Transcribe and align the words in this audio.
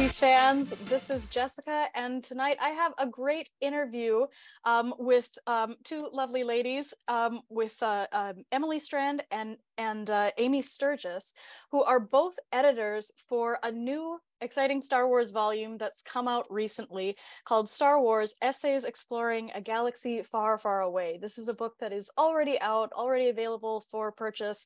Galaxy 0.00 0.18
fans. 0.18 0.70
This 0.88 1.10
is 1.10 1.28
Jessica, 1.28 1.88
and 1.94 2.24
tonight 2.24 2.56
I 2.58 2.70
have 2.70 2.94
a 2.96 3.06
great 3.06 3.50
interview 3.60 4.24
um, 4.64 4.94
with 4.98 5.28
um, 5.46 5.76
two 5.84 6.08
lovely 6.10 6.42
ladies, 6.42 6.94
um, 7.08 7.42
with 7.50 7.76
uh, 7.82 8.06
um, 8.10 8.44
Emily 8.50 8.78
Strand 8.78 9.22
and 9.30 9.58
and 9.76 10.08
uh, 10.08 10.30
Amy 10.38 10.62
Sturgis, 10.62 11.34
who 11.70 11.84
are 11.84 12.00
both 12.00 12.34
editors 12.50 13.12
for 13.28 13.58
a 13.62 13.70
new 13.70 14.18
exciting 14.40 14.80
Star 14.80 15.06
Wars 15.06 15.32
volume 15.32 15.76
that's 15.76 16.00
come 16.00 16.28
out 16.28 16.46
recently 16.48 17.14
called 17.44 17.68
Star 17.68 18.00
Wars 18.00 18.34
Essays 18.40 18.84
Exploring 18.84 19.50
a 19.54 19.60
Galaxy 19.60 20.22
Far, 20.22 20.56
Far 20.56 20.80
Away. 20.80 21.18
This 21.20 21.36
is 21.36 21.48
a 21.48 21.52
book 21.54 21.74
that 21.78 21.92
is 21.92 22.10
already 22.16 22.58
out, 22.62 22.90
already 22.94 23.28
available 23.28 23.84
for 23.90 24.12
purchase. 24.12 24.64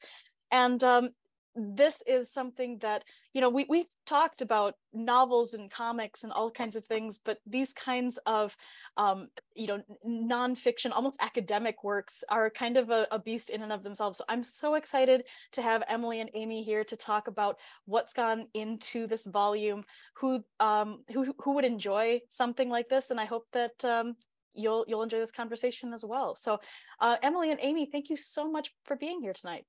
And 0.52 0.84
um, 0.84 1.10
this 1.56 2.02
is 2.06 2.30
something 2.30 2.78
that 2.78 3.04
you 3.32 3.40
know 3.40 3.48
we 3.48 3.64
we've 3.68 3.88
talked 4.06 4.42
about 4.42 4.74
novels 4.92 5.54
and 5.54 5.70
comics 5.70 6.24
and 6.24 6.32
all 6.32 6.50
kinds 6.50 6.74
of 6.74 6.84
things 6.84 7.18
but 7.24 7.38
these 7.46 7.72
kinds 7.72 8.18
of 8.26 8.56
um 8.96 9.28
you 9.54 9.66
know 9.66 9.80
nonfiction 10.06 10.90
almost 10.92 11.16
academic 11.20 11.84
works 11.84 12.24
are 12.28 12.50
kind 12.50 12.76
of 12.76 12.90
a, 12.90 13.06
a, 13.12 13.18
beast 13.18 13.50
in 13.50 13.62
and 13.62 13.72
of 13.72 13.82
themselves. 13.82 14.18
So 14.18 14.24
i'm 14.28 14.42
so 14.42 14.74
excited 14.74 15.24
to 15.52 15.62
have 15.62 15.84
emily 15.88 16.20
and 16.20 16.30
amy 16.34 16.64
here 16.64 16.84
to 16.84 16.96
talk 16.96 17.28
about 17.28 17.58
what's 17.86 18.12
gone 18.12 18.48
into 18.54 19.06
this 19.06 19.26
volume 19.26 19.84
who 20.14 20.42
um 20.58 21.04
who 21.12 21.34
who 21.38 21.52
would 21.52 21.64
enjoy 21.64 22.20
something 22.28 22.68
like 22.68 22.88
this 22.88 23.10
and 23.10 23.20
i 23.20 23.24
hope 23.24 23.46
that 23.52 23.84
um 23.84 24.16
you'll 24.54 24.84
you'll 24.88 25.02
enjoy 25.02 25.18
this 25.18 25.32
conversation 25.32 25.92
as 25.92 26.04
well. 26.04 26.34
So 26.34 26.60
uh, 27.00 27.16
emily 27.22 27.50
and 27.50 27.60
amy 27.60 27.88
thank 27.90 28.08
you 28.10 28.16
so 28.16 28.50
much 28.50 28.72
for 28.84 28.96
being 28.96 29.20
here 29.20 29.32
tonight 29.32 29.66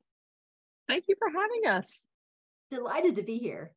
Thank 0.87 1.05
you 1.07 1.15
for 1.17 1.29
having 1.29 1.79
us. 1.79 2.03
Delighted 2.71 3.15
to 3.15 3.23
be 3.23 3.37
here. 3.37 3.71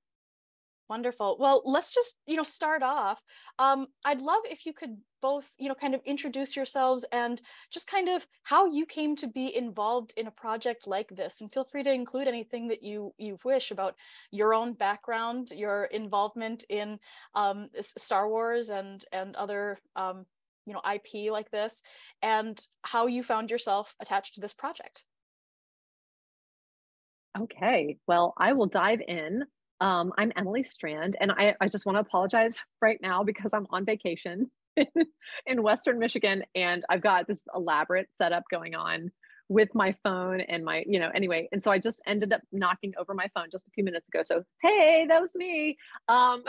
Wonderful. 0.89 1.37
Well, 1.39 1.61
let's 1.67 1.93
just, 1.93 2.17
you 2.27 2.37
know, 2.37 2.43
start 2.43 2.83
off. 2.83 3.23
Um, 3.59 3.89
I'd 4.07 4.23
love 4.23 4.41
if 4.47 4.65
you 4.65 4.73
could 4.73 4.97
both, 5.21 5.51
you 5.59 5.69
know, 5.69 5.75
kind 5.75 5.95
of 5.95 6.01
introduce 6.07 6.57
yourselves 6.57 7.05
and 7.13 7.43
just 7.71 7.87
kind 7.87 8.09
of 8.09 8.27
how 8.43 8.67
you 8.67 8.87
came 8.87 9.15
to 9.17 9.27
be 9.27 9.55
involved 9.55 10.15
in 10.17 10.29
a 10.29 10.31
project 10.31 10.87
like 10.87 11.09
this. 11.11 11.43
And 11.43 11.53
feel 11.53 11.65
free 11.65 11.83
to 11.83 11.93
include 11.93 12.27
anything 12.27 12.69
that 12.69 12.83
you 12.83 13.13
you 13.19 13.39
wish 13.45 13.71
about 13.71 13.97
your 14.31 14.55
own 14.55 14.73
background, 14.73 15.51
your 15.55 15.85
involvement 15.85 16.65
in 16.71 16.99
um, 17.35 17.69
Star 17.81 18.27
Wars 18.27 18.71
and 18.71 19.05
and 19.13 19.37
other 19.37 19.79
um, 19.95 20.25
you 20.65 20.73
know 20.73 20.81
IP 20.91 21.31
like 21.31 21.51
this, 21.51 21.83
and 22.23 22.59
how 22.81 23.07
you 23.07 23.23
found 23.23 23.51
yourself 23.51 23.95
attached 24.01 24.37
to 24.37 24.41
this 24.41 24.55
project. 24.55 25.05
Okay, 27.41 27.99
well, 28.09 28.35
I 28.37 28.53
will 28.53 28.67
dive 28.67 29.01
in. 29.07 29.45
Um, 29.81 30.13
I'm 30.19 30.33
Emily 30.35 30.65
Strand, 30.65 31.17
and 31.21 31.31
I, 31.31 31.55
I 31.61 31.69
just 31.69 31.87
want 31.87 31.97
to 31.97 32.01
apologize 32.01 32.61
right 32.83 32.99
now 33.01 33.23
because 33.23 33.53
I'm 33.55 33.67
on 33.71 33.85
vacation 33.85 34.51
in 35.47 35.63
Western 35.63 35.99
Michigan, 36.01 36.43
and 36.57 36.85
I've 36.89 37.03
got 37.03 37.29
this 37.29 37.45
elaborate 37.55 38.09
setup 38.17 38.43
going 38.51 38.75
on 38.75 39.13
with 39.49 39.69
my 39.73 39.95
phone 40.03 40.41
and 40.41 40.65
my, 40.65 40.85
you 40.87 40.99
know, 40.99 41.11
anyway. 41.15 41.49
And 41.53 41.63
so 41.63 41.71
I 41.71 41.79
just 41.79 42.01
ended 42.07 42.33
up 42.33 42.43
knocking 42.51 42.93
over 42.99 43.15
my 43.15 43.29
phone 43.35 43.47
just 43.53 43.67
a 43.69 43.71
few 43.71 43.85
minutes 43.85 44.09
ago. 44.09 44.23
So, 44.25 44.43
hey, 44.61 45.07
that 45.09 45.21
was 45.21 45.35
me. 45.35 45.77
Um, 46.09 46.43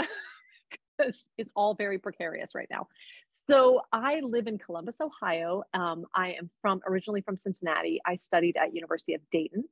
it's 1.37 1.51
all 1.55 1.75
very 1.75 1.99
precarious 1.99 2.55
right 2.55 2.67
now. 2.69 2.87
So 3.47 3.81
I 3.93 4.21
live 4.21 4.47
in 4.47 4.57
Columbus, 4.57 4.97
Ohio. 4.99 5.63
Um, 5.73 6.05
I 6.15 6.31
am 6.31 6.49
from 6.61 6.81
originally 6.85 7.21
from 7.21 7.37
Cincinnati. 7.37 8.01
I 8.05 8.17
studied 8.17 8.57
at 8.57 8.73
University 8.73 9.13
of 9.13 9.21
Dayton 9.31 9.63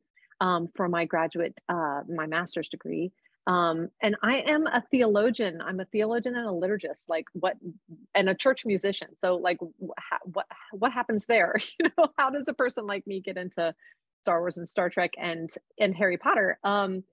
um, 0.41 0.69
for 0.75 0.87
my 0.87 1.05
graduate, 1.05 1.59
uh, 1.69 2.01
my 2.07 2.25
master's 2.25 2.69
degree. 2.69 3.11
Um, 3.47 3.89
and 4.01 4.17
I 4.21 4.39
am 4.39 4.67
a 4.67 4.83
theologian. 4.91 5.61
I'm 5.61 5.79
a 5.79 5.85
theologian 5.85 6.35
and 6.35 6.47
a 6.47 6.51
liturgist, 6.51 7.07
like 7.07 7.25
what, 7.33 7.55
and 8.13 8.27
a 8.29 8.35
church 8.35 8.65
musician. 8.65 9.07
So, 9.17 9.35
like, 9.35 9.57
wh- 9.59 10.35
what 10.35 10.45
what 10.73 10.91
happens 10.91 11.25
there? 11.25 11.55
You 11.79 11.89
know, 11.97 12.09
how 12.17 12.29
does 12.29 12.47
a 12.49 12.53
person 12.53 12.85
like 12.85 13.07
me 13.07 13.21
get 13.21 13.37
into 13.37 13.73
Star 14.21 14.41
Wars 14.41 14.57
and 14.57 14.67
Star 14.67 14.89
Trek 14.89 15.11
and 15.17 15.49
and 15.79 15.95
Harry 15.95 16.17
Potter? 16.17 16.59
Um, 16.63 17.03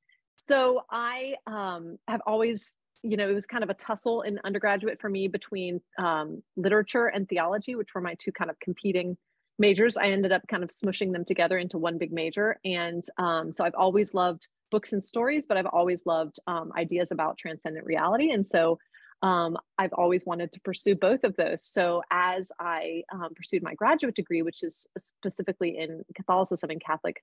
so 0.48 0.82
I 0.90 1.34
um, 1.46 1.98
have 2.08 2.20
always, 2.26 2.76
you 3.02 3.16
know, 3.16 3.28
it 3.28 3.34
was 3.34 3.46
kind 3.46 3.62
of 3.62 3.70
a 3.70 3.74
tussle 3.74 4.22
in 4.22 4.40
undergraduate 4.44 5.00
for 5.00 5.08
me 5.08 5.28
between 5.28 5.80
um, 5.98 6.42
literature 6.56 7.06
and 7.06 7.28
theology, 7.28 7.76
which 7.76 7.94
were 7.94 8.00
my 8.00 8.14
two 8.14 8.32
kind 8.32 8.50
of 8.50 8.58
competing 8.58 9.16
majors. 9.58 9.96
I 9.96 10.06
ended 10.06 10.32
up 10.32 10.42
kind 10.48 10.62
of 10.62 10.70
smushing 10.70 11.12
them 11.12 11.24
together 11.24 11.58
into 11.58 11.78
one 11.78 11.98
big 11.98 12.12
major. 12.12 12.58
And 12.64 13.04
um, 13.18 13.52
so 13.52 13.64
I've 13.64 13.74
always 13.74 14.14
loved 14.14 14.48
books 14.70 14.92
and 14.92 15.02
stories, 15.02 15.46
but 15.46 15.56
I've 15.56 15.66
always 15.66 16.04
loved 16.06 16.40
um, 16.46 16.72
ideas 16.76 17.12
about 17.12 17.38
transcendent 17.38 17.86
reality. 17.86 18.30
And 18.32 18.46
so 18.46 18.78
um, 19.22 19.56
I've 19.78 19.92
always 19.92 20.26
wanted 20.26 20.52
to 20.52 20.60
pursue 20.60 20.96
both 20.96 21.24
of 21.24 21.36
those. 21.36 21.64
So 21.64 22.02
as 22.10 22.50
I 22.58 23.04
um, 23.12 23.34
pursued 23.34 23.62
my 23.62 23.74
graduate 23.74 24.14
degree, 24.14 24.42
which 24.42 24.62
is 24.62 24.86
specifically 24.98 25.78
in 25.78 26.04
Catholicism 26.14 26.70
and 26.70 26.82
Catholic 26.84 27.22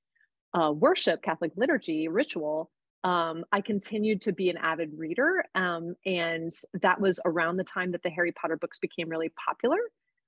uh, 0.54 0.72
worship, 0.72 1.22
Catholic 1.22 1.52
liturgy, 1.56 2.08
ritual, 2.08 2.72
um, 3.04 3.44
I 3.52 3.62
continued 3.62 4.22
to 4.24 4.32
be 4.32 4.50
an 4.50 4.58
avid 4.58 4.92
reader. 4.98 5.44
Um, 5.54 5.96
and 6.06 6.52
that 6.82 7.02
was 7.02 7.20
around 7.26 7.58
the 7.58 7.64
time 7.64 7.92
that 7.92 8.04
the 8.04 8.10
Harry 8.10 8.32
Potter 8.32 8.58
books 8.58 8.80
became 8.80 9.10
really 9.10 9.32
popular 9.46 9.80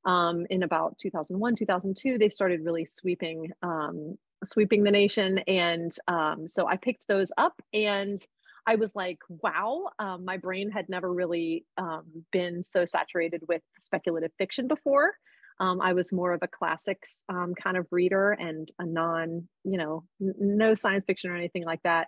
um, 0.05 0.45
in 0.49 0.63
about 0.63 0.97
2001 0.99 1.55
2002 1.55 2.17
they 2.17 2.29
started 2.29 2.61
really 2.63 2.85
sweeping 2.85 3.51
um, 3.61 4.17
sweeping 4.43 4.83
the 4.83 4.91
nation. 4.91 5.39
And 5.47 5.91
um, 6.07 6.47
so 6.47 6.67
i 6.67 6.77
picked 6.77 7.07
those 7.07 7.31
up 7.37 7.61
and 7.73 8.17
i 8.65 8.75
was 8.75 8.95
like 8.95 9.19
wow 9.29 9.89
um, 9.99 10.25
my 10.25 10.37
brain 10.37 10.71
had 10.71 10.89
never 10.89 11.11
really 11.11 11.65
um, 11.77 12.03
been 12.31 12.63
so 12.63 12.85
saturated 12.85 13.43
with 13.47 13.61
speculative 13.79 14.31
fiction 14.37 14.67
before. 14.67 15.13
Um, 15.59 15.81
i 15.81 15.93
was 15.93 16.11
more 16.11 16.33
of 16.33 16.41
a 16.43 16.47
classics 16.47 17.23
kind 17.29 17.77
of 17.77 17.87
reader 17.91 18.31
and 18.31 18.69
a 18.79 18.85
non 18.85 19.47
you 19.63 19.77
know 19.77 20.03
n- 20.21 20.35
no 20.39 20.75
science 20.75 21.05
fiction 21.05 21.29
or 21.29 21.35
anything 21.35 21.65
like 21.65 21.81
that. 21.83 22.07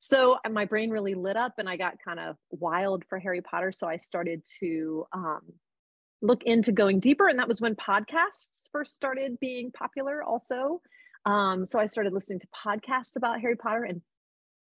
So 0.00 0.36
my 0.50 0.66
brain 0.66 0.90
really 0.90 1.14
lit 1.14 1.36
up 1.36 1.54
and 1.58 1.68
i 1.68 1.76
got 1.76 1.94
kind 2.04 2.20
of 2.20 2.36
wild 2.50 3.04
for 3.08 3.18
harry 3.18 3.42
potter. 3.42 3.72
So 3.72 3.88
i 3.88 3.96
started 3.96 4.42
to 4.60 5.04
look 6.22 6.42
into 6.44 6.72
going 6.72 7.00
deeper. 7.00 7.28
And 7.28 7.38
that 7.38 7.48
was 7.48 7.60
when 7.60 7.76
podcasts 7.76 8.70
first 8.72 8.96
started 8.96 9.38
being 9.40 9.70
popular, 9.72 10.22
also. 10.22 10.80
Um, 11.24 11.64
so 11.64 11.78
I 11.78 11.86
started 11.86 12.12
listening 12.12 12.40
to 12.40 12.46
podcasts 12.48 13.16
about 13.16 13.40
Harry 13.40 13.56
Potter 13.56 13.84
and 13.84 14.00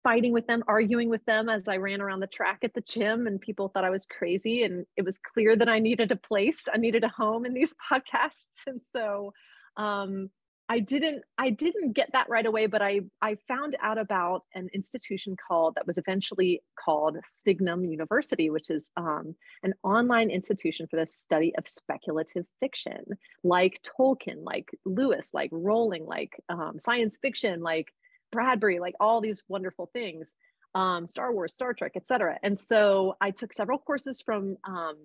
fighting 0.03 0.33
with 0.33 0.45
them, 0.47 0.63
arguing 0.67 1.09
with 1.09 1.23
them 1.25 1.49
as 1.49 1.67
I 1.67 1.77
ran 1.77 2.01
around 2.01 2.19
the 2.19 2.27
track 2.27 2.59
at 2.63 2.73
the 2.73 2.81
gym, 2.81 3.25
and 3.25 3.39
people 3.39 3.69
thought 3.69 3.85
I 3.85 3.89
was 3.89 4.05
crazy. 4.05 4.63
And 4.63 4.85
it 4.97 5.03
was 5.03 5.17
clear 5.17 5.55
that 5.55 5.69
I 5.69 5.79
needed 5.79 6.11
a 6.11 6.15
place, 6.15 6.63
I 6.71 6.77
needed 6.77 7.03
a 7.03 7.09
home 7.09 7.45
in 7.45 7.53
these 7.53 7.73
podcasts. 7.91 8.67
And 8.67 8.81
so 8.93 9.33
um, 9.77 10.29
I 10.69 10.79
didn't 10.79 11.23
I 11.37 11.49
didn't 11.49 11.91
get 11.91 12.11
that 12.13 12.29
right 12.29 12.45
away, 12.45 12.67
but 12.67 12.81
I 12.81 13.01
I 13.21 13.35
found 13.47 13.75
out 13.81 13.97
about 13.97 14.43
an 14.55 14.69
institution 14.73 15.35
called 15.35 15.75
that 15.75 15.85
was 15.85 15.97
eventually 15.97 16.63
called 16.83 17.17
Signum 17.25 17.83
University, 17.83 18.49
which 18.49 18.69
is 18.69 18.89
um, 18.95 19.35
an 19.63 19.73
online 19.83 20.29
institution 20.29 20.87
for 20.87 20.95
the 20.95 21.07
study 21.07 21.53
of 21.57 21.67
speculative 21.67 22.45
fiction, 22.61 23.03
like 23.43 23.81
Tolkien, 23.83 24.43
like 24.43 24.69
Lewis, 24.85 25.29
like 25.33 25.49
Rowling, 25.51 26.05
like 26.05 26.41
um, 26.47 26.79
science 26.79 27.17
fiction, 27.21 27.61
like 27.61 27.93
Bradbury, 28.31 28.79
like 28.79 28.95
all 29.01 29.19
these 29.19 29.43
wonderful 29.49 29.89
things, 29.91 30.33
um, 30.75 31.07
Star 31.07 31.33
Wars, 31.33 31.53
Star 31.53 31.73
Trek, 31.73 31.93
etc. 31.95 32.39
And 32.41 32.57
so 32.57 33.15
I 33.19 33.31
took 33.31 33.51
several 33.51 33.79
courses 33.79 34.21
from 34.21 34.55
um, 34.63 34.95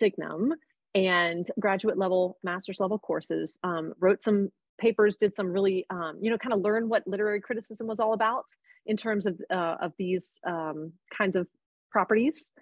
Signum 0.00 0.54
and 0.94 1.46
graduate 1.60 1.98
level, 1.98 2.38
master's 2.42 2.80
level 2.80 2.98
courses. 2.98 3.58
Um, 3.62 3.94
wrote 4.00 4.22
some 4.22 4.50
papers, 4.78 5.16
did 5.16 5.34
some 5.34 5.48
really, 5.48 5.86
um, 5.90 6.18
you 6.20 6.30
know, 6.30 6.38
kind 6.38 6.52
of 6.52 6.60
learn 6.60 6.88
what 6.88 7.06
literary 7.06 7.40
criticism 7.40 7.86
was 7.86 8.00
all 8.00 8.12
about 8.12 8.46
in 8.86 8.96
terms 8.96 9.26
of 9.26 9.40
uh, 9.50 9.76
of 9.80 9.92
these 9.98 10.40
um, 10.46 10.92
kinds 11.16 11.36
of 11.36 11.46
properties, 11.90 12.52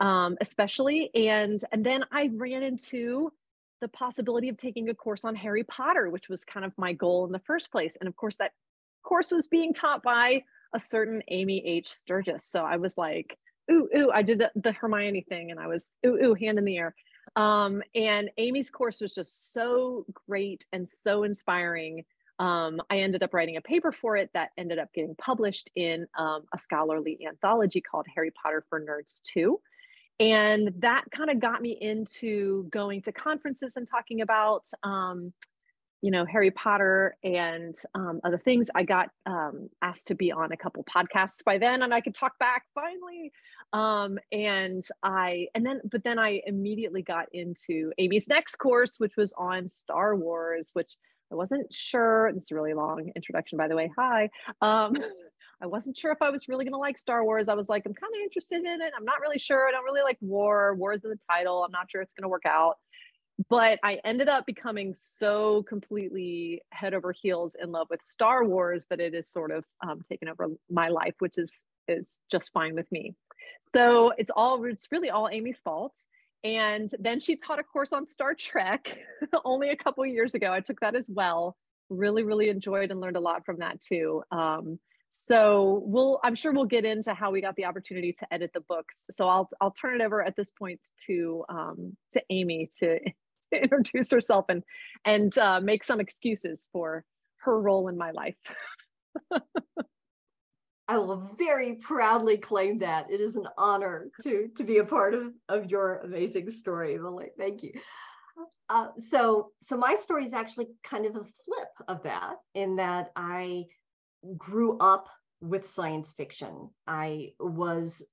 um, 0.00 0.36
especially. 0.40 1.10
And 1.14 1.62
and 1.72 1.84
then 1.84 2.04
I 2.12 2.30
ran 2.32 2.62
into 2.62 3.32
the 3.80 3.88
possibility 3.88 4.48
of 4.48 4.56
taking 4.56 4.88
a 4.88 4.94
course 4.94 5.24
on 5.24 5.34
Harry 5.34 5.64
Potter, 5.64 6.10
which 6.10 6.28
was 6.28 6.44
kind 6.44 6.66
of 6.66 6.72
my 6.76 6.92
goal 6.92 7.26
in 7.26 7.32
the 7.32 7.38
first 7.40 7.72
place. 7.72 7.96
And 8.00 8.08
of 8.08 8.16
course, 8.16 8.36
that 8.36 8.52
course 9.02 9.30
was 9.30 9.46
being 9.46 9.72
taught 9.72 10.02
by 10.02 10.42
a 10.74 10.80
certain 10.80 11.22
Amy 11.28 11.64
H. 11.66 11.88
Sturgis. 11.88 12.46
So 12.46 12.64
I 12.64 12.76
was 12.76 12.96
like, 12.98 13.36
ooh, 13.70 13.88
ooh, 13.96 14.10
I 14.12 14.22
did 14.22 14.38
the, 14.38 14.50
the 14.54 14.72
Hermione 14.72 15.24
thing 15.28 15.50
and 15.50 15.58
I 15.58 15.66
was, 15.66 15.88
ooh, 16.06 16.16
ooh, 16.22 16.34
hand 16.34 16.58
in 16.58 16.64
the 16.64 16.76
air. 16.76 16.94
Um, 17.36 17.82
and 17.94 18.30
Amy's 18.38 18.70
course 18.70 19.00
was 19.00 19.12
just 19.12 19.52
so 19.52 20.04
great 20.28 20.66
and 20.72 20.88
so 20.88 21.22
inspiring. 21.22 22.04
Um, 22.38 22.80
I 22.90 23.00
ended 23.00 23.22
up 23.22 23.34
writing 23.34 23.56
a 23.56 23.60
paper 23.60 23.92
for 23.92 24.16
it 24.16 24.30
that 24.34 24.50
ended 24.56 24.78
up 24.78 24.92
getting 24.94 25.14
published 25.16 25.70
in 25.76 26.06
um, 26.18 26.44
a 26.54 26.58
scholarly 26.58 27.18
anthology 27.26 27.80
called 27.80 28.06
Harry 28.14 28.30
Potter 28.30 28.64
for 28.68 28.80
Nerds 28.80 29.20
2. 29.22 29.60
And 30.18 30.72
that 30.78 31.04
kind 31.14 31.30
of 31.30 31.38
got 31.38 31.62
me 31.62 31.76
into 31.80 32.66
going 32.70 33.02
to 33.02 33.12
conferences 33.12 33.76
and 33.76 33.86
talking 33.86 34.20
about 34.20 34.66
um, 34.82 35.32
you 36.02 36.10
know 36.10 36.24
harry 36.24 36.50
potter 36.50 37.16
and 37.22 37.74
um, 37.94 38.20
other 38.24 38.38
things 38.38 38.70
i 38.74 38.82
got 38.82 39.10
um, 39.26 39.68
asked 39.82 40.08
to 40.08 40.14
be 40.14 40.32
on 40.32 40.52
a 40.52 40.56
couple 40.56 40.84
podcasts 40.84 41.44
by 41.44 41.58
then 41.58 41.82
and 41.82 41.92
i 41.92 42.00
could 42.00 42.14
talk 42.14 42.38
back 42.38 42.64
finally 42.74 43.32
um, 43.72 44.18
and 44.32 44.84
i 45.02 45.46
and 45.54 45.64
then 45.64 45.80
but 45.90 46.02
then 46.04 46.18
i 46.18 46.40
immediately 46.46 47.02
got 47.02 47.26
into 47.32 47.92
amy's 47.98 48.28
next 48.28 48.56
course 48.56 48.98
which 48.98 49.16
was 49.16 49.32
on 49.38 49.68
star 49.68 50.16
wars 50.16 50.70
which 50.72 50.96
i 51.32 51.34
wasn't 51.34 51.66
sure 51.72 52.32
this 52.32 52.44
is 52.44 52.50
a 52.50 52.54
really 52.54 52.74
long 52.74 53.10
introduction 53.14 53.56
by 53.58 53.68
the 53.68 53.76
way 53.76 53.90
hi 53.96 54.28
um, 54.60 54.96
i 55.62 55.66
wasn't 55.66 55.96
sure 55.96 56.12
if 56.12 56.22
i 56.22 56.30
was 56.30 56.48
really 56.48 56.64
going 56.64 56.72
to 56.72 56.78
like 56.78 56.98
star 56.98 57.24
wars 57.24 57.48
i 57.48 57.54
was 57.54 57.68
like 57.68 57.82
i'm 57.86 57.94
kind 57.94 58.12
of 58.14 58.20
interested 58.22 58.60
in 58.60 58.80
it 58.80 58.92
i'm 58.96 59.04
not 59.04 59.20
really 59.20 59.38
sure 59.38 59.68
i 59.68 59.70
don't 59.70 59.84
really 59.84 60.02
like 60.02 60.18
war 60.20 60.74
war's 60.74 61.04
in 61.04 61.10
the 61.10 61.18
title 61.30 61.62
i'm 61.64 61.72
not 61.72 61.90
sure 61.90 62.00
it's 62.00 62.14
going 62.14 62.22
to 62.22 62.28
work 62.28 62.46
out 62.46 62.76
but 63.48 63.78
I 63.82 64.00
ended 64.04 64.28
up 64.28 64.44
becoming 64.44 64.94
so 64.94 65.62
completely 65.62 66.62
head 66.70 66.94
over 66.94 67.12
heels 67.12 67.56
in 67.60 67.72
love 67.72 67.86
with 67.90 68.00
Star 68.04 68.44
Wars 68.44 68.86
that 68.90 69.00
it 69.00 69.14
is 69.14 69.30
sort 69.30 69.50
of 69.50 69.64
um, 69.86 70.02
taken 70.06 70.28
over 70.28 70.48
my 70.68 70.88
life, 70.88 71.14
which 71.20 71.38
is 71.38 71.52
is 71.88 72.20
just 72.30 72.52
fine 72.52 72.74
with 72.74 72.90
me. 72.92 73.14
So 73.74 74.12
it's 74.18 74.30
all 74.34 74.64
it's 74.64 74.88
really 74.90 75.10
all 75.10 75.28
Amy's 75.30 75.60
fault. 75.60 75.94
And 76.42 76.90
then 76.98 77.20
she 77.20 77.36
taught 77.36 77.58
a 77.58 77.62
course 77.62 77.92
on 77.92 78.06
Star 78.06 78.34
Trek 78.34 78.98
only 79.44 79.70
a 79.70 79.76
couple 79.76 80.04
years 80.06 80.34
ago. 80.34 80.52
I 80.52 80.60
took 80.60 80.80
that 80.80 80.94
as 80.94 81.08
well. 81.10 81.56
Really, 81.90 82.22
really 82.22 82.48
enjoyed 82.48 82.90
and 82.90 83.00
learned 83.00 83.16
a 83.16 83.20
lot 83.20 83.44
from 83.44 83.58
that 83.58 83.80
too. 83.80 84.22
Um, 84.30 84.78
so 85.12 85.82
we'll 85.86 86.20
i'm 86.22 86.36
sure 86.36 86.52
we'll 86.52 86.64
get 86.64 86.84
into 86.84 87.12
how 87.12 87.32
we 87.32 87.40
got 87.40 87.56
the 87.56 87.64
opportunity 87.64 88.12
to 88.12 88.32
edit 88.32 88.52
the 88.54 88.60
books 88.60 89.06
so 89.10 89.26
i'll 89.26 89.50
i'll 89.60 89.72
turn 89.72 90.00
it 90.00 90.04
over 90.04 90.24
at 90.24 90.36
this 90.36 90.52
point 90.52 90.78
to 91.04 91.44
um 91.48 91.96
to 92.12 92.22
amy 92.30 92.70
to 92.78 92.96
to 93.52 93.60
introduce 93.60 94.10
herself 94.10 94.46
and 94.48 94.62
and 95.04 95.36
uh, 95.38 95.60
make 95.60 95.84
some 95.84 96.00
excuses 96.00 96.68
for 96.72 97.04
her 97.40 97.60
role 97.60 97.88
in 97.88 97.96
my 97.96 98.10
life. 98.10 98.36
I 100.90 100.98
will 100.98 101.30
very 101.38 101.74
proudly 101.74 102.36
claim 102.36 102.78
that. 102.78 103.08
It 103.12 103.20
is 103.20 103.36
an 103.36 103.46
honor 103.56 104.10
to 104.22 104.48
to 104.56 104.64
be 104.64 104.78
a 104.78 104.84
part 104.84 105.14
of, 105.14 105.32
of 105.48 105.70
your 105.70 105.98
amazing 105.98 106.50
story, 106.50 106.96
Emily. 106.96 107.28
Thank 107.38 107.62
you. 107.62 107.74
Uh, 108.68 108.88
so 108.98 109.52
so 109.62 109.76
my 109.76 109.94
story 110.00 110.24
is 110.24 110.32
actually 110.32 110.66
kind 110.82 111.06
of 111.06 111.14
a 111.14 111.22
flip 111.44 111.74
of 111.86 112.02
that 112.02 112.38
in 112.56 112.74
that 112.76 113.12
I 113.14 113.66
grew 114.36 114.78
up 114.78 115.06
with 115.40 115.64
science 115.64 116.12
fiction. 116.12 116.70
I 116.88 117.34
was 117.38 118.04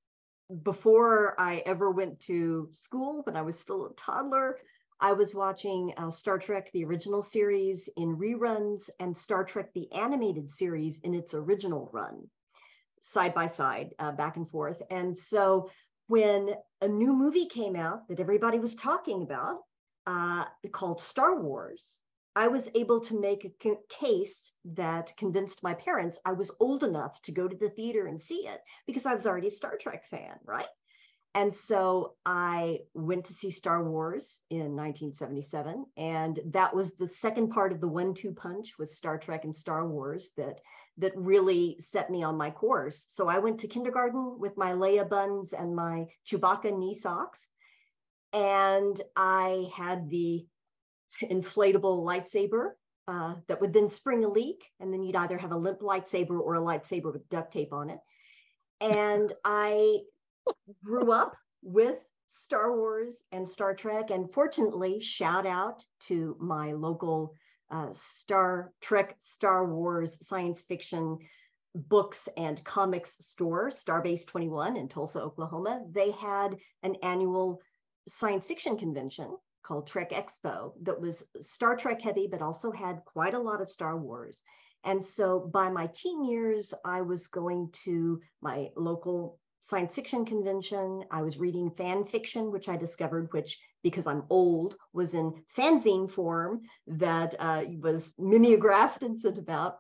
before 0.62 1.33
I 1.39 1.63
ever 1.65 1.89
went 1.89 2.19
to 2.27 2.69
school, 2.74 3.24
when 3.24 3.35
I 3.35 3.41
was 3.41 3.57
still 3.59 3.88
a 3.88 3.94
toddler, 3.95 4.59
I 5.00 5.13
was 5.13 5.33
watching 5.33 5.94
uh, 5.97 6.12
Star 6.12 6.38
Trek, 6.38 6.71
the 6.74 6.85
original 6.85 7.24
series 7.24 7.89
in 7.97 8.15
reruns, 8.18 8.89
and 9.00 9.18
Star 9.18 9.44
Trek, 9.44 9.74
the 9.74 9.91
animated 9.91 10.50
series 10.50 11.00
in 11.03 11.15
its 11.15 11.33
original 11.33 11.89
run, 11.91 12.27
side 13.01 13.33
by 13.33 13.47
side, 13.47 13.94
uh, 13.99 14.11
back 14.11 14.38
and 14.38 14.49
forth. 14.49 14.81
And 14.89 15.17
so 15.17 15.69
when 16.07 16.49
a 16.81 16.88
new 16.88 17.13
movie 17.13 17.47
came 17.47 17.75
out 17.75 18.07
that 18.07 18.19
everybody 18.19 18.59
was 18.59 18.75
talking 18.75 19.23
about, 19.23 19.59
uh, 20.05 20.45
called 20.71 21.01
Star 21.01 21.41
Wars, 21.41 21.97
I 22.35 22.47
was 22.47 22.69
able 22.75 22.99
to 23.01 23.19
make 23.19 23.45
a 23.45 23.75
case 23.89 24.53
that 24.75 25.17
convinced 25.17 25.63
my 25.63 25.73
parents 25.73 26.19
I 26.23 26.33
was 26.33 26.51
old 26.59 26.83
enough 26.83 27.19
to 27.23 27.31
go 27.31 27.47
to 27.47 27.55
the 27.55 27.71
theater 27.71 28.05
and 28.05 28.21
see 28.21 28.47
it 28.47 28.61
because 28.85 29.07
I 29.07 29.15
was 29.15 29.25
already 29.25 29.47
a 29.47 29.51
Star 29.51 29.75
Trek 29.75 30.05
fan, 30.05 30.38
right? 30.45 30.67
And 31.33 31.53
so 31.53 32.13
I 32.25 32.79
went 32.93 33.25
to 33.25 33.33
see 33.33 33.51
Star 33.51 33.83
Wars 33.83 34.39
in 34.50 34.75
1977. 34.75 35.85
And 35.97 36.39
that 36.47 36.75
was 36.75 36.95
the 36.95 37.09
second 37.09 37.50
part 37.50 37.71
of 37.71 37.81
the 37.81 37.88
one 37.88 38.13
two 38.13 38.31
punch 38.31 38.73
with 38.79 38.91
Star 38.91 39.17
Trek 39.17 39.43
and 39.43 39.55
Star 39.55 39.88
Wars 39.88 40.31
that, 40.38 40.59
that 40.97 41.13
really 41.15 41.77
set 41.79 42.09
me 42.09 42.23
on 42.23 42.38
my 42.38 42.49
course. 42.49 43.05
So 43.07 43.27
I 43.27 43.39
went 43.39 43.59
to 43.59 43.67
kindergarten 43.67 44.39
with 44.39 44.57
my 44.57 44.71
Leia 44.71 45.07
buns 45.07 45.53
and 45.53 45.75
my 45.75 46.07
Chewbacca 46.27 46.77
knee 46.77 46.95
socks. 46.95 47.47
And 48.33 48.99
I 49.15 49.69
had 49.75 50.09
the 50.09 50.45
inflatable 51.21 52.03
lightsaber 52.03 52.71
uh, 53.07 53.35
that 53.47 53.61
would 53.61 53.73
then 53.73 53.89
spring 53.89 54.25
a 54.25 54.29
leak. 54.29 54.65
And 54.79 54.91
then 54.91 55.03
you'd 55.03 55.15
either 55.15 55.38
have 55.38 55.51
a 55.51 55.57
limp 55.57 55.79
lightsaber 55.79 56.39
or 56.39 56.55
a 56.55 56.61
lightsaber 56.61 57.13
with 57.13 57.29
duct 57.29 57.53
tape 57.53 57.73
on 57.73 57.89
it. 57.89 58.00
And 58.81 59.31
I 59.45 60.00
grew 60.83 61.11
up 61.11 61.35
with 61.61 61.97
Star 62.29 62.75
Wars 62.75 63.17
and 63.31 63.47
Star 63.47 63.73
Trek. 63.73 64.09
And 64.09 64.31
fortunately, 64.33 65.00
shout 65.00 65.45
out 65.45 65.83
to 66.07 66.35
my 66.39 66.73
local 66.73 67.33
uh, 67.71 67.89
Star 67.93 68.71
Trek, 68.81 69.15
Star 69.19 69.65
Wars 69.65 70.17
science 70.25 70.61
fiction 70.61 71.19
books 71.75 72.27
and 72.37 72.63
comics 72.63 73.17
store, 73.19 73.69
Starbase 73.69 74.25
21 74.25 74.77
in 74.77 74.87
Tulsa, 74.87 75.21
Oklahoma. 75.21 75.83
They 75.91 76.11
had 76.11 76.57
an 76.83 76.95
annual 77.03 77.61
science 78.07 78.47
fiction 78.47 78.77
convention 78.77 79.37
called 79.63 79.87
Trek 79.87 80.11
Expo 80.11 80.71
that 80.83 80.99
was 80.99 81.23
Star 81.41 81.75
Trek 81.75 82.01
heavy, 82.01 82.27
but 82.27 82.41
also 82.41 82.71
had 82.71 83.03
quite 83.05 83.33
a 83.33 83.39
lot 83.39 83.61
of 83.61 83.69
Star 83.69 83.97
Wars. 83.97 84.41
And 84.83 85.05
so 85.05 85.39
by 85.39 85.69
my 85.69 85.87
teen 85.87 86.23
years, 86.23 86.73
I 86.85 87.01
was 87.01 87.27
going 87.27 87.71
to 87.83 88.21
my 88.41 88.69
local 88.75 89.39
science 89.67 89.95
fiction 89.95 90.24
convention. 90.24 91.03
I 91.12 91.21
was 91.21 91.38
reading 91.38 91.69
fan 91.71 92.05
fiction, 92.05 92.51
which 92.51 92.69
I 92.69 92.77
discovered, 92.77 93.27
which 93.33 93.59
because 93.83 94.07
I'm 94.07 94.24
old, 94.29 94.77
was 94.93 95.13
in 95.13 95.33
fanzine 95.57 96.09
form 96.09 96.62
that 96.88 97.36
uh, 97.38 97.63
was 97.81 98.13
mimeographed 98.17 99.03
and 99.03 99.19
sent 99.19 99.38
about. 99.38 99.77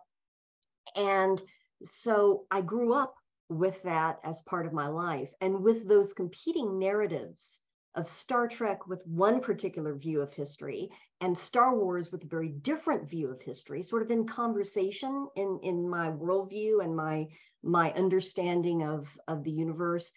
And 0.95 1.41
so 1.85 2.45
I 2.51 2.61
grew 2.61 2.93
up 2.93 3.15
with 3.49 3.81
that 3.83 4.19
as 4.25 4.41
part 4.41 4.65
of 4.65 4.73
my 4.73 4.87
life 4.87 5.33
and 5.39 5.63
with 5.63 5.87
those 5.87 6.11
competing 6.11 6.79
narratives 6.79 7.59
of 7.97 8.07
Star 8.07 8.47
Trek 8.47 8.87
with 8.87 9.05
one 9.07 9.41
particular 9.41 9.95
view 9.95 10.21
of 10.21 10.31
history 10.31 10.91
and 11.19 11.35
Star 11.35 11.75
Wars 11.75 12.11
with 12.11 12.23
a 12.23 12.27
very 12.27 12.49
different 12.49 13.09
view 13.09 13.29
of 13.31 13.41
history, 13.41 13.81
sort 13.81 14.03
of 14.03 14.11
in 14.11 14.27
conversation 14.27 15.27
in, 15.35 15.59
in 15.63 15.89
my 15.89 16.11
worldview 16.11 16.83
and 16.83 16.95
my, 16.95 17.27
my 17.63 17.91
understanding 17.93 18.83
of, 18.83 19.07
of 19.27 19.43
the 19.43 19.51
universe. 19.51 20.11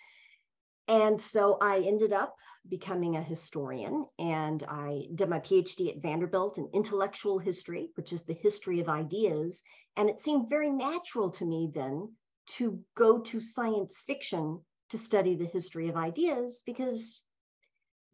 And 0.88 1.18
so 1.18 1.56
I 1.62 1.78
ended 1.78 2.12
up 2.12 2.36
becoming 2.68 3.16
a 3.16 3.22
historian 3.22 4.06
and 4.18 4.62
I 4.64 5.06
did 5.14 5.30
my 5.30 5.40
PhD 5.40 5.88
at 5.88 6.02
Vanderbilt 6.02 6.58
in 6.58 6.68
intellectual 6.74 7.38
history, 7.38 7.90
which 7.94 8.12
is 8.12 8.22
the 8.22 8.34
history 8.34 8.80
of 8.80 8.90
ideas. 8.90 9.62
And 9.96 10.10
it 10.10 10.20
seemed 10.20 10.50
very 10.50 10.70
natural 10.70 11.30
to 11.30 11.46
me 11.46 11.70
then 11.74 12.12
to 12.58 12.78
go 12.94 13.20
to 13.20 13.40
science 13.40 14.02
fiction 14.06 14.60
to 14.90 14.98
study 14.98 15.34
the 15.34 15.46
history 15.46 15.88
of 15.88 15.96
ideas 15.96 16.60
because 16.66 17.22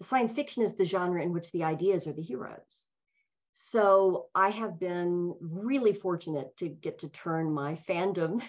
science 0.03 0.33
fiction 0.33 0.63
is 0.63 0.77
the 0.77 0.85
genre 0.85 1.23
in 1.23 1.33
which 1.33 1.51
the 1.53 1.65
ideas 1.65 2.07
are 2.07 2.13
the 2.13 2.23
heroes. 2.23 2.87
So 3.59 4.27
I 4.35 4.51
have 4.51 4.79
been 4.79 5.35
really 5.41 5.95
fortunate 5.95 6.55
to 6.59 6.69
get 6.69 6.99
to 6.99 7.09
turn 7.09 7.51
my 7.51 7.79
fandom 7.89 8.43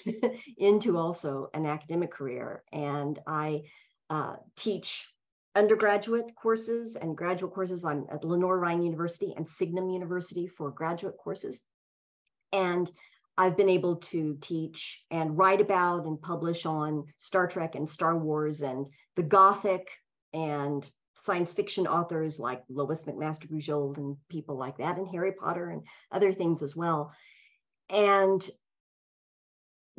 into 0.58 0.98
also 0.98 1.50
an 1.54 1.66
academic 1.66 2.12
career. 2.12 2.64
And 2.74 3.18
I 3.26 3.64
uh, 4.10 4.36
teach 4.58 5.10
undergraduate 5.56 6.36
courses 6.36 6.98
and 6.98 7.16
graduate 7.16 7.54
courses. 7.54 7.86
I'm 7.86 8.06
at 8.12 8.26
Lenoir-Rhyne 8.26 8.84
University 8.84 9.34
and 9.38 9.50
Signum 9.50 9.90
University 9.90 10.46
for 10.46 10.72
graduate 10.72 11.16
courses. 11.18 11.62
And 12.52 12.92
I've 13.38 13.56
been 13.56 13.70
able 13.70 13.98
to 13.98 14.38
teach 14.42 15.06
and 15.10 15.38
write 15.38 15.62
about 15.62 16.06
and 16.06 16.22
publish 16.22 16.66
on 16.66 17.06
Star 17.18 17.48
Trek 17.48 17.76
and 17.76 17.88
Star 17.88 18.18
Wars 18.18 18.62
and 18.62 18.88
the 19.16 19.24
Gothic 19.24 19.90
and 20.34 20.86
science 21.18 21.54
fiction 21.54 21.88
authors 21.88 22.40
like 22.40 22.64
Lois 22.70 23.04
McMaster 23.04 23.50
Bujold 23.50 23.98
and 23.98 24.18
people 24.30 24.58
like 24.58 24.78
that, 24.78 24.98
and 24.98 25.08
Harry 25.08 25.32
Potter 25.34 25.70
and 25.70 25.84
other 26.12 26.34
things 26.34 26.62
as 26.62 26.76
well. 26.76 27.12
And 27.90 28.48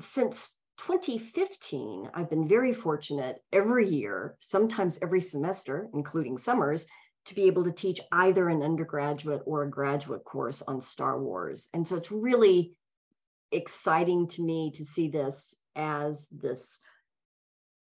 since 0.00 0.54
2015, 0.78 2.10
I've 2.14 2.30
been 2.30 2.46
very 2.46 2.72
fortunate 2.72 3.40
every 3.52 3.88
year, 3.88 4.36
sometimes 4.40 4.98
every 5.02 5.20
semester, 5.20 5.88
including 5.92 6.38
summers, 6.38 6.86
to 7.26 7.34
be 7.34 7.44
able 7.44 7.64
to 7.64 7.72
teach 7.72 8.00
either 8.12 8.48
an 8.48 8.62
undergraduate 8.62 9.42
or 9.44 9.62
a 9.62 9.70
graduate 9.70 10.24
course 10.24 10.62
on 10.66 10.80
Star 10.80 11.20
Wars. 11.20 11.68
And 11.74 11.86
so 11.86 11.96
it's 11.96 12.10
really 12.10 12.72
exciting 13.50 14.28
to 14.28 14.42
me 14.42 14.72
to 14.76 14.84
see 14.84 15.08
this 15.08 15.54
as 15.74 16.28
this 16.28 16.78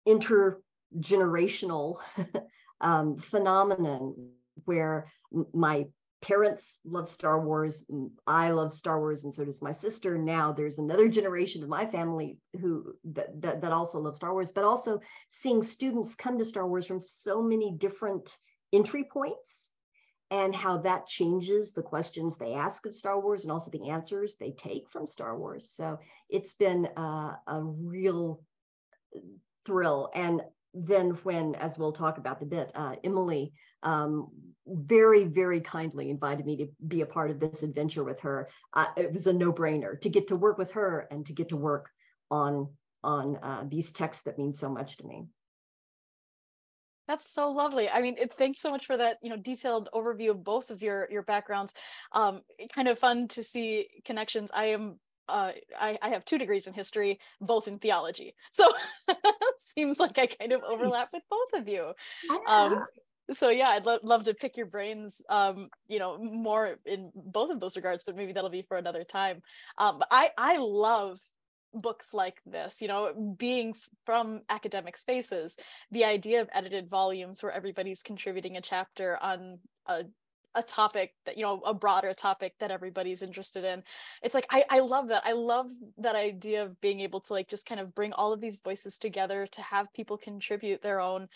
intergenerational 0.08 1.98
um, 2.82 3.18
phenomenon 3.18 4.30
where 4.66 5.12
my 5.54 5.86
parents 6.22 6.80
love 6.86 7.08
Star 7.08 7.40
Wars. 7.40 7.86
I 8.26 8.50
love 8.50 8.74
Star 8.74 9.00
Wars, 9.00 9.24
and 9.24 9.34
so 9.34 9.46
does 9.46 9.62
my 9.62 9.72
sister. 9.72 10.18
Now 10.18 10.52
there's 10.52 10.80
another 10.80 11.08
generation 11.08 11.62
of 11.62 11.70
my 11.70 11.86
family 11.86 12.38
who 12.60 12.96
that, 13.14 13.40
that, 13.42 13.62
that 13.62 13.72
also 13.72 14.00
love 14.00 14.16
Star 14.16 14.34
Wars, 14.34 14.52
but 14.52 14.64
also 14.64 15.00
seeing 15.30 15.62
students 15.62 16.16
come 16.16 16.38
to 16.40 16.46
Star 16.46 16.68
Wars 16.68 16.88
from 16.88 17.02
so 17.06 17.42
many 17.44 17.72
different 17.78 18.36
entry 18.74 19.04
points 19.04 19.70
and 20.32 20.56
how 20.56 20.78
that 20.80 21.06
changes 21.06 21.72
the 21.72 21.84
questions 21.84 22.36
they 22.36 22.54
ask 22.54 22.86
of 22.88 22.96
Star 22.96 23.20
Wars 23.20 23.44
and 23.44 23.52
also 23.52 23.70
the 23.70 23.90
answers 23.90 24.36
they 24.40 24.52
take 24.52 24.90
from 24.90 25.06
Star 25.06 25.38
Wars. 25.38 25.70
So 25.72 26.00
it's 26.30 26.54
been 26.54 26.88
uh, 26.98 27.36
a 27.48 27.62
real 27.62 28.42
thrill. 29.66 30.10
And 30.16 30.42
then 30.76 31.12
when, 31.24 31.56
as 31.56 31.78
we'll 31.78 31.94
talk 31.94 32.18
about 32.18 32.40
the 32.40 32.46
bit, 32.46 32.72
uh, 32.76 32.96
Emily 33.04 33.54
um, 33.84 34.30
very, 34.68 35.24
very 35.24 35.62
kindly 35.62 36.10
invited 36.10 36.46
me 36.46 36.58
to 36.58 36.68
be 36.86 37.02
a 37.02 37.06
part 37.06 37.32
of 37.32 37.40
this 37.40 37.64
adventure 37.64 38.04
with 38.04 38.20
her. 38.20 38.50
Uh, 38.74 38.88
it 38.98 39.14
was 39.14 39.28
a 39.28 39.34
no-brainer 39.34 40.00
to 40.02 40.10
get 40.10 40.28
to 40.28 40.36
work 40.36 40.58
with 40.58 40.72
her 40.72 41.08
and 41.12 41.26
to 41.26 41.34
get 41.34 41.50
to 41.50 41.58
work 41.58 41.90
on 42.30 42.70
on 43.04 43.38
uh, 43.38 43.64
these 43.70 43.92
texts 43.92 44.24
that 44.24 44.38
mean 44.38 44.52
so 44.52 44.68
much 44.68 44.98
to 44.98 45.06
me. 45.06 45.28
That's 47.08 47.32
so 47.32 47.52
lovely. 47.52 47.88
I 47.88 48.02
mean, 48.02 48.16
it, 48.18 48.34
thanks 48.36 48.60
so 48.60 48.72
much 48.72 48.88
for 48.88 48.98
that, 48.98 49.18
you 49.22 49.30
know, 49.30 49.38
detailed 49.38 49.90
overview 49.94 50.32
of 50.32 50.44
both 50.44 50.72
of 50.72 50.82
your 50.82 51.08
your 51.12 51.22
backgrounds. 51.22 51.72
Um, 52.12 52.42
kind 52.74 52.88
of 52.88 52.98
fun 52.98 53.28
to 53.30 53.44
see 53.44 53.88
connections. 54.06 54.50
I 54.52 54.68
am 54.68 55.00
uh, 55.28 55.52
I, 55.80 55.98
I, 56.02 56.10
have 56.10 56.26
two 56.26 56.38
degrees 56.38 56.68
in 56.68 56.74
history, 56.74 57.20
both 57.42 57.68
in 57.68 57.80
theology. 57.80 58.36
So 58.52 58.72
that 59.08 59.18
seems 59.58 60.00
like 60.00 60.18
I 60.18 60.28
kind 60.28 60.52
of 60.52 60.64
overlap 60.64 61.08
nice. 61.12 61.14
with 61.14 61.24
both 61.30 61.62
of 61.62 61.68
you. 61.68 61.94
Um, 62.48 62.86
so 63.32 63.50
yeah, 63.50 63.70
I'd 63.70 63.86
lo- 63.86 64.00
love 64.04 64.26
to 64.26 64.34
pick 64.34 64.56
your 64.56 64.68
brains, 64.68 65.22
um, 65.30 65.70
you 65.88 66.00
know, 66.00 66.18
more 66.18 66.78
in 66.86 67.12
both 67.16 67.52
of 67.52 67.60
those 67.60 67.76
regards, 67.76 68.04
but 68.04 68.16
maybe 68.16 68.34
that'll 68.34 68.50
be 68.50 68.62
for 68.62 68.78
another 68.78 69.04
time. 69.04 69.42
Um, 69.78 70.00
but 70.00 70.08
I, 70.12 70.30
I 70.38 70.58
love 70.58 71.20
books 71.74 72.14
like 72.14 72.40
this, 72.46 72.82
you 72.82 72.88
know, 72.88 73.36
being 73.38 73.76
from 74.06 74.42
academic 74.50 74.98
spaces, 74.98 75.58
the 75.92 76.06
idea 76.06 76.42
of 76.42 76.50
edited 76.54 76.90
volumes 76.90 77.44
where 77.44 77.52
everybody's 77.52 78.04
contributing 78.04 78.58
a 78.58 78.62
chapter 78.62 79.18
on 79.22 79.60
a 79.88 80.06
a 80.56 80.64
topic 80.64 81.14
that 81.26 81.38
you 81.38 81.44
know 81.44 81.62
a 81.66 81.74
broader 81.74 82.14
topic 82.14 82.54
that 82.60 82.72
everybody's 82.72 83.22
interested 83.22 83.64
in. 83.64 83.84
It's 84.24 84.34
like 84.34 84.48
I, 84.50 84.66
I 84.70 84.80
love 84.80 85.10
that. 85.10 85.24
I 85.26 85.34
love 85.34 85.70
that 85.98 86.16
idea 86.16 86.64
of 86.64 86.80
being 86.82 87.02
able 87.02 87.22
to 87.22 87.34
like 87.34 87.48
just 87.48 87.66
kind 87.66 87.82
of 87.82 87.94
bring 87.94 88.14
all 88.14 88.34
of 88.34 88.42
these 88.42 88.60
voices 88.60 88.98
together 88.98 89.48
to 89.52 89.62
have 89.62 89.94
people 89.94 90.18
contribute 90.18 90.82
their 90.82 91.00
own 91.00 91.28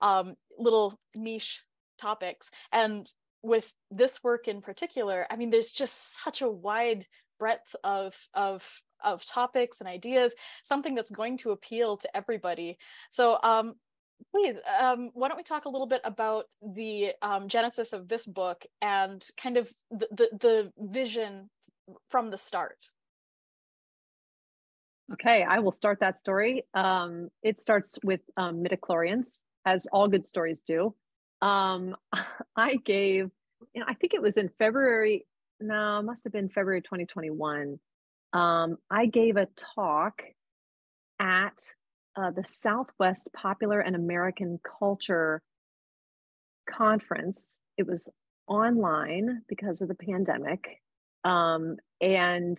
um, 0.00 0.36
little 0.58 0.98
niche 1.14 1.62
topics. 2.00 2.50
And 2.72 3.10
with 3.42 3.72
this 3.92 4.18
work 4.24 4.48
in 4.48 4.60
particular 4.60 5.24
i 5.30 5.36
mean 5.36 5.48
there's 5.48 5.70
just 5.70 6.20
such 6.24 6.42
a 6.42 6.50
wide 6.50 7.06
breadth 7.38 7.74
of 7.84 8.14
of 8.34 8.64
of 9.04 9.24
topics 9.24 9.80
and 9.80 9.88
ideas 9.88 10.34
something 10.64 10.94
that's 10.94 11.10
going 11.10 11.38
to 11.38 11.52
appeal 11.52 11.96
to 11.96 12.16
everybody. 12.16 12.76
So 13.10 13.38
um 13.42 13.74
please 14.32 14.56
um, 14.80 15.10
why 15.14 15.28
don't 15.28 15.36
we 15.36 15.42
talk 15.42 15.64
a 15.64 15.68
little 15.68 15.86
bit 15.86 16.00
about 16.04 16.46
the 16.74 17.12
um, 17.22 17.48
genesis 17.48 17.92
of 17.92 18.08
this 18.08 18.26
book 18.26 18.64
and 18.82 19.26
kind 19.40 19.56
of 19.56 19.70
the, 19.90 20.08
the, 20.10 20.28
the 20.38 20.72
vision 20.78 21.48
from 22.10 22.30
the 22.30 22.38
start? 22.38 22.88
Okay 25.12 25.42
i 25.42 25.58
will 25.58 25.72
start 25.72 26.00
that 26.00 26.18
story. 26.18 26.64
Um, 26.74 27.28
it 27.42 27.60
starts 27.60 27.98
with 28.02 28.20
um, 28.36 28.62
midichlorians 28.62 29.40
as 29.64 29.86
all 29.92 30.08
good 30.08 30.24
stories 30.24 30.62
do. 30.62 30.94
Um, 31.42 31.96
i 32.56 32.76
gave 32.76 33.30
you 33.74 33.80
know 33.80 33.86
i 33.88 33.94
think 33.94 34.14
it 34.14 34.22
was 34.22 34.36
in 34.36 34.50
february 34.58 35.26
no 35.60 36.02
must 36.02 36.24
have 36.24 36.32
been 36.32 36.48
february 36.48 36.82
2021 36.82 37.78
um, 38.32 38.76
i 38.90 39.06
gave 39.06 39.36
a 39.36 39.48
talk 39.74 40.22
at 41.20 41.58
uh, 42.18 42.30
the 42.30 42.44
Southwest 42.44 43.30
Popular 43.32 43.80
and 43.80 43.94
American 43.94 44.58
Culture 44.78 45.40
Conference. 46.68 47.58
It 47.76 47.86
was 47.86 48.10
online 48.48 49.42
because 49.48 49.80
of 49.82 49.88
the 49.88 49.94
pandemic. 49.94 50.80
Um, 51.24 51.76
and 52.00 52.58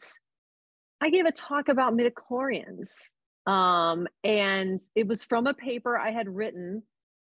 I 1.01 1.09
gave 1.09 1.25
a 1.25 1.31
talk 1.31 1.67
about 1.67 1.93
midichlorians. 1.93 3.09
Um, 3.45 4.07
and 4.23 4.79
it 4.95 5.07
was 5.07 5.23
from 5.23 5.47
a 5.47 5.53
paper 5.53 5.97
I 5.97 6.11
had 6.11 6.29
written 6.29 6.83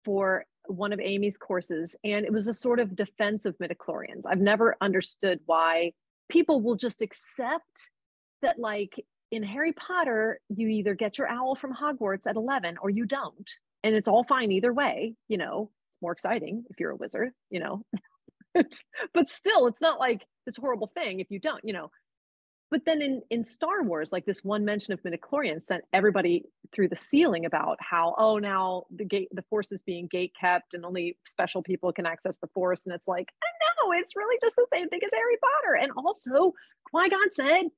for 0.05 0.45
one 0.67 0.93
of 0.93 1.00
Amy's 1.00 1.39
courses. 1.39 1.97
And 2.05 2.27
it 2.27 2.33
was 2.33 2.49
a 2.49 2.55
sort 2.55 2.81
of 2.81 2.97
defense 2.97 3.45
of 3.47 3.57
midichlorians. 3.59 4.23
I've 4.29 4.41
never 4.41 4.77
understood 4.81 5.41
why 5.47 5.93
people 6.29 6.61
will 6.61 6.77
just 6.77 7.00
accept 7.00 7.91
that, 8.43 8.59
like, 8.59 8.93
in 9.31 9.43
Harry 9.43 9.73
Potter, 9.73 10.41
you 10.49 10.69
either 10.69 10.95
get 10.95 11.19
your 11.19 11.29
owl 11.29 11.55
from 11.55 11.75
Hogwarts 11.75 12.27
at 12.27 12.37
11 12.37 12.79
or 12.83 12.91
you 12.91 13.07
don't. 13.07 13.51
And 13.83 13.95
it's 13.95 14.09
all 14.09 14.25
fine 14.25 14.53
either 14.53 14.73
way. 14.73 15.15
You 15.29 15.39
know, 15.39 15.71
it's 15.93 16.03
more 16.03 16.13
exciting 16.13 16.65
if 16.71 16.81
you're 16.81 16.91
a 16.91 16.97
wizard, 16.97 17.31
you 17.49 17.61
know. 17.61 17.85
but 19.15 19.29
still, 19.29 19.67
it's 19.67 19.81
not 19.81 19.99
like 19.99 20.27
this 20.47 20.57
horrible 20.57 20.91
thing 20.95 21.21
if 21.21 21.31
you 21.31 21.39
don't, 21.39 21.65
you 21.65 21.73
know. 21.73 21.91
But 22.71 22.85
then 22.85 23.03
in, 23.03 23.23
in 23.31 23.43
Star 23.43 23.83
Wars, 23.83 24.13
like 24.13 24.27
this 24.27 24.45
one 24.45 24.65
mention 24.65 24.93
of 24.93 25.03
midichlorians 25.03 25.63
sent 25.63 25.83
everybody 25.93 26.45
through 26.73 26.89
the 26.89 26.97
ceiling 26.97 27.45
about 27.45 27.79
how, 27.81 28.15
oh, 28.17 28.39
now 28.39 28.85
the 28.95 29.05
gate, 29.05 29.29
the 29.33 29.43
force 29.51 29.73
is 29.73 29.83
being 29.83 30.07
gate 30.07 30.33
kept 30.41 30.75
and 30.75 30.85
only 30.85 31.19
special 31.27 31.65
people 31.65 31.93
can 31.93 32.07
access 32.07 32.39
the 32.39 32.47
force. 32.55 32.87
And 32.87 32.95
it's 32.95 33.09
like, 33.09 33.27
no, 33.83 33.93
it's 33.93 34.15
really 34.15 34.39
just 34.41 34.55
the 34.55 34.67
same 34.73 34.89
thing 34.89 35.01
as 35.05 35.11
Harry 35.13 35.37
Potter. 35.43 35.75
And 35.83 35.91
also, 35.97 36.55
Qui-Gon 36.91 37.33
said 37.33 37.71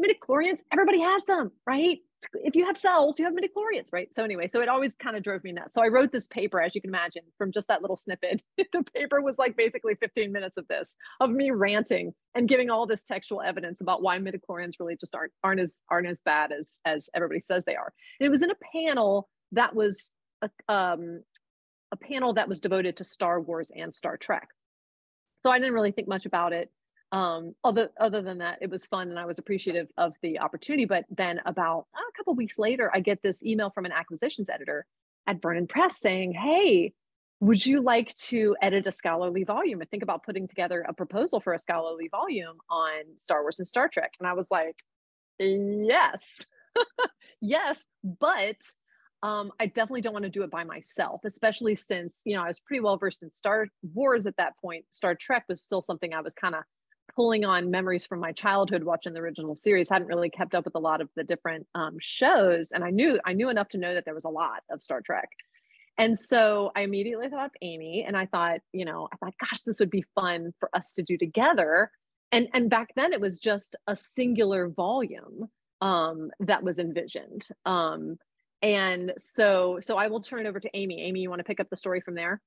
midichlorians, 0.00 0.60
everybody 0.72 1.00
has 1.00 1.24
them, 1.24 1.52
right? 1.66 1.98
If 2.34 2.54
you 2.54 2.66
have 2.66 2.76
cells, 2.76 3.18
you 3.18 3.24
have 3.24 3.34
midichlorians, 3.34 3.92
right? 3.92 4.12
So 4.14 4.22
anyway, 4.22 4.48
so 4.48 4.60
it 4.60 4.68
always 4.68 4.94
kind 4.94 5.16
of 5.16 5.22
drove 5.22 5.42
me 5.42 5.52
nuts. 5.52 5.74
So 5.74 5.82
I 5.82 5.88
wrote 5.88 6.12
this 6.12 6.26
paper, 6.26 6.60
as 6.60 6.74
you 6.74 6.80
can 6.80 6.90
imagine, 6.90 7.22
from 7.38 7.50
just 7.50 7.68
that 7.68 7.80
little 7.80 7.96
snippet. 7.96 8.42
the 8.58 8.84
paper 8.94 9.22
was 9.22 9.38
like 9.38 9.56
basically 9.56 9.94
15 9.94 10.30
minutes 10.30 10.56
of 10.58 10.68
this, 10.68 10.96
of 11.20 11.30
me 11.30 11.50
ranting 11.50 12.12
and 12.34 12.48
giving 12.48 12.70
all 12.70 12.86
this 12.86 13.04
textual 13.04 13.40
evidence 13.40 13.80
about 13.80 14.02
why 14.02 14.18
midichlorians 14.18 14.74
really 14.78 14.96
just 15.00 15.14
aren't 15.14 15.32
aren't 15.42 15.60
as 15.60 15.80
aren't 15.90 16.08
as 16.08 16.20
bad 16.22 16.52
as 16.52 16.78
as 16.84 17.08
everybody 17.14 17.40
says 17.40 17.64
they 17.64 17.76
are. 17.76 17.92
And 18.20 18.26
it 18.26 18.30
was 18.30 18.42
in 18.42 18.50
a 18.50 18.56
panel 18.72 19.28
that 19.52 19.74
was 19.74 20.12
a, 20.42 20.50
um, 20.68 21.22
a 21.92 21.96
panel 21.96 22.34
that 22.34 22.48
was 22.48 22.60
devoted 22.60 22.98
to 22.98 23.04
Star 23.04 23.40
Wars 23.40 23.70
and 23.74 23.94
Star 23.94 24.16
Trek. 24.16 24.48
So 25.42 25.50
I 25.50 25.58
didn't 25.58 25.74
really 25.74 25.92
think 25.92 26.06
much 26.06 26.26
about 26.26 26.52
it 26.52 26.70
um 27.12 27.54
other 27.64 27.90
other 27.98 28.22
than 28.22 28.38
that 28.38 28.58
it 28.60 28.70
was 28.70 28.86
fun 28.86 29.08
and 29.08 29.18
i 29.18 29.26
was 29.26 29.38
appreciative 29.38 29.88
of 29.98 30.12
the 30.22 30.38
opportunity 30.38 30.84
but 30.84 31.04
then 31.10 31.40
about 31.44 31.86
uh, 31.94 31.98
a 31.98 32.16
couple 32.16 32.34
weeks 32.34 32.58
later 32.58 32.90
i 32.94 33.00
get 33.00 33.20
this 33.22 33.42
email 33.42 33.70
from 33.70 33.84
an 33.84 33.92
acquisitions 33.92 34.48
editor 34.48 34.86
at 35.26 35.42
vernon 35.42 35.66
press 35.66 35.98
saying 35.98 36.32
hey 36.32 36.92
would 37.40 37.64
you 37.64 37.80
like 37.80 38.14
to 38.14 38.54
edit 38.60 38.86
a 38.86 38.92
scholarly 38.92 39.44
volume 39.44 39.80
and 39.80 39.90
think 39.90 40.02
about 40.02 40.22
putting 40.24 40.46
together 40.46 40.84
a 40.88 40.92
proposal 40.92 41.40
for 41.40 41.54
a 41.54 41.58
scholarly 41.58 42.08
volume 42.08 42.58
on 42.70 43.02
star 43.18 43.42
wars 43.42 43.58
and 43.58 43.66
star 43.66 43.88
trek 43.88 44.12
and 44.20 44.28
i 44.28 44.32
was 44.32 44.46
like 44.50 44.76
yes 45.40 46.38
yes 47.40 47.82
but 48.04 48.56
um, 49.22 49.52
I 49.60 49.66
definitely 49.66 50.00
don't 50.00 50.14
want 50.14 50.22
to 50.22 50.30
do 50.30 50.44
it 50.44 50.50
by 50.50 50.64
myself, 50.64 51.20
especially 51.26 51.74
since, 51.74 52.22
you 52.24 52.34
know, 52.34 52.42
I 52.42 52.48
was 52.48 52.58
pretty 52.58 52.80
well 52.80 52.96
versed 52.96 53.22
in 53.22 53.30
Star 53.30 53.66
Wars 53.82 54.26
at 54.26 54.36
that 54.38 54.54
point. 54.58 54.86
Star 54.90 55.14
Trek 55.14 55.44
was 55.46 55.62
still 55.62 55.82
something 55.82 56.14
I 56.14 56.22
was 56.22 56.32
kind 56.32 56.54
of 56.54 56.62
pulling 57.20 57.44
on 57.44 57.70
memories 57.70 58.06
from 58.06 58.18
my 58.18 58.32
childhood 58.32 58.82
watching 58.82 59.12
the 59.12 59.20
original 59.20 59.54
series 59.54 59.90
hadn't 59.90 60.08
really 60.08 60.30
kept 60.30 60.54
up 60.54 60.64
with 60.64 60.74
a 60.74 60.78
lot 60.78 61.02
of 61.02 61.10
the 61.16 61.22
different 61.22 61.66
um, 61.74 61.98
shows 62.00 62.72
and 62.72 62.82
i 62.82 62.88
knew 62.88 63.20
i 63.26 63.34
knew 63.34 63.50
enough 63.50 63.68
to 63.68 63.76
know 63.76 63.92
that 63.92 64.06
there 64.06 64.14
was 64.14 64.24
a 64.24 64.30
lot 64.30 64.62
of 64.70 64.82
star 64.82 65.02
trek. 65.02 65.28
And 65.98 66.18
so 66.18 66.72
i 66.74 66.80
immediately 66.80 67.28
thought 67.28 67.44
of 67.44 67.50
amy 67.60 68.04
and 68.06 68.16
i 68.16 68.24
thought 68.24 68.60
you 68.72 68.86
know 68.86 69.06
i 69.12 69.16
thought 69.16 69.34
gosh 69.38 69.60
this 69.66 69.78
would 69.80 69.90
be 69.90 70.02
fun 70.14 70.54
for 70.58 70.74
us 70.74 70.94
to 70.94 71.02
do 71.02 71.18
together. 71.18 71.90
And 72.32 72.48
and 72.54 72.70
back 72.70 72.88
then 72.96 73.12
it 73.12 73.20
was 73.20 73.38
just 73.38 73.76
a 73.86 73.94
singular 73.94 74.68
volume 74.68 75.50
um, 75.82 76.30
that 76.40 76.62
was 76.62 76.78
envisioned 76.78 77.46
um, 77.66 78.16
and 78.62 79.12
so 79.18 79.78
so 79.82 79.98
i 79.98 80.08
will 80.08 80.22
turn 80.22 80.46
it 80.46 80.48
over 80.48 80.58
to 80.58 80.70
amy. 80.72 81.02
Amy 81.02 81.20
you 81.20 81.28
want 81.28 81.40
to 81.40 81.44
pick 81.44 81.60
up 81.60 81.68
the 81.68 81.76
story 81.76 82.00
from 82.00 82.14
there 82.14 82.40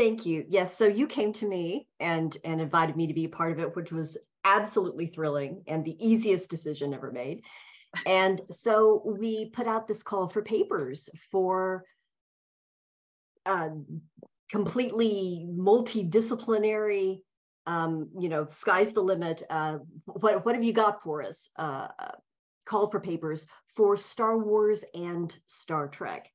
Thank 0.00 0.24
you. 0.24 0.46
Yes, 0.48 0.74
so 0.74 0.86
you 0.86 1.06
came 1.06 1.30
to 1.34 1.46
me 1.46 1.86
and 2.00 2.34
and 2.42 2.58
invited 2.58 2.96
me 2.96 3.06
to 3.06 3.12
be 3.12 3.26
a 3.26 3.28
part 3.28 3.52
of 3.52 3.58
it, 3.58 3.76
which 3.76 3.92
was 3.92 4.16
absolutely 4.44 5.08
thrilling 5.08 5.62
and 5.66 5.84
the 5.84 5.94
easiest 6.00 6.48
decision 6.48 6.94
ever 6.94 7.12
made. 7.12 7.42
And 8.06 8.40
so 8.48 9.02
we 9.04 9.50
put 9.50 9.66
out 9.66 9.86
this 9.86 10.02
call 10.02 10.26
for 10.26 10.40
papers 10.40 11.10
for 11.30 11.84
uh, 13.44 13.68
completely 14.50 15.46
multidisciplinary 15.50 17.20
um, 17.66 18.08
you 18.18 18.30
know, 18.30 18.46
sky's 18.50 18.94
the 18.94 19.02
limit. 19.02 19.42
Uh, 19.50 19.80
what 20.06 20.46
what 20.46 20.54
have 20.54 20.64
you 20.64 20.72
got 20.72 21.02
for 21.02 21.22
us? 21.22 21.50
Uh, 21.56 21.88
call 22.64 22.90
for 22.90 23.00
papers 23.00 23.44
for 23.76 23.98
Star 23.98 24.38
Wars 24.38 24.82
and 24.94 25.36
Star 25.46 25.88
Trek, 25.88 26.26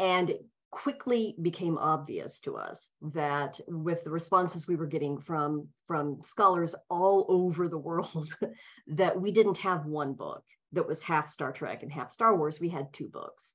and 0.00 0.34
quickly 0.76 1.34
became 1.40 1.78
obvious 1.78 2.38
to 2.38 2.54
us 2.54 2.90
that 3.00 3.58
with 3.66 4.04
the 4.04 4.10
responses 4.10 4.68
we 4.68 4.76
were 4.76 4.86
getting 4.86 5.18
from 5.18 5.66
from 5.86 6.22
scholars 6.22 6.74
all 6.90 7.24
over 7.30 7.66
the 7.66 7.78
world, 7.78 8.28
that 8.86 9.18
we 9.18 9.32
didn't 9.32 9.56
have 9.56 9.86
one 9.86 10.12
book 10.12 10.44
that 10.72 10.86
was 10.86 11.00
half 11.00 11.28
Star 11.28 11.50
Trek 11.50 11.82
and 11.82 11.90
half 11.90 12.10
Star 12.10 12.36
Wars. 12.36 12.60
We 12.60 12.68
had 12.68 12.92
two 12.92 13.08
books. 13.08 13.54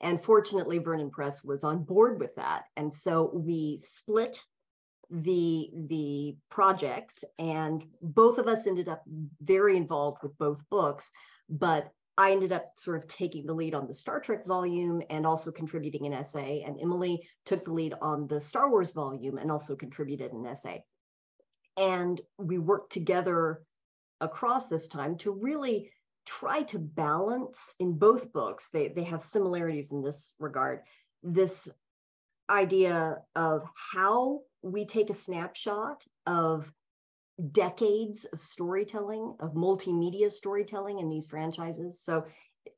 And 0.00 0.20
fortunately, 0.20 0.78
Vernon 0.78 1.10
Press 1.10 1.44
was 1.44 1.62
on 1.62 1.84
board 1.84 2.18
with 2.18 2.34
that. 2.34 2.64
And 2.76 2.92
so 2.92 3.30
we 3.32 3.78
split 3.80 4.42
the 5.10 5.70
the 5.88 6.36
projects 6.50 7.24
and 7.38 7.84
both 8.02 8.38
of 8.38 8.48
us 8.48 8.66
ended 8.66 8.88
up 8.88 9.02
very 9.40 9.76
involved 9.76 10.18
with 10.22 10.36
both 10.36 10.58
books 10.68 11.10
but 11.48 11.90
i 12.18 12.32
ended 12.32 12.52
up 12.52 12.72
sort 12.76 12.98
of 12.98 13.08
taking 13.08 13.46
the 13.46 13.54
lead 13.54 13.74
on 13.74 13.86
the 13.86 13.94
star 13.94 14.20
trek 14.20 14.44
volume 14.44 15.00
and 15.08 15.24
also 15.24 15.50
contributing 15.50 16.04
an 16.04 16.12
essay 16.12 16.62
and 16.66 16.78
emily 16.82 17.26
took 17.46 17.64
the 17.64 17.72
lead 17.72 17.94
on 18.02 18.26
the 18.26 18.40
star 18.40 18.68
wars 18.68 18.92
volume 18.92 19.38
and 19.38 19.50
also 19.50 19.74
contributed 19.74 20.32
an 20.32 20.44
essay 20.44 20.84
and 21.78 22.20
we 22.36 22.58
worked 22.58 22.92
together 22.92 23.62
across 24.20 24.66
this 24.66 24.88
time 24.88 25.16
to 25.16 25.30
really 25.30 25.90
try 26.26 26.62
to 26.62 26.78
balance 26.78 27.74
in 27.78 27.96
both 27.96 28.30
books 28.32 28.68
they, 28.68 28.88
they 28.88 29.04
have 29.04 29.22
similarities 29.22 29.92
in 29.92 30.02
this 30.02 30.34
regard 30.38 30.80
this 31.22 31.68
idea 32.50 33.18
of 33.36 33.62
how 33.92 34.40
we 34.62 34.84
take 34.84 35.10
a 35.10 35.14
snapshot 35.14 36.02
of 36.26 36.70
decades 37.52 38.24
of 38.26 38.40
storytelling, 38.40 39.34
of 39.40 39.54
multimedia 39.54 40.30
storytelling 40.30 40.98
in 40.98 41.08
these 41.08 41.26
franchises. 41.26 42.00
So, 42.02 42.24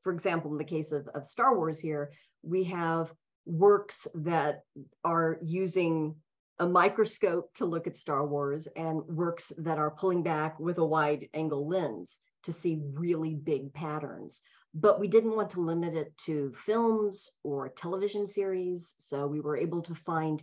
for 0.03 0.13
example, 0.13 0.51
in 0.51 0.57
the 0.57 0.63
case 0.63 0.91
of, 0.91 1.07
of 1.15 1.25
Star 1.25 1.55
Wars 1.55 1.79
here, 1.79 2.11
we 2.43 2.63
have 2.65 3.11
works 3.45 4.07
that 4.13 4.63
are 5.03 5.39
using 5.43 6.15
a 6.59 6.67
microscope 6.67 7.51
to 7.55 7.65
look 7.65 7.87
at 7.87 7.97
Star 7.97 8.25
Wars 8.25 8.67
and 8.75 9.01
works 9.07 9.51
that 9.57 9.79
are 9.79 9.91
pulling 9.91 10.21
back 10.21 10.59
with 10.59 10.77
a 10.77 10.85
wide 10.85 11.27
angle 11.33 11.67
lens 11.67 12.19
to 12.43 12.53
see 12.53 12.79
really 12.93 13.33
big 13.33 13.73
patterns. 13.73 14.41
But 14.73 14.99
we 14.99 15.07
didn't 15.07 15.35
want 15.35 15.49
to 15.51 15.61
limit 15.61 15.95
it 15.95 16.15
to 16.25 16.53
films 16.65 17.31
or 17.43 17.69
television 17.69 18.27
series. 18.27 18.95
So 18.99 19.25
we 19.27 19.41
were 19.41 19.57
able 19.57 19.81
to 19.81 19.95
find 19.95 20.41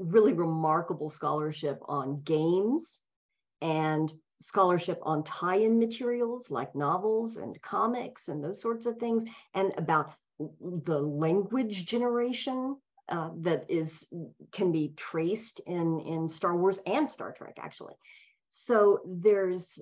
really 0.00 0.32
remarkable 0.32 1.08
scholarship 1.08 1.78
on 1.86 2.20
games 2.22 3.00
and 3.60 4.12
scholarship 4.40 4.98
on 5.02 5.24
tie-in 5.24 5.78
materials 5.78 6.50
like 6.50 6.74
novels 6.74 7.36
and 7.36 7.60
comics 7.62 8.28
and 8.28 8.42
those 8.42 8.60
sorts 8.60 8.84
of 8.86 8.98
things 8.98 9.24
and 9.54 9.72
about 9.78 10.12
the 10.84 10.98
language 10.98 11.86
generation 11.86 12.76
uh, 13.08 13.30
that 13.36 13.64
is 13.68 14.06
can 14.52 14.72
be 14.72 14.92
traced 14.96 15.60
in 15.66 16.00
in 16.00 16.28
Star 16.28 16.56
Wars 16.56 16.78
and 16.86 17.10
Star 17.10 17.32
Trek 17.32 17.58
actually. 17.60 17.94
So 18.50 19.00
there's 19.06 19.78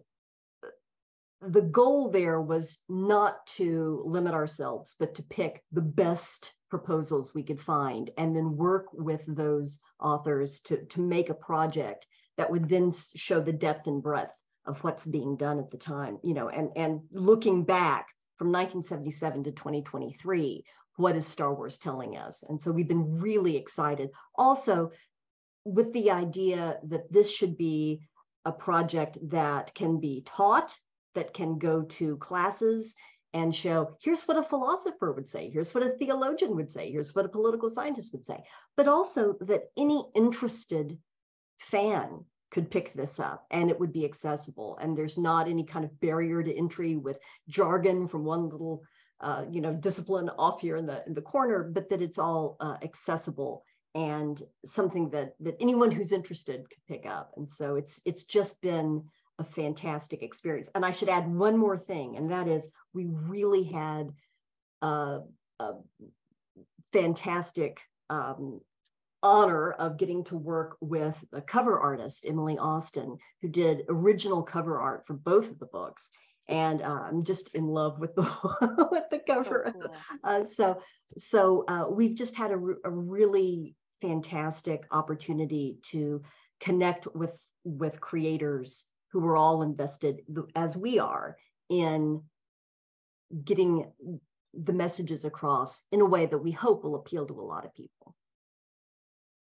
the 1.41 1.63
goal 1.63 2.11
there 2.11 2.41
was 2.41 2.79
not 2.89 3.45
to 3.47 4.03
limit 4.07 4.33
ourselves, 4.33 4.95
but 4.99 5.15
to 5.17 5.23
pick 5.25 5.63
the 5.73 5.81
best 5.81 6.55
proposals 6.71 7.35
we 7.35 7.43
could 7.43 7.61
find 7.61 8.11
and 8.17 8.35
then 8.35 8.57
work 8.57 8.87
with 8.93 9.23
those 9.27 9.81
authors 10.01 10.61
to, 10.61 10.85
to 10.87 11.01
make 11.01 11.31
a 11.31 11.35
project 11.35 12.07
that 12.43 12.51
would 12.51 12.69
then 12.69 12.93
show 13.15 13.41
the 13.41 13.53
depth 13.53 13.87
and 13.87 14.03
breadth 14.03 14.35
of 14.67 14.83
what's 14.83 15.07
being 15.07 15.37
done 15.37 15.61
at 15.61 15.71
the 15.71 15.77
time, 15.77 16.19
you 16.25 16.35
know, 16.35 16.49
and, 16.49 16.71
and 16.75 17.03
looking 17.13 17.63
back 17.63 18.09
from 18.37 18.49
1977 18.49 19.45
to 19.45 19.53
2023, 19.53 20.65
what 20.97 21.15
is 21.15 21.25
Star 21.25 21.55
Wars 21.55 21.79
telling 21.79 22.17
us? 22.17 22.43
And 22.49 22.61
so 22.61 22.73
we've 22.73 22.89
been 22.89 23.21
really 23.21 23.57
excited. 23.57 24.11
Also, 24.35 24.91
with 25.65 25.93
the 25.93 26.11
idea 26.11 26.81
that 26.89 27.13
this 27.13 27.31
should 27.31 27.57
be 27.57 28.01
a 28.45 28.51
project 28.51 29.19
that 29.31 29.73
can 29.77 30.01
be 30.01 30.25
taught 30.27 30.77
that 31.15 31.33
can 31.33 31.59
go 31.59 31.83
to 31.83 32.17
classes 32.17 32.97
and 33.35 33.55
show 33.55 33.97
here's 34.03 34.25
what 34.25 34.37
a 34.37 34.43
philosopher 34.43 35.13
would 35.13 35.29
say, 35.29 35.49
here's 35.49 35.73
what 35.73 35.85
a 35.85 35.91
theologian 35.91 36.57
would 36.57 36.73
say, 36.73 36.91
here's 36.91 37.15
what 37.15 37.25
a 37.25 37.29
political 37.29 37.71
scientist 37.71 38.11
would 38.11 38.27
say, 38.27 38.43
but 38.77 38.89
also 38.89 39.37
that 39.43 39.71
any 39.77 40.05
interested 40.17 40.99
fan 41.71 42.25
could 42.53 42.71
pick 42.71 42.93
this 42.93 43.19
up 43.19 43.47
and 43.51 43.71
it 43.71 43.81
would 43.81 43.93
be 43.93 44.05
accessible. 44.05 44.79
And 44.81 44.97
there's 44.97 45.19
not 45.19 45.49
any 45.49 45.65
kind 45.65 45.85
of 45.85 45.99
barrier 46.01 46.43
to 46.43 46.55
entry 46.55 46.97
with 46.97 47.19
jargon 47.49 48.07
from 48.07 48.25
one 48.25 48.49
little 48.49 48.85
uh, 49.21 49.45
you 49.49 49.61
know 49.61 49.73
discipline 49.73 50.29
off 50.39 50.61
here 50.61 50.77
in 50.77 50.87
the 50.87 51.03
in 51.07 51.15
the 51.15 51.23
corner, 51.23 51.63
but 51.63 51.89
that 51.89 52.03
it's 52.03 52.19
all 52.19 52.57
uh, 52.61 52.77
accessible 52.83 53.65
and 53.95 54.43
something 54.65 55.11
that 55.11 55.35
that 55.41 55.57
anyone 55.61 55.91
who's 55.91 56.13
interested 56.13 56.69
could 56.69 56.87
pick 56.89 57.07
up. 57.07 57.33
And 57.37 57.51
so 57.51 57.77
it's 57.77 58.01
it's 58.05 58.25
just 58.25 58.61
been 58.61 59.05
a 59.39 59.45
fantastic 59.45 60.23
experience. 60.23 60.71
And 60.75 60.85
I 60.85 60.91
should 60.91 61.09
add 61.09 61.33
one 61.33 61.57
more 61.57 61.79
thing, 61.79 62.17
and 62.17 62.31
that 62.31 62.49
is 62.49 62.69
we 62.93 63.07
really 63.07 63.65
had 63.65 64.13
a, 64.83 65.21
a 65.61 65.73
fantastic 66.93 67.81
um, 68.11 68.61
honor 69.23 69.73
of 69.73 69.97
getting 69.97 70.25
to 70.25 70.37
work 70.37 70.77
with 70.81 71.17
a 71.33 71.41
cover 71.41 71.79
artist, 71.79 72.25
Emily 72.27 72.59
Austin, 72.59 73.17
who 73.41 73.49
did 73.49 73.85
original 73.89 74.43
cover 74.43 74.81
art 74.81 75.07
for 75.07 75.15
both 75.15 75.51
of 75.51 75.59
the 75.59 75.67
books. 75.67 76.11
And 76.49 76.83
uh, 76.83 77.03
I'm 77.05 77.25
just 77.25 77.55
in 77.55 77.67
love 77.67 77.99
with 78.01 78.15
the 78.15 78.23
with 78.91 79.05
the 79.11 79.21
cover. 79.21 79.73
cool. 79.73 79.95
uh, 80.25 80.45
so 80.45 80.81
so 81.17 81.65
uh, 81.69 81.87
we've 81.89 82.17
just 82.17 82.35
had 82.35 82.51
a, 82.51 82.61
a 82.85 82.91
really 82.91 83.77
fantastic 84.01 84.85
opportunity 84.91 85.79
to 85.91 86.23
connect 86.61 87.07
with 87.15 87.37
with 87.65 88.01
creators 88.01 88.85
who 89.13 89.21
were 89.21 89.37
all 89.37 89.63
invested 89.63 90.23
as 90.57 90.77
we 90.77 90.99
are 90.99 91.37
in 91.69 92.23
getting 93.45 93.91
the 94.53 94.73
messages 94.73 95.25
across 95.25 95.81
in 95.93 96.01
a 96.01 96.05
way 96.05 96.27
that 96.27 96.39
we 96.39 96.51
hope 96.51 96.83
will 96.83 96.97
appeal 96.97 97.27
to 97.27 97.41
a 97.41 97.43
lot 97.43 97.65
of 97.65 97.75
people. 97.75 98.15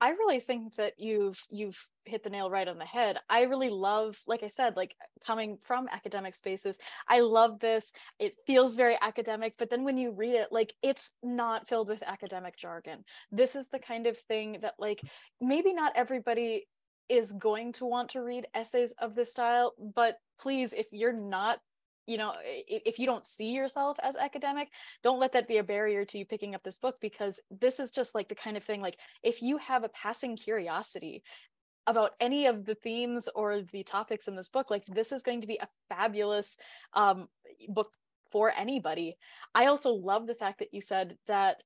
I 0.01 0.09
really 0.09 0.39
think 0.39 0.75
that 0.75 0.93
you've 0.97 1.39
you've 1.51 1.77
hit 2.05 2.23
the 2.23 2.31
nail 2.31 2.49
right 2.49 2.67
on 2.67 2.79
the 2.79 2.85
head. 2.85 3.19
I 3.29 3.43
really 3.43 3.69
love, 3.69 4.19
like 4.25 4.41
I 4.41 4.47
said, 4.47 4.75
like 4.75 4.95
coming 5.23 5.59
from 5.63 5.87
academic 5.91 6.33
spaces, 6.33 6.79
I 7.07 7.19
love 7.19 7.59
this. 7.59 7.93
It 8.19 8.33
feels 8.47 8.75
very 8.75 8.97
academic, 8.99 9.53
but 9.59 9.69
then 9.69 9.83
when 9.83 9.99
you 9.99 10.11
read 10.11 10.33
it, 10.33 10.47
like 10.51 10.73
it's 10.81 11.13
not 11.21 11.69
filled 11.69 11.87
with 11.87 12.01
academic 12.01 12.57
jargon. 12.57 13.05
This 13.31 13.55
is 13.55 13.67
the 13.67 13.77
kind 13.77 14.07
of 14.07 14.17
thing 14.17 14.57
that 14.63 14.73
like 14.79 15.01
maybe 15.39 15.71
not 15.71 15.93
everybody 15.95 16.67
is 17.07 17.33
going 17.33 17.73
to 17.73 17.85
want 17.85 18.09
to 18.09 18.23
read 18.23 18.47
essays 18.55 18.93
of 18.99 19.15
this 19.15 19.31
style 19.31 19.73
but 19.93 20.15
please 20.39 20.71
if 20.71 20.87
you're 20.91 21.11
not 21.11 21.59
you 22.07 22.17
know 22.17 22.33
if 22.43 22.99
you 22.99 23.05
don't 23.05 23.25
see 23.25 23.51
yourself 23.51 23.97
as 24.03 24.15
academic 24.15 24.69
don't 25.03 25.19
let 25.19 25.33
that 25.33 25.47
be 25.47 25.57
a 25.57 25.63
barrier 25.63 26.03
to 26.03 26.17
you 26.17 26.25
picking 26.25 26.55
up 26.55 26.63
this 26.63 26.77
book 26.77 26.95
because 27.01 27.39
this 27.49 27.79
is 27.79 27.91
just 27.91 28.15
like 28.15 28.27
the 28.27 28.35
kind 28.35 28.57
of 28.57 28.63
thing 28.63 28.81
like 28.81 28.97
if 29.23 29.41
you 29.41 29.57
have 29.57 29.83
a 29.83 29.89
passing 29.89 30.35
curiosity 30.35 31.23
about 31.87 32.11
any 32.19 32.45
of 32.45 32.65
the 32.65 32.75
themes 32.75 33.27
or 33.35 33.61
the 33.71 33.83
topics 33.83 34.27
in 34.27 34.35
this 34.35 34.49
book 34.49 34.69
like 34.69 34.85
this 34.85 35.11
is 35.11 35.23
going 35.23 35.41
to 35.41 35.47
be 35.47 35.59
a 35.61 35.67
fabulous 35.89 36.57
um, 36.93 37.27
book 37.69 37.91
for 38.31 38.51
anybody. 38.57 39.17
I 39.53 39.65
also 39.65 39.91
love 39.91 40.25
the 40.25 40.35
fact 40.35 40.59
that 40.59 40.73
you 40.73 40.81
said 40.81 41.17
that 41.27 41.57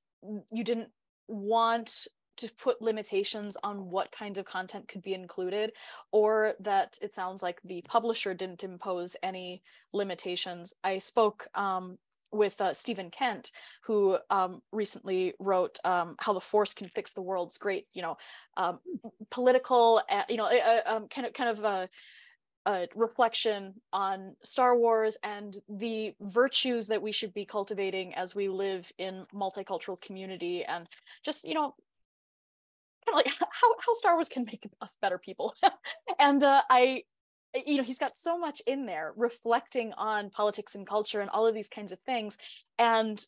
you 0.52 0.64
didn't 0.64 0.90
want 1.28 2.06
to 2.36 2.50
put 2.58 2.82
limitations 2.82 3.56
on 3.62 3.90
what 3.90 4.12
kind 4.12 4.38
of 4.38 4.44
content 4.44 4.88
could 4.88 5.02
be 5.02 5.14
included 5.14 5.72
or 6.12 6.54
that 6.60 6.98
it 7.00 7.14
sounds 7.14 7.42
like 7.42 7.60
the 7.64 7.82
publisher 7.82 8.34
didn't 8.34 8.64
impose 8.64 9.16
any 9.22 9.62
limitations. 9.92 10.74
I 10.84 10.98
spoke 10.98 11.46
um, 11.54 11.98
with 12.32 12.60
uh, 12.60 12.74
Stephen 12.74 13.10
Kent, 13.10 13.52
who 13.82 14.18
um, 14.30 14.62
recently 14.72 15.34
wrote 15.38 15.78
um, 15.84 16.16
"How 16.18 16.32
the 16.32 16.40
Force 16.40 16.74
Can 16.74 16.88
Fix 16.88 17.12
the 17.12 17.22
World's 17.22 17.58
Great," 17.58 17.86
you 17.92 18.02
know, 18.02 18.16
um, 18.56 18.80
political, 19.30 20.02
uh, 20.08 20.22
you 20.28 20.36
know, 20.36 20.46
uh, 20.46 20.80
um, 20.86 21.08
kind 21.08 21.26
of 21.26 21.32
kind 21.32 21.50
of 21.50 21.64
a, 21.64 21.88
a, 22.66 22.88
reflection 22.94 23.74
on 23.92 24.36
Star 24.42 24.76
Wars 24.76 25.16
and 25.22 25.56
the 25.68 26.14
virtues 26.20 26.88
that 26.88 27.02
we 27.02 27.12
should 27.12 27.32
be 27.32 27.44
cultivating 27.44 28.14
as 28.14 28.34
we 28.34 28.48
live 28.48 28.90
in 28.98 29.24
multicultural 29.34 30.00
community, 30.00 30.64
and 30.64 30.88
just 31.24 31.46
you 31.46 31.54
know, 31.54 31.74
like 33.12 33.28
how 33.28 33.74
how 33.78 33.94
Star 33.94 34.14
Wars 34.14 34.28
can 34.28 34.44
make 34.44 34.68
us 34.80 34.96
better 35.00 35.18
people, 35.18 35.54
and 36.18 36.42
uh, 36.42 36.62
I 36.68 37.04
you 37.66 37.76
know 37.76 37.82
he's 37.82 37.98
got 37.98 38.16
so 38.16 38.38
much 38.38 38.60
in 38.66 38.86
there 38.86 39.12
reflecting 39.16 39.92
on 39.94 40.30
politics 40.30 40.74
and 40.74 40.86
culture 40.86 41.20
and 41.20 41.30
all 41.30 41.46
of 41.46 41.54
these 41.54 41.68
kinds 41.68 41.92
of 41.92 42.00
things. 42.00 42.36
And 42.78 43.24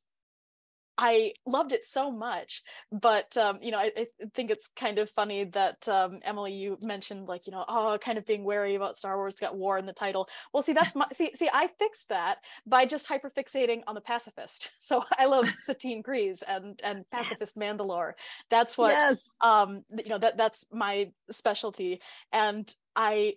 I 0.99 1.33
loved 1.47 1.71
it 1.71 1.85
so 1.85 2.11
much, 2.11 2.63
but 2.91 3.37
um, 3.37 3.61
you 3.63 3.71
know, 3.71 3.79
I, 3.79 3.93
I, 3.97 4.07
think 4.35 4.51
it's 4.51 4.69
kind 4.75 4.99
of 4.99 5.09
funny 5.11 5.45
that 5.45 5.89
um, 5.89 6.19
Emily, 6.25 6.53
you 6.53 6.77
mentioned 6.83 7.29
like 7.29 7.47
you 7.47 7.53
know, 7.53 7.65
oh, 7.69 7.97
kind 8.03 8.19
of 8.19 8.27
being 8.27 8.43
wary 8.43 8.75
about 8.75 8.97
Star 8.97 9.17
Wars 9.17 9.37
got 9.37 9.57
war 9.57 9.79
in 9.79 9.87
the 9.87 9.93
title. 9.93 10.29
Well, 10.53 10.63
see, 10.63 10.73
that's 10.73 10.97
my 10.97 11.07
see, 11.13 11.31
see, 11.37 11.49
I 11.53 11.69
fixed 11.79 12.09
that 12.09 12.39
by 12.67 12.85
just 12.85 13.09
hyperfixating 13.09 13.83
on 13.87 13.95
the 13.95 14.01
pacifist. 14.01 14.71
So 14.89 15.05
I 15.19 15.27
love 15.27 15.51
Satine 15.67 16.03
Kryze 16.03 16.43
and 16.49 16.81
and 16.83 17.05
pacifist 17.11 17.57
yes. 17.57 17.63
Mandalore. 17.63 18.13
That's 18.49 18.79
what 18.79 18.93
yes. 18.93 19.21
um, 19.43 19.85
you 20.03 20.09
know 20.09 20.19
that 20.19 20.39
that's 20.39 20.65
my 20.73 21.11
specialty, 21.31 22.01
and 22.33 22.75
I 22.97 23.35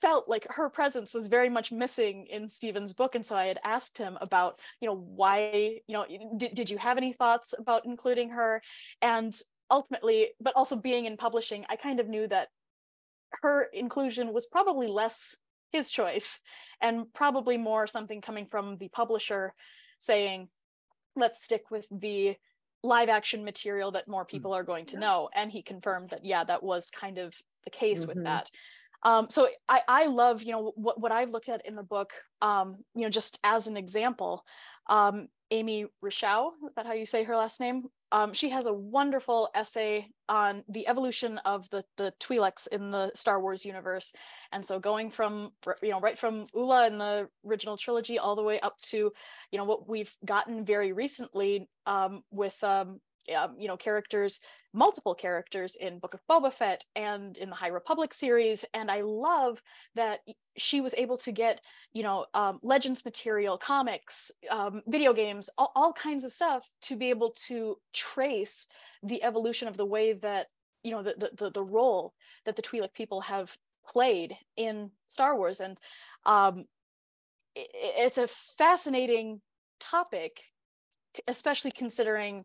felt 0.00 0.28
like 0.28 0.46
her 0.50 0.68
presence 0.68 1.12
was 1.14 1.28
very 1.28 1.48
much 1.48 1.72
missing 1.72 2.26
in 2.26 2.48
Stephen's 2.48 2.92
book. 2.92 3.14
And 3.14 3.24
so 3.24 3.36
I 3.36 3.46
had 3.46 3.58
asked 3.64 3.98
him 3.98 4.18
about, 4.20 4.60
you 4.80 4.88
know, 4.88 4.96
why, 4.96 5.80
you 5.86 5.92
know, 5.94 6.06
did, 6.36 6.54
did 6.54 6.70
you 6.70 6.78
have 6.78 6.96
any 6.96 7.12
thoughts 7.12 7.54
about 7.58 7.86
including 7.86 8.30
her? 8.30 8.62
And 9.02 9.36
ultimately, 9.70 10.28
but 10.40 10.54
also 10.56 10.76
being 10.76 11.06
in 11.06 11.16
publishing, 11.16 11.64
I 11.68 11.76
kind 11.76 12.00
of 12.00 12.08
knew 12.08 12.28
that 12.28 12.48
her 13.42 13.68
inclusion 13.72 14.32
was 14.32 14.46
probably 14.46 14.86
less 14.86 15.36
his 15.72 15.88
choice 15.88 16.40
and 16.80 17.12
probably 17.14 17.56
more 17.56 17.86
something 17.86 18.20
coming 18.20 18.46
from 18.46 18.76
the 18.78 18.88
publisher 18.88 19.54
saying, 20.00 20.48
let's 21.16 21.42
stick 21.44 21.70
with 21.70 21.86
the 21.90 22.36
live 22.82 23.08
action 23.08 23.44
material 23.44 23.92
that 23.92 24.08
more 24.08 24.22
hmm. 24.24 24.28
people 24.30 24.52
are 24.52 24.64
going 24.64 24.86
to 24.86 24.98
know. 24.98 25.28
And 25.34 25.50
he 25.50 25.62
confirmed 25.62 26.10
that, 26.10 26.24
yeah, 26.24 26.44
that 26.44 26.62
was 26.62 26.90
kind 26.90 27.18
of 27.18 27.34
the 27.64 27.70
case 27.70 28.00
mm-hmm. 28.00 28.08
with 28.08 28.24
that. 28.24 28.50
Um, 29.02 29.28
so 29.30 29.48
I, 29.68 29.80
I 29.88 30.06
love, 30.06 30.42
you 30.42 30.52
know, 30.52 30.72
what, 30.76 31.00
what 31.00 31.12
I've 31.12 31.30
looked 31.30 31.48
at 31.48 31.66
in 31.66 31.74
the 31.74 31.82
book, 31.82 32.12
um, 32.42 32.76
you 32.94 33.02
know, 33.02 33.08
just 33.08 33.38
as 33.44 33.66
an 33.66 33.76
example, 33.76 34.44
um, 34.88 35.28
Amy 35.50 35.86
Richau, 36.04 36.50
is 36.66 36.74
that 36.76 36.86
how 36.86 36.92
you 36.92 37.06
say 37.06 37.24
her 37.24 37.36
last 37.36 37.60
name? 37.60 37.84
Um, 38.12 38.32
she 38.32 38.48
has 38.50 38.66
a 38.66 38.72
wonderful 38.72 39.50
essay 39.54 40.08
on 40.28 40.64
the 40.68 40.86
evolution 40.88 41.38
of 41.38 41.68
the 41.70 41.84
the 41.96 42.12
Twi'leks 42.20 42.66
in 42.68 42.90
the 42.90 43.12
Star 43.14 43.40
Wars 43.40 43.64
universe, 43.64 44.12
and 44.52 44.64
so 44.64 44.80
going 44.80 45.10
from 45.10 45.52
you 45.82 45.90
know 45.90 46.00
right 46.00 46.18
from 46.18 46.46
Oola 46.56 46.88
in 46.88 46.98
the 46.98 47.28
original 47.46 47.76
trilogy 47.76 48.18
all 48.18 48.34
the 48.34 48.42
way 48.42 48.58
up 48.60 48.80
to 48.82 49.12
you 49.52 49.58
know 49.58 49.64
what 49.64 49.88
we've 49.88 50.14
gotten 50.24 50.64
very 50.64 50.92
recently 50.92 51.68
um, 51.86 52.22
with 52.32 52.62
um, 52.64 53.00
um, 53.34 53.54
you 53.58 53.68
know 53.68 53.76
characters 53.76 54.40
multiple 54.72 55.14
characters 55.14 55.76
in 55.76 55.98
book 55.98 56.14
of 56.14 56.20
boba 56.30 56.52
fett 56.52 56.84
and 56.94 57.36
in 57.38 57.50
the 57.50 57.56
high 57.56 57.68
republic 57.68 58.14
series. 58.14 58.64
And 58.74 58.90
i 58.90 59.00
love 59.00 59.62
that 59.94 60.20
she 60.56 60.80
was 60.80 60.94
able 60.96 61.16
to 61.18 61.32
get 61.32 61.60
you 61.92 62.02
know 62.02 62.26
um, 62.34 62.60
legends 62.62 63.04
material 63.04 63.58
comics 63.58 64.30
um, 64.50 64.82
video 64.86 65.12
games 65.12 65.50
all, 65.58 65.72
all 65.74 65.92
kinds 65.92 66.24
of 66.24 66.32
stuff 66.32 66.68
to 66.82 66.96
be 66.96 67.10
able 67.10 67.30
to 67.48 67.76
trace 67.92 68.66
the 69.02 69.22
evolution 69.22 69.68
of 69.68 69.76
the 69.76 69.86
way 69.86 70.12
that 70.14 70.46
you 70.82 70.90
know 70.90 71.02
the 71.02 71.30
the, 71.36 71.50
the 71.50 71.64
role 71.64 72.14
that 72.44 72.56
the 72.56 72.62
twi'lek 72.62 72.92
people 72.94 73.20
have 73.20 73.56
played 73.86 74.36
in 74.56 74.90
star 75.08 75.36
wars. 75.36 75.60
And 75.60 75.78
um, 76.24 76.66
it, 77.56 77.68
it's 77.74 78.18
a 78.18 78.28
fascinating 78.58 79.40
topic 79.80 80.42
especially 81.26 81.70
considering 81.70 82.44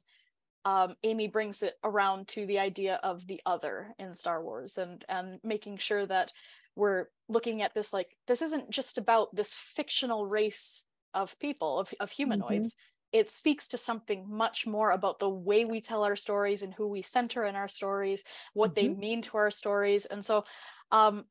um, 0.65 0.95
Amy 1.03 1.27
brings 1.27 1.61
it 1.61 1.75
around 1.83 2.27
to 2.29 2.45
the 2.47 2.59
idea 2.59 2.99
of 3.03 3.25
the 3.27 3.39
other 3.45 3.93
in 3.99 4.15
Star 4.15 4.43
Wars 4.43 4.77
and 4.77 5.05
and 5.07 5.39
making 5.43 5.77
sure 5.77 6.05
that 6.07 6.31
we're 6.75 7.05
looking 7.29 7.61
at 7.61 7.73
this 7.73 7.93
like 7.93 8.17
this 8.27 8.41
isn't 8.41 8.69
just 8.69 8.97
about 8.97 9.33
this 9.33 9.53
fictional 9.53 10.25
race 10.25 10.83
of 11.13 11.37
people 11.39 11.79
of, 11.79 11.93
of 11.99 12.11
humanoids 12.11 12.71
mm-hmm. 12.71 13.19
it 13.19 13.31
speaks 13.31 13.67
to 13.69 13.77
something 13.77 14.25
much 14.29 14.67
more 14.67 14.91
about 14.91 15.19
the 15.19 15.29
way 15.29 15.63
we 15.65 15.79
tell 15.79 16.03
our 16.03 16.15
stories 16.15 16.63
and 16.63 16.73
who 16.73 16.87
we 16.87 17.01
center 17.01 17.45
in 17.45 17.55
our 17.55 17.69
stories 17.69 18.23
what 18.53 18.75
mm-hmm. 18.75 18.87
they 18.87 18.99
mean 18.99 19.21
to 19.21 19.37
our 19.37 19.51
stories 19.51 20.05
and 20.05 20.25
so 20.25 20.43
um 20.91 21.23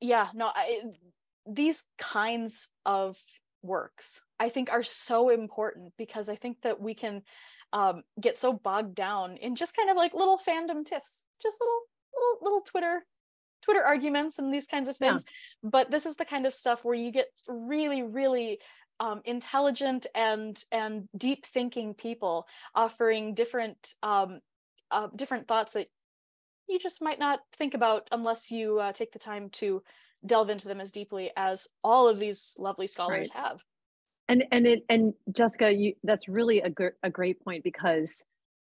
yeah 0.00 0.28
no 0.34 0.50
I, 0.54 0.82
these 1.46 1.82
kinds 1.98 2.68
of 2.86 3.18
works 3.62 4.22
i 4.38 4.48
think 4.48 4.72
are 4.72 4.84
so 4.84 5.30
important 5.30 5.92
because 5.98 6.28
i 6.28 6.36
think 6.36 6.62
that 6.62 6.80
we 6.80 6.94
can 6.94 7.22
um, 7.72 8.02
get 8.20 8.36
so 8.36 8.52
bogged 8.52 8.94
down 8.94 9.36
in 9.36 9.54
just 9.54 9.76
kind 9.76 9.90
of 9.90 9.96
like 9.96 10.14
little 10.14 10.38
fandom 10.38 10.84
tiffs, 10.84 11.24
just 11.42 11.60
little 11.60 11.80
little 12.14 12.38
little 12.42 12.60
Twitter 12.62 13.04
Twitter 13.62 13.84
arguments 13.84 14.38
and 14.38 14.52
these 14.52 14.66
kinds 14.66 14.88
of 14.88 14.96
things. 14.96 15.24
Yeah. 15.62 15.70
But 15.70 15.90
this 15.90 16.06
is 16.06 16.16
the 16.16 16.24
kind 16.24 16.46
of 16.46 16.54
stuff 16.54 16.84
where 16.84 16.94
you 16.94 17.12
get 17.12 17.26
really, 17.48 18.02
really 18.02 18.58
um, 18.98 19.22
intelligent 19.24 20.06
and 20.14 20.62
and 20.70 21.08
deep 21.16 21.46
thinking 21.46 21.94
people 21.94 22.46
offering 22.74 23.34
different 23.34 23.94
um, 24.02 24.40
uh, 24.90 25.08
different 25.14 25.48
thoughts 25.48 25.72
that 25.72 25.88
you 26.68 26.78
just 26.78 27.02
might 27.02 27.18
not 27.18 27.40
think 27.56 27.74
about 27.74 28.08
unless 28.12 28.50
you 28.50 28.78
uh, 28.78 28.92
take 28.92 29.12
the 29.12 29.18
time 29.18 29.50
to 29.50 29.82
delve 30.24 30.50
into 30.50 30.68
them 30.68 30.80
as 30.80 30.92
deeply 30.92 31.30
as 31.36 31.66
all 31.82 32.06
of 32.06 32.18
these 32.18 32.54
lovely 32.58 32.86
scholars 32.86 33.30
right. 33.34 33.44
have 33.44 33.62
and 34.30 34.44
and 34.52 34.66
it 34.66 34.84
and 34.88 35.12
jessica 35.32 35.70
you 35.70 35.92
that's 36.04 36.28
really 36.28 36.60
a, 36.60 36.70
gr- 36.70 36.98
a 37.02 37.10
great 37.10 37.42
point 37.44 37.62
because 37.64 38.22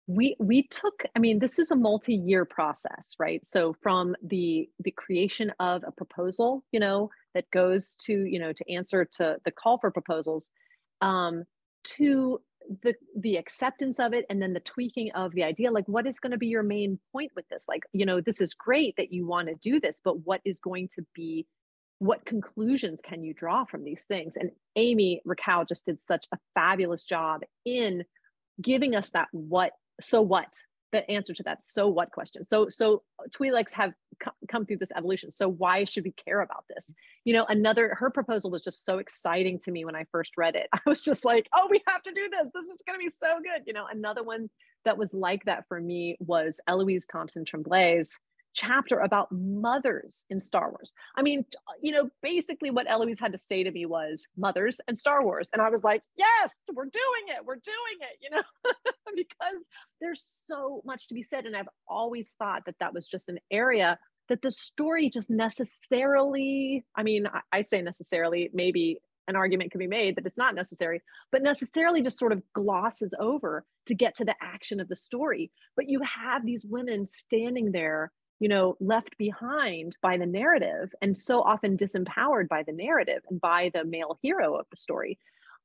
we 0.08 0.36
we 0.40 0.68
took 0.68 1.04
i 1.16 1.20
mean 1.20 1.40
this 1.40 1.58
is 1.60 1.72
a 1.72 1.76
multi-year 1.76 2.46
process 2.46 3.16
right? 3.20 3.44
So 3.46 3.76
from 3.82 4.16
the 4.24 4.70
the 4.80 4.92
creation 4.92 5.52
of 5.60 5.84
a 5.86 5.92
proposal 5.92 6.64
you 6.72 6.80
know 6.80 7.10
that 7.34 7.50
goes 7.52 7.96
to 8.06 8.14
you 8.14 8.40
know 8.40 8.54
to 8.54 8.72
answer 8.72 9.06
to 9.18 9.38
the 9.44 9.52
call 9.52 9.80
for 9.80 9.92
proposals 9.92 10.52
um 11.02 11.44
to 11.96 12.40
the 12.84 12.94
the 13.20 13.38
acceptance 13.38 14.00
of 14.00 14.14
it 14.14 14.26
and 14.30 14.42
then 14.42 14.54
the 14.54 14.60
tweaking 14.60 15.12
of 15.14 15.34
the 15.34 15.44
idea 15.44 15.72
like 15.72 15.88
what 15.88 16.08
is 16.08 16.20
going 16.20 16.32
to 16.32 16.38
be 16.38 16.48
your 16.48 16.64
main 16.64 17.00
point 17.12 17.32
with 17.36 17.48
this? 17.50 17.66
Like 17.68 17.84
you 17.94 18.06
know 18.06 18.22
this 18.22 18.42
is 18.42 18.54
great 18.54 18.96
that 18.98 19.12
you 19.12 19.26
want 19.26 19.48
to 19.48 19.56
do 19.56 19.80
this 19.80 20.02
but 20.04 20.20
what 20.26 20.42
is 20.46 20.60
going 20.60 20.90
to 20.96 21.06
be 21.16 21.48
what 22.00 22.26
conclusions 22.26 23.02
can 23.02 23.24
you 23.24 23.34
draw 23.34 23.66
from 23.66 23.84
these 23.84 24.04
things? 24.04 24.36
And 24.38 24.52
Amy 24.76 25.22
Richau 25.26 25.68
just 25.68 25.86
did 25.86 26.02
such 26.02 26.26
a 26.34 26.38
fabulous 26.54 27.04
job 27.04 27.42
in 27.66 28.04
giving 28.62 28.96
us 28.96 29.12
that 29.12 29.28
what, 29.32 29.72
so 30.02 30.22
what, 30.22 30.54
the 30.92 31.10
answer 31.10 31.34
to 31.34 31.44
that 31.44 31.64
so 31.64 31.88
what 31.88 32.12
question. 32.12 32.46
So, 32.46 32.70
so 32.70 33.04
Twi'leks 33.36 33.74
have 33.74 33.94
come 34.50 34.66
through 34.66 34.78
this 34.78 34.92
evolution. 34.96 35.32
So 35.32 35.50
why 35.50 35.84
should 35.84 36.06
we 36.06 36.12
care 36.12 36.42
about 36.42 36.66
this? 36.70 36.92
You 37.26 37.34
know, 37.34 37.46
another, 37.46 37.96
her 38.00 38.10
proposal 38.10 38.52
was 38.52 38.62
just 38.62 38.86
so 38.86 39.00
exciting 39.00 39.60
to 39.60 39.72
me 39.72 39.84
when 39.84 39.96
I 39.96 40.06
first 40.12 40.32
read 40.38 40.56
it. 40.56 40.68
I 40.74 40.80
was 40.86 41.02
just 41.02 41.26
like, 41.26 41.50
oh, 41.56 41.68
we 41.70 41.82
have 41.88 42.04
to 42.04 42.14
do 42.14 42.30
this. 42.30 42.48
This 42.54 42.66
is 42.74 42.82
going 42.88 43.00
to 43.00 43.04
be 43.04 43.10
so 43.10 43.40
good. 43.44 43.64
You 43.66 43.74
know, 43.74 43.86
another 43.92 44.24
one 44.24 44.50
that 44.86 44.98
was 44.98 45.14
like 45.14 45.44
that 45.46 45.66
for 45.68 45.82
me 45.82 46.16
was 46.20 46.62
Eloise 46.68 47.08
Thompson 47.12 47.44
Tremblay's 47.44 48.20
chapter 48.56 49.00
about 49.00 49.32
mothers 49.32 50.26
in 50.30 50.40
Star 50.40 50.72
Wars. 50.72 50.94
I 51.16 51.22
mean, 51.22 51.46
uh, 51.56 51.74
you 51.82 51.92
know, 51.92 52.10
basically 52.24 52.72
what 52.72 52.90
Eloise 52.90 53.20
had 53.20 53.34
to 53.34 53.38
say 53.40 53.64
to 53.64 53.72
me 53.72 53.86
was 53.86 54.26
mothers 54.38 54.80
and 54.88 54.98
Star 54.98 55.24
Wars. 55.24 55.50
And 55.54 55.62
I 55.62 55.70
was 55.70 55.84
like, 55.84 56.02
yes, 56.18 56.50
we're 56.74 56.86
doing 56.86 57.28
it. 57.28 57.46
We're 57.46 57.56
doing 57.56 58.00
it, 58.02 58.18
you 58.22 58.30
know, 58.32 58.44
because 59.16 59.64
there's 60.02 60.24
so 60.48 60.82
much 60.86 61.08
to 61.10 61.14
be 61.14 61.24
said. 61.24 61.46
And 61.46 61.56
I've 61.56 61.70
always 61.88 62.36
thought 62.40 62.64
that 62.66 62.80
that 62.80 62.94
was 62.94 63.08
just 63.08 63.30
an 63.30 63.40
area 63.52 64.00
that 64.30 64.42
the 64.42 64.52
story 64.52 65.10
just 65.10 65.30
necessarily, 65.30 66.84
I 66.96 67.04
mean, 67.04 67.28
I, 67.28 67.42
I 67.52 67.62
say 67.62 67.82
necessarily, 67.82 68.50
maybe 68.54 69.00
an 69.28 69.36
argument 69.36 69.72
could 69.72 69.80
be 69.80 69.88
made 69.88 70.16
that 70.16 70.26
it's 70.26 70.38
not 70.38 70.56
necessary, 70.56 71.02
but 71.32 71.42
necessarily 71.42 72.02
just 72.02 72.20
sort 72.20 72.32
of 72.32 72.42
glosses 72.54 73.14
over 73.20 73.66
to 73.88 73.96
get 73.96 74.16
to 74.18 74.26
the 74.26 74.36
action 74.42 74.80
of 74.80 74.88
the 74.88 74.96
story. 74.96 75.52
But 75.76 75.90
you 75.90 76.02
have 76.02 76.46
these 76.46 76.66
women 76.66 77.08
standing 77.08 77.72
there 77.72 78.12
you 78.40 78.50
know 78.50 78.76
left 78.80 79.18
behind 79.18 79.96
by 80.02 80.18
the 80.18 80.26
narrative 80.26 80.94
and 81.02 81.18
so 81.18 81.42
often 81.42 81.78
disempowered 81.78 82.48
by 82.48 82.64
the 82.64 82.72
narrative 82.72 83.22
and 83.30 83.40
by 83.40 83.72
the 83.74 83.84
male 83.84 84.18
hero 84.22 84.56
of 84.56 84.66
the 84.70 84.78
story. 84.78 85.18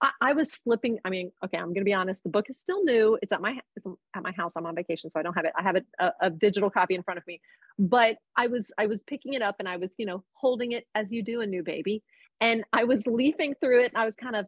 I, 0.03 0.11
I 0.21 0.33
was 0.33 0.55
flipping 0.55 0.99
i 1.05 1.11
mean 1.11 1.31
okay 1.45 1.59
i'm 1.59 1.67
going 1.67 1.75
to 1.75 1.85
be 1.85 1.93
honest 1.93 2.23
the 2.23 2.31
book 2.31 2.49
is 2.49 2.59
still 2.59 2.85
new. 2.85 3.19
It's 3.23 3.33
at 3.33 3.41
my 3.41 3.59
it's 3.77 3.87
at 4.15 4.23
my 4.23 4.33
house. 4.33 4.53
I'm 4.57 4.67
on 4.67 4.75
vacation 4.75 5.11
so 5.11 5.21
i 5.21 5.23
don't 5.23 5.35
have 5.35 5.45
it. 5.45 5.53
I 5.57 5.63
have 5.63 5.77
it 5.77 5.87
a, 5.99 6.13
a 6.23 6.31
digital 6.31 6.71
copy 6.71 6.95
in 6.95 7.03
front 7.03 7.19
of 7.19 7.27
me. 7.27 7.41
But 7.79 8.17
i 8.37 8.47
was 8.47 8.71
i 8.79 8.87
was 8.87 9.03
picking 9.03 9.35
it 9.35 9.43
up 9.43 9.57
and 9.59 9.69
i 9.69 9.77
was 9.77 9.95
you 9.99 10.07
know 10.07 10.25
holding 10.33 10.73
it 10.73 10.87
as 10.95 11.11
you 11.13 11.23
do 11.23 11.41
a 11.41 11.47
new 11.47 11.63
baby. 11.63 12.03
And 12.41 12.65
i 12.73 12.85
was 12.85 13.07
leafing 13.07 13.55
through 13.61 13.83
it 13.85 13.93
and 13.93 14.01
i 14.01 14.05
was 14.05 14.17
kind 14.17 14.37
of 14.37 14.47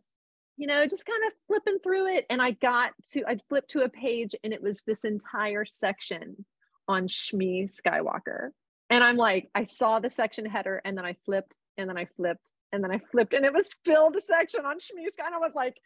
you 0.59 0.67
know, 0.67 0.87
just 0.87 1.07
kind 1.07 1.23
of 1.27 1.33
flipping 1.47 1.79
through 1.83 2.15
it. 2.15 2.27
And 2.29 2.41
I 2.41 2.53
got 2.53 2.93
to, 3.13 3.25
I 3.27 3.39
flipped 3.49 3.71
to 3.71 3.85
a 3.85 3.89
page 3.89 4.35
and 4.45 4.53
it 4.53 4.63
was 4.63 4.83
this 4.83 5.03
entire 5.03 5.65
section 5.65 6.45
on 6.93 7.09
Shmi 7.09 7.71
Skywalker. 7.71 8.51
And 8.91 9.03
I'm 9.03 9.17
like, 9.17 9.49
I 9.55 9.65
saw 9.65 9.99
the 9.99 10.11
section 10.11 10.45
header 10.45 10.81
and 10.85 10.97
then 10.97 11.05
I 11.05 11.17
flipped 11.25 11.57
and 11.79 11.89
then 11.89 11.99
I 11.99 12.07
flipped 12.17 12.53
and 12.73 12.85
then 12.85 12.91
I 12.91 13.01
flipped 13.11 13.33
and 13.35 13.45
it 13.45 13.53
was 13.53 13.67
still 13.81 14.11
the 14.11 14.21
section 14.21 14.65
on 14.65 14.77
Shmi 14.77 15.05
Skywalker. 15.07 15.27
And 15.27 15.35
I 15.35 15.39
was 15.39 15.53
like, 15.55 15.77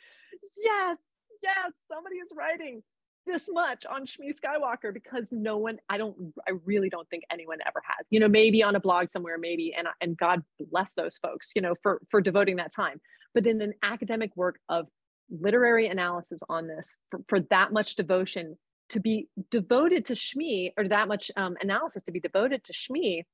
yes, 0.57 0.99
yes, 1.43 1.73
somebody 1.89 2.17
is 2.17 2.33
writing. 2.37 2.83
this 3.27 3.49
much 3.51 3.85
on 3.87 4.07
Shmi 4.07 4.33
Skywalker 4.33 4.95
because 4.95 5.33
no 5.33 5.59
one, 5.59 5.79
I 5.89 5.99
don't, 5.99 6.17
I 6.49 6.53
really 6.65 6.89
don't 6.89 7.09
think 7.11 7.25
anyone 7.31 7.59
ever 7.67 7.83
has. 7.85 8.07
You 8.11 8.21
know, 8.21 8.29
maybe 8.29 8.63
on 8.63 8.77
a 8.77 8.81
blog 8.81 9.11
somewhere, 9.11 9.37
maybe, 9.39 9.75
and 9.77 9.89
and 10.01 10.17
God 10.17 10.43
bless 10.71 10.95
those 10.95 11.19
folks, 11.19 11.53
you 11.55 11.63
know, 11.63 11.75
for 11.83 12.01
for 12.11 12.21
devoting 12.21 12.57
that 12.57 12.73
time. 12.75 13.01
But 13.35 13.47
in 13.47 13.61
an 13.61 13.75
academic 13.83 14.35
work 14.37 14.59
of 14.69 14.87
literary 15.29 15.89
analysis 15.89 16.41
on 16.49 16.69
this, 16.69 16.97
for, 17.11 17.21
for 17.29 17.41
that 17.51 17.73
much 17.73 17.97
devotion 17.97 18.57
to 18.91 19.01
be 19.01 19.29
devoted 19.51 20.07
to 20.07 20.15
Shmi, 20.15 20.73
or 20.77 20.89
that 20.89 21.09
much 21.09 21.31
um, 21.37 21.57
analysis 21.61 22.03
to 22.05 22.13
be 22.13 22.21
devoted 22.21 22.65
to 22.65 22.73
Shmi, 22.73 23.25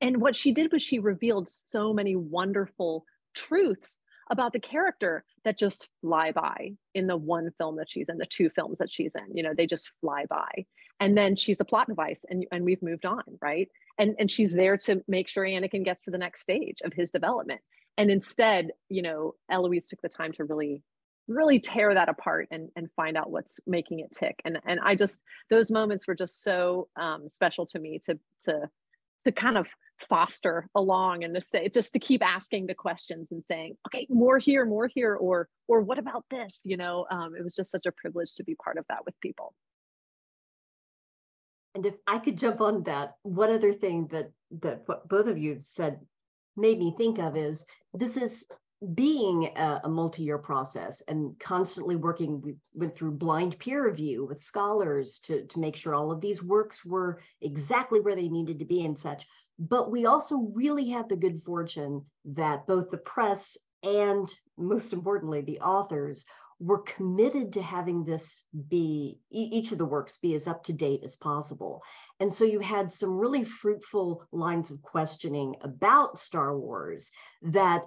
and 0.00 0.20
what 0.20 0.36
she 0.36 0.52
did 0.52 0.72
was 0.72 0.82
she 0.82 0.98
revealed 0.98 1.50
so 1.50 1.94
many 1.94 2.16
wonderful 2.16 3.04
truths 3.34 4.00
about 4.30 4.52
the 4.52 4.60
character 4.60 5.24
that 5.44 5.58
just 5.58 5.88
fly 6.00 6.32
by 6.32 6.72
in 6.94 7.06
the 7.06 7.16
one 7.16 7.50
film 7.58 7.76
that 7.76 7.90
she's 7.90 8.08
in, 8.08 8.18
the 8.18 8.26
two 8.26 8.48
films 8.50 8.78
that 8.78 8.90
she's 8.90 9.14
in. 9.14 9.36
You 9.36 9.42
know, 9.42 9.54
they 9.54 9.66
just 9.66 9.90
fly 10.00 10.24
by. 10.28 10.66
And 11.00 11.16
then 11.16 11.36
she's 11.36 11.60
a 11.60 11.64
plot 11.64 11.88
device 11.88 12.24
and, 12.28 12.46
and 12.52 12.64
we've 12.64 12.82
moved 12.82 13.04
on, 13.04 13.22
right? 13.40 13.68
And, 13.98 14.14
and 14.18 14.30
she's 14.30 14.52
there 14.52 14.76
to 14.78 15.02
make 15.06 15.28
sure 15.28 15.44
Anakin 15.44 15.84
gets 15.84 16.04
to 16.04 16.10
the 16.10 16.18
next 16.18 16.40
stage 16.40 16.78
of 16.84 16.92
his 16.92 17.10
development. 17.10 17.60
And 17.96 18.10
instead, 18.10 18.70
you 18.88 19.02
know, 19.02 19.34
Eloise 19.50 19.86
took 19.86 20.00
the 20.02 20.08
time 20.08 20.32
to 20.32 20.44
really 20.44 20.82
really 21.26 21.58
tear 21.58 21.94
that 21.94 22.08
apart 22.08 22.48
and, 22.50 22.68
and 22.76 22.88
find 22.96 23.16
out 23.16 23.30
what's 23.30 23.60
making 23.66 24.00
it 24.00 24.12
tick. 24.14 24.40
And, 24.44 24.58
and 24.66 24.80
I 24.80 24.94
just, 24.94 25.22
those 25.50 25.70
moments 25.70 26.06
were 26.06 26.14
just 26.14 26.42
so 26.42 26.88
um, 26.96 27.28
special 27.28 27.66
to 27.66 27.78
me 27.78 28.00
to, 28.04 28.18
to, 28.44 28.68
to 29.22 29.32
kind 29.32 29.56
of 29.56 29.66
foster 30.08 30.68
along 30.74 31.22
in 31.22 31.32
this 31.32 31.50
just 31.72 31.92
to 31.92 31.98
keep 31.98 32.22
asking 32.22 32.66
the 32.66 32.74
questions 32.74 33.28
and 33.30 33.44
saying 33.44 33.76
okay 33.86 34.06
more 34.10 34.38
here 34.38 34.64
more 34.64 34.88
here 34.92 35.14
or 35.14 35.48
or 35.68 35.80
what 35.80 35.98
about 35.98 36.24
this 36.30 36.60
you 36.64 36.76
know 36.76 37.06
um, 37.10 37.34
it 37.38 37.44
was 37.44 37.54
just 37.54 37.70
such 37.70 37.86
a 37.86 37.92
privilege 37.92 38.34
to 38.34 38.44
be 38.44 38.54
part 38.56 38.76
of 38.76 38.84
that 38.88 39.04
with 39.04 39.14
people 39.20 39.54
and 41.74 41.86
if 41.86 41.94
i 42.06 42.18
could 42.18 42.36
jump 42.36 42.60
on 42.60 42.82
that 42.82 43.14
one 43.22 43.52
other 43.52 43.72
thing 43.72 44.08
that 44.10 44.30
that 44.50 44.82
what 44.86 45.08
both 45.08 45.26
of 45.26 45.38
you 45.38 45.58
said 45.62 46.00
made 46.56 46.78
me 46.78 46.94
think 46.96 47.18
of 47.18 47.36
is 47.36 47.64
this 47.94 48.16
is 48.16 48.44
being 48.94 49.50
a, 49.56 49.80
a, 49.84 49.88
multi-year 49.88 50.36
process 50.36 51.02
and 51.08 51.38
constantly 51.38 51.96
working 51.96 52.42
we 52.42 52.54
went 52.74 52.94
through 52.94 53.12
blind 53.12 53.58
peer 53.58 53.86
review 53.88 54.26
with 54.26 54.42
scholars 54.42 55.20
to, 55.20 55.46
to 55.46 55.58
make 55.58 55.74
sure 55.74 55.94
all 55.94 56.10
of 56.12 56.20
these 56.20 56.42
works 56.42 56.84
were 56.84 57.20
exactly 57.40 58.00
where 58.00 58.16
they 58.16 58.28
needed 58.28 58.58
to 58.58 58.64
be 58.64 58.84
and 58.84 58.98
such 58.98 59.26
but 59.58 59.90
we 59.90 60.06
also 60.06 60.50
really 60.52 60.88
had 60.88 61.08
the 61.08 61.16
good 61.16 61.42
fortune 61.44 62.04
that 62.24 62.66
both 62.66 62.90
the 62.90 62.98
press 62.98 63.56
and 63.84 64.28
most 64.56 64.92
importantly, 64.92 65.42
the 65.42 65.60
authors 65.60 66.24
were 66.60 66.78
committed 66.78 67.52
to 67.52 67.62
having 67.62 68.04
this 68.04 68.42
be 68.68 69.18
each 69.30 69.72
of 69.72 69.78
the 69.78 69.84
works 69.84 70.18
be 70.18 70.34
as 70.34 70.46
up 70.46 70.64
to 70.64 70.72
date 70.72 71.02
as 71.04 71.16
possible. 71.16 71.82
And 72.20 72.32
so 72.32 72.44
you 72.44 72.60
had 72.60 72.92
some 72.92 73.18
really 73.18 73.44
fruitful 73.44 74.24
lines 74.32 74.70
of 74.70 74.80
questioning 74.80 75.56
about 75.60 76.18
Star 76.18 76.56
Wars 76.56 77.10
that 77.42 77.82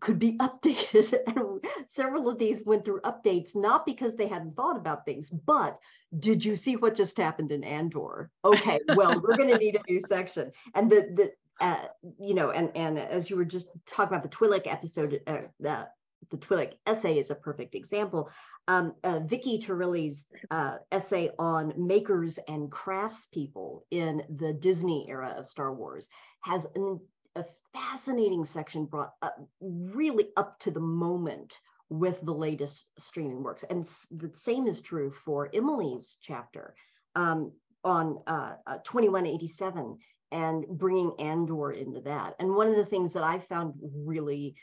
could 0.00 0.18
be 0.18 0.32
updated. 0.38 1.18
and 1.26 1.64
several 1.88 2.28
of 2.28 2.38
these 2.38 2.64
went 2.64 2.84
through 2.84 3.00
updates, 3.00 3.54
not 3.54 3.86
because 3.86 4.16
they 4.16 4.26
hadn't 4.26 4.56
thought 4.56 4.76
about 4.76 5.04
things, 5.04 5.30
but 5.30 5.78
did 6.18 6.44
you 6.44 6.56
see 6.56 6.76
what 6.76 6.96
just 6.96 7.16
happened 7.16 7.52
in 7.52 7.64
Andor? 7.64 8.30
Okay, 8.44 8.80
well, 8.96 9.20
we're 9.20 9.36
going 9.36 9.50
to 9.50 9.58
need 9.58 9.76
a 9.76 9.90
new 9.90 10.00
section. 10.00 10.52
And 10.74 10.90
the, 10.90 11.08
the 11.14 11.32
uh, 11.60 11.86
you 12.18 12.34
know, 12.34 12.50
and, 12.50 12.70
and 12.76 12.98
as 12.98 13.30
you 13.30 13.36
were 13.36 13.44
just 13.44 13.68
talking 13.86 14.16
about 14.16 14.22
the 14.22 14.36
Twi'lek 14.36 14.66
episode, 14.66 15.20
uh, 15.26 15.42
the, 15.60 15.86
the 16.30 16.36
Twi'lek 16.36 16.72
essay 16.86 17.18
is 17.18 17.30
a 17.30 17.34
perfect 17.34 17.74
example. 17.74 18.30
Um, 18.68 18.94
uh, 19.04 19.20
Vicky 19.20 19.58
Turilli's 19.58 20.26
uh, 20.50 20.76
essay 20.90 21.30
on 21.38 21.72
makers 21.76 22.38
and 22.48 22.70
craftspeople 22.70 23.82
in 23.90 24.22
the 24.28 24.52
Disney 24.52 25.06
era 25.08 25.34
of 25.36 25.48
Star 25.48 25.72
Wars 25.72 26.08
has 26.42 26.66
an 26.74 27.00
a 27.36 27.44
fascinating 27.72 28.44
section 28.44 28.84
brought 28.84 29.12
up 29.22 29.38
really 29.60 30.28
up 30.36 30.58
to 30.60 30.70
the 30.70 30.80
moment 30.80 31.58
with 31.88 32.20
the 32.22 32.32
latest 32.32 32.88
streaming 32.98 33.42
works. 33.42 33.64
And 33.68 33.84
the 34.10 34.30
same 34.34 34.66
is 34.66 34.80
true 34.80 35.12
for 35.24 35.50
Emily's 35.52 36.16
chapter 36.22 36.74
um, 37.14 37.52
on 37.84 38.18
uh, 38.26 38.54
uh, 38.66 38.78
2187 38.84 39.98
and 40.30 40.66
bringing 40.66 41.12
Andor 41.18 41.72
into 41.72 42.00
that. 42.00 42.34
And 42.38 42.54
one 42.54 42.68
of 42.68 42.76
the 42.76 42.86
things 42.86 43.12
that 43.12 43.22
I 43.22 43.38
found 43.38 43.74
really 43.94 44.54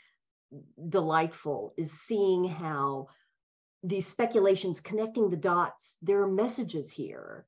delightful 0.88 1.72
is 1.76 1.92
seeing 1.92 2.44
how 2.44 3.06
these 3.84 4.06
speculations 4.06 4.80
connecting 4.80 5.30
the 5.30 5.36
dots, 5.36 5.96
there 6.02 6.20
are 6.22 6.30
messages 6.30 6.90
here 6.90 7.46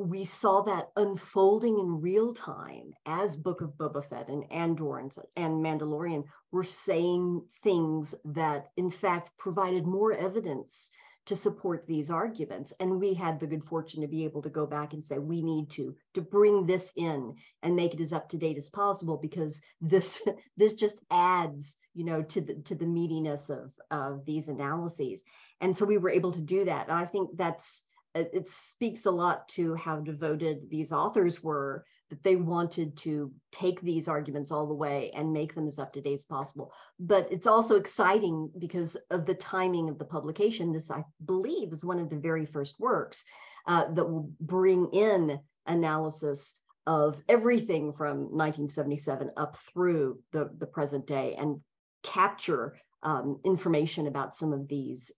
we 0.00 0.24
saw 0.24 0.62
that 0.62 0.88
unfolding 0.96 1.78
in 1.78 2.00
real 2.00 2.32
time 2.32 2.94
as 3.04 3.36
Book 3.36 3.60
of 3.60 3.76
Boba 3.76 4.02
Fett 4.02 4.30
and 4.30 4.50
Andor 4.50 4.98
and, 4.98 5.14
and 5.36 5.62
Mandalorian 5.62 6.24
were 6.50 6.64
saying 6.64 7.44
things 7.62 8.14
that, 8.24 8.70
in 8.78 8.90
fact, 8.90 9.36
provided 9.36 9.86
more 9.86 10.14
evidence 10.14 10.90
to 11.26 11.36
support 11.36 11.86
these 11.86 12.08
arguments. 12.08 12.72
And 12.80 12.98
we 12.98 13.12
had 13.12 13.38
the 13.38 13.46
good 13.46 13.62
fortune 13.62 14.00
to 14.00 14.08
be 14.08 14.24
able 14.24 14.40
to 14.40 14.48
go 14.48 14.64
back 14.64 14.94
and 14.94 15.04
say, 15.04 15.18
we 15.18 15.42
need 15.42 15.68
to 15.72 15.94
to 16.14 16.22
bring 16.22 16.64
this 16.64 16.90
in 16.96 17.34
and 17.62 17.76
make 17.76 17.92
it 17.92 18.00
as 18.00 18.14
up 18.14 18.30
to 18.30 18.38
date 18.38 18.56
as 18.56 18.68
possible 18.68 19.18
because 19.18 19.60
this 19.82 20.18
this 20.56 20.72
just 20.72 20.98
adds, 21.10 21.76
you 21.92 22.06
know, 22.06 22.22
to 22.22 22.40
the 22.40 22.54
to 22.64 22.74
the 22.74 22.86
meatiness 22.86 23.50
of 23.50 23.70
of 23.90 24.24
these 24.24 24.48
analyses. 24.48 25.22
And 25.60 25.76
so 25.76 25.84
we 25.84 25.98
were 25.98 26.08
able 26.08 26.32
to 26.32 26.40
do 26.40 26.64
that. 26.64 26.88
And 26.88 26.96
I 26.96 27.04
think 27.04 27.36
that's 27.36 27.82
it, 28.14 28.30
it 28.32 28.48
speaks 28.48 29.06
a 29.06 29.10
lot 29.10 29.48
to 29.50 29.74
how 29.74 30.00
devoted 30.00 30.68
these 30.68 30.92
authors 30.92 31.42
were 31.42 31.84
that 32.10 32.22
they 32.24 32.36
wanted 32.36 32.96
to 32.96 33.32
take 33.52 33.80
these 33.80 34.08
arguments 34.08 34.50
all 34.50 34.66
the 34.66 34.74
way 34.74 35.12
and 35.14 35.32
make 35.32 35.54
them 35.54 35.68
as 35.68 35.78
up 35.78 35.92
to 35.92 36.00
date 36.00 36.14
as 36.14 36.22
possible. 36.24 36.72
But 36.98 37.28
it's 37.30 37.46
also 37.46 37.76
exciting 37.76 38.50
because 38.58 38.96
of 39.10 39.26
the 39.26 39.34
timing 39.34 39.88
of 39.88 39.98
the 39.98 40.04
publication. 40.04 40.72
This, 40.72 40.90
I 40.90 41.04
believe, 41.24 41.72
is 41.72 41.84
one 41.84 42.00
of 42.00 42.10
the 42.10 42.16
very 42.16 42.46
first 42.46 42.80
works 42.80 43.22
uh, 43.66 43.92
that 43.94 44.04
will 44.04 44.30
bring 44.40 44.88
in 44.92 45.38
analysis 45.66 46.58
of 46.86 47.22
everything 47.28 47.92
from 47.92 48.22
1977 48.22 49.30
up 49.36 49.56
through 49.72 50.18
the, 50.32 50.50
the 50.58 50.66
present 50.66 51.06
day 51.06 51.36
and 51.38 51.60
capture 52.02 52.76
um, 53.02 53.38
information 53.44 54.08
about 54.08 54.34
some 54.34 54.52
of 54.52 54.66
these 54.66 55.12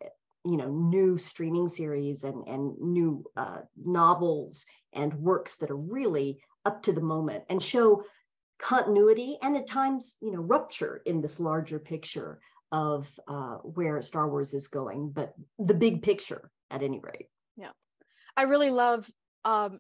you 0.45 0.57
know 0.57 0.69
new 0.69 1.17
streaming 1.19 1.69
series 1.69 2.25
and 2.25 2.47
and 2.47 2.77
new 2.79 3.25
uh, 3.37 3.59
novels 3.77 4.65
and 4.93 5.15
works 5.15 5.57
that 5.57 5.71
are 5.71 5.77
really 5.77 6.41
up 6.65 6.83
to 6.83 6.93
the 6.93 7.01
moment 7.01 7.45
and 7.49 7.63
show 7.63 8.03
continuity 8.59 9.39
and 9.43 9.57
at 9.57 9.67
times 9.67 10.17
you 10.21 10.33
know 10.33 10.41
rupture 10.41 11.03
in 11.07 11.21
this 11.21 11.41
larger 11.41 11.79
picture 11.79 12.41
of 12.73 13.07
uh, 13.29 13.57
where 13.57 14.01
Star 14.01 14.29
Wars 14.29 14.55
is 14.55 14.67
going, 14.67 15.11
but 15.11 15.35
the 15.59 15.75
big 15.75 16.03
picture 16.03 16.51
at 16.71 16.83
any 16.83 17.01
rate. 17.01 17.27
Yeah, 17.55 17.73
I 18.35 18.45
really 18.45 18.71
love 18.71 19.09
um, 19.45 19.79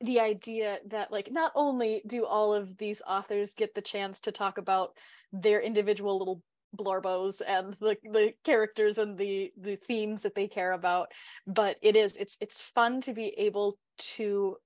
the 0.00 0.20
idea 0.20 0.78
that 0.88 1.12
like 1.12 1.30
not 1.30 1.52
only 1.54 2.02
do 2.06 2.24
all 2.24 2.54
of 2.54 2.76
these 2.78 3.02
authors 3.06 3.54
get 3.54 3.74
the 3.74 3.82
chance 3.82 4.22
to 4.22 4.32
talk 4.32 4.56
about 4.58 4.96
their 5.32 5.60
individual 5.60 6.18
little 6.18 6.42
blorbos 6.76 7.40
and 7.46 7.76
the, 7.80 7.96
the 8.12 8.32
characters 8.44 8.98
and 8.98 9.16
the 9.18 9.52
the 9.60 9.76
themes 9.76 10.22
that 10.22 10.34
they 10.34 10.48
care 10.48 10.72
about 10.72 11.12
but 11.46 11.76
it 11.82 11.96
is 11.96 12.16
it's 12.16 12.36
it's 12.40 12.60
fun 12.60 13.00
to 13.00 13.12
be 13.12 13.28
able 13.36 13.76
to 13.98 14.56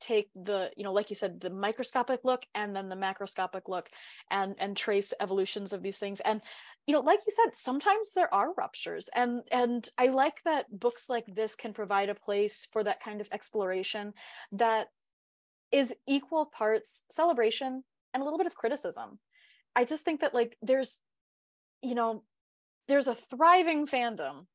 take 0.00 0.28
the 0.34 0.70
you 0.76 0.84
know 0.84 0.92
like 0.92 1.10
you 1.10 1.16
said 1.16 1.40
the 1.40 1.50
microscopic 1.50 2.20
look 2.24 2.44
and 2.54 2.74
then 2.74 2.88
the 2.88 2.96
macroscopic 2.96 3.62
look 3.68 3.88
and 4.30 4.54
and 4.58 4.76
trace 4.76 5.12
evolutions 5.20 5.72
of 5.72 5.82
these 5.82 5.98
things. 5.98 6.20
And 6.20 6.42
you 6.86 6.94
know 6.94 7.00
like 7.00 7.20
you 7.26 7.32
said 7.32 7.56
sometimes 7.56 8.12
there 8.14 8.32
are 8.32 8.52
ruptures 8.54 9.08
and 9.14 9.42
and 9.50 9.88
i 9.98 10.08
like 10.08 10.42
that 10.44 10.66
books 10.70 11.08
like 11.08 11.24
this 11.26 11.54
can 11.54 11.72
provide 11.72 12.08
a 12.08 12.14
place 12.14 12.66
for 12.72 12.84
that 12.84 13.00
kind 13.00 13.20
of 13.20 13.28
exploration 13.32 14.12
that 14.52 14.88
is 15.72 15.94
equal 16.06 16.46
parts 16.46 17.04
celebration 17.10 17.82
and 18.14 18.22
a 18.22 18.24
little 18.24 18.38
bit 18.38 18.46
of 18.46 18.54
criticism. 18.54 19.18
I 19.74 19.84
just 19.84 20.04
think 20.04 20.20
that 20.20 20.34
like 20.34 20.56
there's 20.62 21.00
you 21.86 21.94
know, 21.94 22.22
there's 22.88 23.08
a 23.08 23.14
thriving 23.14 23.86
fandom 23.86 24.46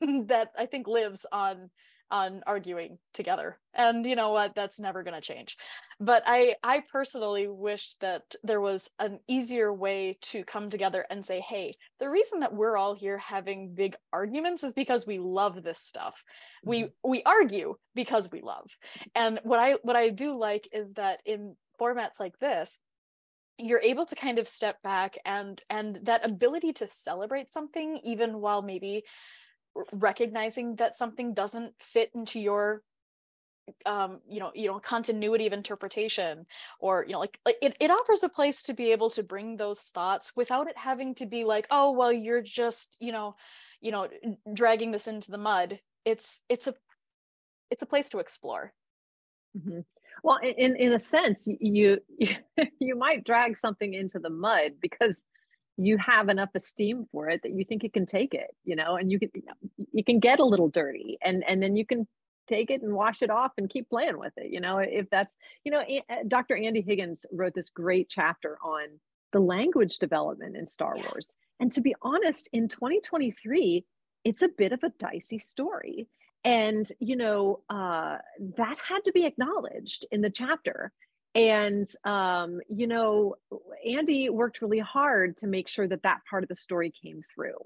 that 0.26 0.52
I 0.56 0.66
think 0.66 0.86
lives 0.86 1.26
on 1.30 1.70
on 2.10 2.42
arguing 2.46 2.98
together. 3.12 3.58
And 3.74 4.06
you 4.06 4.16
know 4.16 4.30
what? 4.30 4.54
That's 4.54 4.80
never 4.80 5.02
going 5.02 5.14
to 5.14 5.20
change. 5.20 5.56
But 6.00 6.22
i 6.26 6.54
i 6.62 6.82
personally 6.90 7.48
wish 7.48 7.94
that 8.00 8.22
there 8.42 8.60
was 8.60 8.88
an 8.98 9.18
easier 9.28 9.72
way 9.72 10.16
to 10.22 10.44
come 10.44 10.70
together 10.70 11.04
and 11.10 11.26
say 11.26 11.40
hey 11.40 11.72
the 12.00 12.08
reason 12.08 12.40
that 12.40 12.54
we're 12.54 12.76
all 12.76 12.94
here 12.94 13.18
having 13.18 13.74
big 13.74 13.96
arguments 14.12 14.62
is 14.62 14.72
because 14.72 15.06
we 15.06 15.18
love 15.18 15.62
this 15.62 15.80
stuff. 15.80 16.22
Mm-hmm. 16.66 16.70
we 16.70 16.88
we 17.04 17.22
argue 17.24 17.74
because 17.94 18.30
we 18.30 18.40
love. 18.40 18.70
And 19.14 19.40
what 19.42 19.60
i 19.60 19.72
what 19.82 19.96
i 19.96 20.08
do 20.08 20.38
like 20.38 20.68
is 20.72 20.94
that 20.94 21.20
in 21.26 21.56
formats 21.80 22.18
like 22.18 22.38
this 22.38 22.78
you're 23.58 23.80
able 23.80 24.06
to 24.06 24.14
kind 24.14 24.38
of 24.38 24.46
step 24.46 24.80
back 24.82 25.18
and 25.24 25.62
and 25.68 26.00
that 26.04 26.24
ability 26.24 26.72
to 26.72 26.86
celebrate 26.88 27.50
something 27.50 28.00
even 28.04 28.40
while 28.40 28.62
maybe 28.62 29.04
recognizing 29.92 30.76
that 30.76 30.96
something 30.96 31.34
doesn't 31.34 31.74
fit 31.80 32.10
into 32.14 32.40
your 32.40 32.82
um 33.84 34.20
you 34.26 34.40
know 34.40 34.50
you 34.54 34.66
know 34.66 34.78
continuity 34.78 35.46
of 35.46 35.52
interpretation 35.52 36.46
or 36.80 37.04
you 37.06 37.12
know 37.12 37.18
like 37.18 37.38
it, 37.44 37.76
it 37.78 37.90
offers 37.90 38.22
a 38.22 38.28
place 38.28 38.62
to 38.62 38.72
be 38.72 38.92
able 38.92 39.10
to 39.10 39.22
bring 39.22 39.56
those 39.56 39.82
thoughts 39.94 40.32
without 40.34 40.68
it 40.68 40.76
having 40.76 41.14
to 41.14 41.26
be 41.26 41.44
like 41.44 41.66
oh 41.70 41.90
well 41.90 42.12
you're 42.12 42.42
just 42.42 42.96
you 42.98 43.12
know 43.12 43.34
you 43.80 43.92
know 43.92 44.08
dragging 44.54 44.90
this 44.90 45.06
into 45.06 45.30
the 45.30 45.38
mud 45.38 45.80
it's 46.04 46.42
it's 46.48 46.66
a 46.66 46.74
it's 47.70 47.82
a 47.82 47.86
place 47.86 48.08
to 48.08 48.18
explore 48.18 48.72
mm-hmm. 49.56 49.80
Well 50.22 50.38
in 50.42 50.76
in 50.76 50.92
a 50.92 50.98
sense 50.98 51.46
you 51.46 52.00
you, 52.18 52.36
you 52.80 52.96
might 52.96 53.24
drag 53.24 53.56
something 53.56 53.94
into 53.94 54.18
the 54.18 54.30
mud 54.30 54.72
because 54.80 55.24
you 55.76 55.96
have 55.96 56.28
enough 56.28 56.50
esteem 56.54 57.06
for 57.12 57.28
it 57.28 57.40
that 57.42 57.52
you 57.52 57.64
think 57.64 57.84
it 57.84 57.92
can 57.92 58.04
take 58.04 58.34
it 58.34 58.50
you 58.64 58.76
know 58.76 58.96
and 58.96 59.10
you 59.10 59.18
can 59.18 59.30
you 59.92 60.04
can 60.04 60.18
get 60.18 60.40
a 60.40 60.44
little 60.44 60.68
dirty 60.68 61.18
and 61.22 61.44
and 61.48 61.62
then 61.62 61.76
you 61.76 61.86
can 61.86 62.06
take 62.48 62.70
it 62.70 62.82
and 62.82 62.92
wash 62.92 63.22
it 63.22 63.30
off 63.30 63.52
and 63.58 63.70
keep 63.70 63.88
playing 63.88 64.18
with 64.18 64.32
it 64.36 64.50
you 64.50 64.60
know 64.60 64.78
if 64.78 65.08
that's 65.10 65.36
you 65.64 65.70
know 65.70 65.82
eh, 65.88 66.00
eh, 66.08 66.22
dr 66.26 66.54
andy 66.56 66.80
higgins 66.80 67.24
wrote 67.32 67.54
this 67.54 67.70
great 67.70 68.08
chapter 68.08 68.58
on 68.62 68.88
the 69.32 69.38
language 69.38 69.98
development 69.98 70.56
in 70.56 70.66
star 70.66 70.94
yes. 70.96 71.06
wars 71.06 71.36
and 71.60 71.70
to 71.70 71.80
be 71.80 71.94
honest 72.02 72.48
in 72.52 72.68
2023 72.68 73.84
it's 74.24 74.42
a 74.42 74.48
bit 74.48 74.72
of 74.72 74.82
a 74.82 74.90
dicey 74.98 75.38
story 75.38 76.08
and 76.44 76.90
you 77.00 77.16
know 77.16 77.60
uh, 77.68 78.18
that 78.56 78.78
had 78.86 79.00
to 79.04 79.12
be 79.12 79.26
acknowledged 79.26 80.06
in 80.10 80.20
the 80.20 80.30
chapter. 80.30 80.92
And 81.34 81.86
um, 82.04 82.60
you 82.68 82.86
know 82.86 83.36
andy 83.86 84.28
worked 84.28 84.62
really 84.62 84.78
hard 84.78 85.36
to 85.38 85.46
make 85.46 85.68
sure 85.68 85.86
that 85.86 86.02
that 86.02 86.20
part 86.28 86.42
of 86.42 86.48
the 86.48 86.56
story 86.56 86.92
came 87.02 87.22
through. 87.34 87.58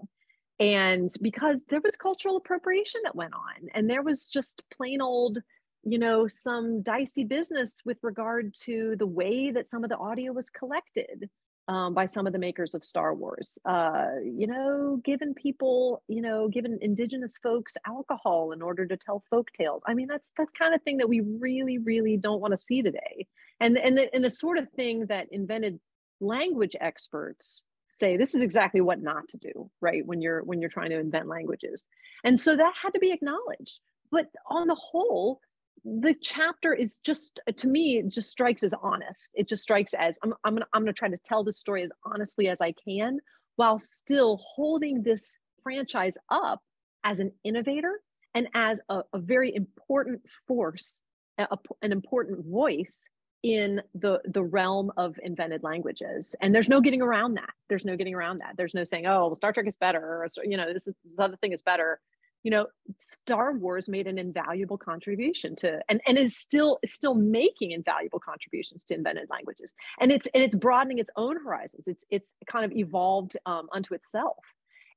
And 0.60 1.08
because 1.20 1.64
there 1.68 1.80
was 1.82 1.96
cultural 1.96 2.36
appropriation 2.36 3.00
that 3.04 3.16
went 3.16 3.34
on 3.34 3.68
and 3.74 3.88
there 3.88 4.02
was 4.02 4.26
just 4.26 4.62
plain 4.76 5.00
old 5.00 5.38
you 5.84 5.98
know 5.98 6.28
some 6.28 6.82
dicey 6.82 7.24
business 7.24 7.80
with 7.84 7.98
regard 8.02 8.54
to 8.64 8.94
the 8.98 9.06
way 9.06 9.50
that 9.50 9.68
some 9.68 9.82
of 9.82 9.90
the 9.90 9.96
audio 9.96 10.32
was 10.32 10.50
collected 10.50 11.28
um, 11.68 11.94
by 11.94 12.06
some 12.06 12.26
of 12.26 12.32
the 12.32 12.38
makers 12.38 12.74
of 12.74 12.84
star 12.84 13.14
wars 13.14 13.58
uh, 13.64 14.06
you 14.24 14.46
know 14.46 15.00
giving 15.04 15.34
people 15.34 16.02
you 16.08 16.20
know 16.20 16.48
giving 16.48 16.78
indigenous 16.80 17.38
folks 17.42 17.76
alcohol 17.86 18.52
in 18.52 18.62
order 18.62 18.86
to 18.86 18.96
tell 18.96 19.22
folk 19.30 19.48
tales. 19.52 19.82
I 19.86 19.94
mean 19.94 20.08
that's 20.08 20.32
that 20.38 20.48
kind 20.58 20.74
of 20.74 20.82
thing 20.82 20.98
that 20.98 21.08
we 21.08 21.20
really 21.20 21.78
really 21.78 22.16
don't 22.16 22.40
want 22.40 22.52
to 22.52 22.58
see 22.58 22.82
today. 22.82 23.26
And 23.60 23.78
and 23.78 23.96
the, 23.96 24.14
and 24.14 24.24
the 24.24 24.30
sort 24.30 24.58
of 24.58 24.68
thing 24.70 25.06
that 25.06 25.28
invented 25.30 25.78
language 26.20 26.76
experts 26.80 27.64
say 27.88 28.16
this 28.16 28.34
is 28.34 28.42
exactly 28.42 28.80
what 28.80 29.02
not 29.02 29.28
to 29.28 29.36
do 29.36 29.70
right 29.80 30.06
when 30.06 30.22
you're 30.22 30.42
when 30.42 30.60
you're 30.60 30.70
trying 30.70 30.90
to 30.90 30.98
invent 30.98 31.28
languages. 31.28 31.84
And 32.24 32.38
so 32.38 32.56
that 32.56 32.72
had 32.80 32.94
to 32.94 33.00
be 33.00 33.12
acknowledged. 33.12 33.80
But 34.10 34.26
on 34.50 34.66
the 34.66 34.74
whole 34.74 35.40
the 35.84 36.14
chapter 36.20 36.72
is 36.72 36.98
just 36.98 37.40
to 37.56 37.68
me 37.68 37.98
it 37.98 38.08
just 38.08 38.30
strikes 38.30 38.62
as 38.62 38.74
honest. 38.82 39.30
It 39.34 39.48
just 39.48 39.62
strikes 39.62 39.94
as 39.94 40.18
i'm, 40.22 40.34
I'm 40.44 40.54
gonna 40.54 40.66
i'm 40.72 40.82
gonna 40.82 40.92
try 40.92 41.08
to 41.08 41.18
tell 41.24 41.44
the 41.44 41.52
story 41.52 41.82
as 41.82 41.90
honestly 42.04 42.48
as 42.48 42.60
i 42.60 42.72
can 42.86 43.18
while 43.56 43.78
still 43.78 44.38
holding 44.42 45.02
this 45.02 45.36
franchise 45.62 46.16
up 46.30 46.60
as 47.04 47.20
an 47.20 47.32
innovator 47.44 48.00
and 48.34 48.48
as 48.54 48.80
a, 48.88 49.02
a 49.12 49.18
very 49.18 49.54
important 49.54 50.22
force 50.46 51.02
a, 51.38 51.58
an 51.82 51.92
important 51.92 52.44
voice 52.46 53.08
in 53.42 53.82
the 53.94 54.20
the 54.26 54.42
realm 54.42 54.92
of 54.96 55.18
invented 55.22 55.62
languages. 55.62 56.36
And 56.40 56.54
there's 56.54 56.68
no 56.68 56.80
getting 56.80 57.02
around 57.02 57.34
that. 57.34 57.50
There's 57.68 57.84
no 57.84 57.96
getting 57.96 58.14
around 58.14 58.38
that. 58.38 58.54
There's 58.56 58.74
no 58.74 58.84
saying 58.84 59.06
oh 59.06 59.26
well 59.26 59.34
star 59.34 59.52
trek 59.52 59.66
is 59.66 59.76
better 59.76 60.00
or 60.00 60.26
you 60.44 60.56
know 60.56 60.72
this, 60.72 60.86
is, 60.86 60.94
this 61.04 61.18
other 61.18 61.36
thing 61.36 61.52
is 61.52 61.62
better 61.62 62.00
you 62.42 62.50
know 62.50 62.66
star 62.98 63.52
wars 63.52 63.88
made 63.88 64.06
an 64.06 64.18
invaluable 64.18 64.78
contribution 64.78 65.54
to 65.56 65.80
and 65.88 66.00
and 66.06 66.18
is 66.18 66.36
still 66.36 66.78
still 66.84 67.14
making 67.14 67.70
invaluable 67.72 68.20
contributions 68.20 68.82
to 68.84 68.94
invented 68.94 69.28
languages 69.30 69.74
and 70.00 70.10
it's 70.10 70.26
and 70.34 70.42
it's 70.42 70.56
broadening 70.56 70.98
its 70.98 71.10
own 71.16 71.36
horizons 71.42 71.84
it's 71.86 72.04
it's 72.10 72.34
kind 72.46 72.64
of 72.64 72.72
evolved 72.72 73.36
um, 73.46 73.68
unto 73.72 73.94
itself 73.94 74.38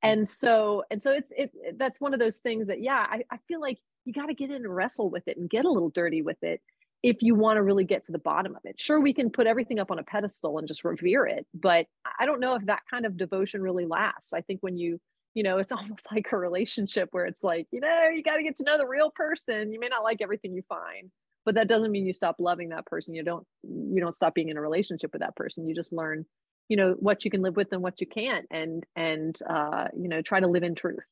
and 0.03 0.27
so 0.27 0.83
and 0.91 1.01
so 1.01 1.11
it's 1.11 1.31
it 1.35 1.51
that's 1.77 2.01
one 2.01 2.13
of 2.13 2.19
those 2.19 2.37
things 2.37 2.67
that 2.67 2.81
yeah 2.81 3.05
i, 3.09 3.21
I 3.31 3.37
feel 3.47 3.61
like 3.61 3.79
you 4.05 4.13
got 4.13 4.27
to 4.27 4.33
get 4.33 4.49
in 4.49 4.57
and 4.57 4.75
wrestle 4.75 5.09
with 5.09 5.27
it 5.27 5.37
and 5.37 5.49
get 5.49 5.65
a 5.65 5.71
little 5.71 5.89
dirty 5.89 6.21
with 6.21 6.41
it 6.43 6.61
if 7.05 7.17
you 7.21 7.35
want 7.35 7.57
to 7.57 7.61
really 7.61 7.83
get 7.83 8.03
to 8.05 8.11
the 8.11 8.17
bottom 8.17 8.55
of 8.55 8.61
it. 8.63 8.79
Sure, 8.79 8.99
we 8.99 9.13
can 9.13 9.29
put 9.29 9.45
everything 9.45 9.77
up 9.77 9.91
on 9.91 9.99
a 9.99 10.03
pedestal 10.03 10.57
and 10.57 10.67
just 10.67 10.83
revere 10.83 11.27
it, 11.27 11.45
but 11.53 11.85
I 12.19 12.25
don't 12.25 12.39
know 12.39 12.55
if 12.55 12.65
that 12.65 12.81
kind 12.89 13.05
of 13.05 13.15
devotion 13.15 13.61
really 13.61 13.85
lasts. 13.85 14.33
I 14.33 14.41
think 14.41 14.61
when 14.61 14.75
you, 14.75 14.99
you 15.35 15.43
know, 15.43 15.59
it's 15.59 15.71
almost 15.71 16.11
like 16.11 16.31
a 16.31 16.37
relationship 16.37 17.09
where 17.11 17.27
it's 17.27 17.43
like, 17.43 17.67
you 17.71 17.79
know, 17.79 18.07
you 18.11 18.23
got 18.23 18.37
to 18.37 18.43
get 18.43 18.57
to 18.57 18.63
know 18.63 18.79
the 18.79 18.87
real 18.87 19.11
person. 19.11 19.71
You 19.71 19.79
may 19.79 19.89
not 19.89 20.03
like 20.03 20.21
everything 20.21 20.53
you 20.55 20.63
find, 20.67 21.11
but 21.45 21.53
that 21.55 21.67
doesn't 21.67 21.91
mean 21.91 22.07
you 22.07 22.13
stop 22.13 22.37
loving 22.39 22.69
that 22.69 22.87
person. 22.87 23.13
You 23.13 23.23
don't 23.23 23.45
you 23.63 24.01
don't 24.01 24.15
stop 24.15 24.33
being 24.33 24.49
in 24.49 24.57
a 24.57 24.61
relationship 24.61 25.13
with 25.13 25.21
that 25.21 25.35
person. 25.35 25.67
You 25.67 25.75
just 25.75 25.93
learn, 25.93 26.25
you 26.67 26.77
know, 26.77 26.95
what 26.97 27.23
you 27.23 27.29
can 27.29 27.43
live 27.43 27.55
with 27.55 27.71
and 27.71 27.83
what 27.83 28.01
you 28.01 28.07
can't 28.07 28.47
and 28.49 28.83
and 28.95 29.37
uh, 29.47 29.89
you 29.95 30.09
know, 30.09 30.23
try 30.23 30.39
to 30.39 30.47
live 30.47 30.63
in 30.63 30.73
truth. 30.73 31.03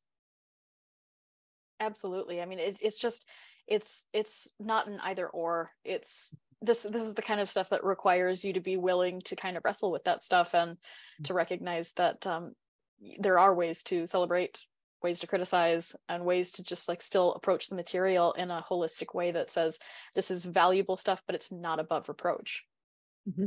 Absolutely. 1.80 2.42
I 2.42 2.46
mean, 2.46 2.60
it's 2.60 2.80
it's 2.82 3.00
just 3.00 3.26
it's 3.68 4.06
it's 4.14 4.50
not 4.60 4.88
an 4.88 5.00
either 5.04 5.28
or 5.28 5.70
it's 5.84 6.36
this 6.62 6.84
this 6.84 7.04
is 7.04 7.14
the 7.14 7.22
kind 7.22 7.42
of 7.42 7.50
stuff 7.50 7.70
that 7.70 7.84
requires 7.84 8.44
you 8.44 8.54
to 8.54 8.62
be 8.62 8.78
willing 8.78 9.22
to 9.22 9.36
kind 9.36 9.58
of 9.58 9.64
wrestle 9.66 9.92
with 9.92 10.06
that 10.06 10.24
stuff 10.24 10.56
and 10.56 10.78
mm. 10.78 11.26
to 11.26 11.34
recognize 11.34 11.92
that 11.98 12.26
um, 12.26 12.54
there 13.20 13.40
are 13.40 13.54
ways 13.54 13.84
to 13.84 14.06
celebrate 14.06 14.62
ways 15.02 15.20
to 15.20 15.28
criticize 15.28 15.96
and 16.08 16.24
ways 16.24 16.54
to 16.54 16.64
just 16.64 16.88
like 16.88 17.02
still 17.02 17.34
approach 17.34 17.68
the 17.68 17.76
material 17.76 18.32
in 18.34 18.50
a 18.50 18.64
holistic 18.68 19.14
way 19.14 19.32
that 19.32 19.52
says 19.52 19.78
this 20.16 20.32
is 20.32 20.46
valuable 20.46 20.96
stuff 20.96 21.22
but 21.26 21.36
it's 21.36 21.52
not 21.52 21.80
above 21.80 22.08
reproach 22.08 22.64
mm-hmm. 23.30 23.46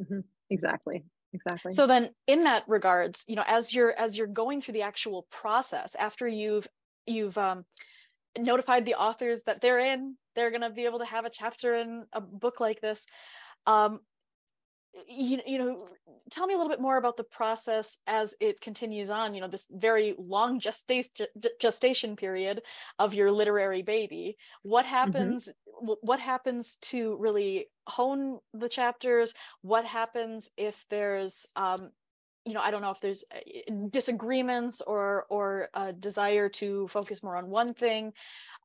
Mm-hmm. 0.00 0.20
exactly 0.50 1.04
exactly 1.32 1.70
so 1.70 1.86
then 1.86 2.10
in 2.26 2.44
that 2.44 2.64
regards 2.66 3.24
you 3.28 3.36
know 3.36 3.44
as 3.46 3.72
you're 3.72 3.92
as 3.92 4.18
you're 4.18 4.26
going 4.26 4.60
through 4.60 4.74
the 4.74 4.82
actual 4.82 5.26
process 5.30 5.94
after 5.94 6.26
you've 6.26 6.66
you've 7.06 7.38
um 7.38 7.64
notified 8.36 8.84
the 8.84 8.94
authors 8.94 9.44
that 9.44 9.60
they're 9.60 9.78
in 9.78 10.16
they're 10.34 10.50
going 10.50 10.62
to 10.62 10.70
be 10.70 10.84
able 10.84 11.00
to 11.00 11.04
have 11.04 11.24
a 11.24 11.30
chapter 11.30 11.74
in 11.74 12.04
a 12.12 12.20
book 12.20 12.60
like 12.60 12.80
this 12.80 13.06
um, 13.66 14.00
you, 15.08 15.40
you 15.46 15.58
know 15.58 15.78
tell 16.30 16.46
me 16.46 16.54
a 16.54 16.56
little 16.56 16.70
bit 16.70 16.80
more 16.80 16.96
about 16.96 17.16
the 17.16 17.24
process 17.24 17.98
as 18.06 18.34
it 18.40 18.60
continues 18.60 19.10
on 19.10 19.34
you 19.34 19.40
know 19.40 19.48
this 19.48 19.66
very 19.70 20.14
long 20.18 20.60
gestation 20.60 21.26
gestation 21.60 22.16
period 22.16 22.62
of 22.98 23.14
your 23.14 23.30
literary 23.30 23.82
baby 23.82 24.36
what 24.62 24.84
mm-hmm. 24.84 24.94
happens 24.94 25.48
mm-hmm. 25.48 25.92
what 26.00 26.20
happens 26.20 26.76
to 26.76 27.16
really 27.18 27.66
hone 27.86 28.38
the 28.54 28.68
chapters 28.68 29.34
what 29.62 29.84
happens 29.84 30.50
if 30.56 30.84
there's 30.90 31.46
um, 31.56 31.90
you 32.44 32.54
know 32.54 32.60
i 32.60 32.70
don't 32.70 32.82
know 32.82 32.90
if 32.90 33.00
there's 33.00 33.24
uh, 33.34 33.38
disagreements 33.90 34.80
or 34.80 35.26
or 35.28 35.68
a 35.74 35.92
desire 35.92 36.48
to 36.48 36.88
focus 36.88 37.22
more 37.22 37.36
on 37.36 37.50
one 37.50 37.74
thing 37.74 38.12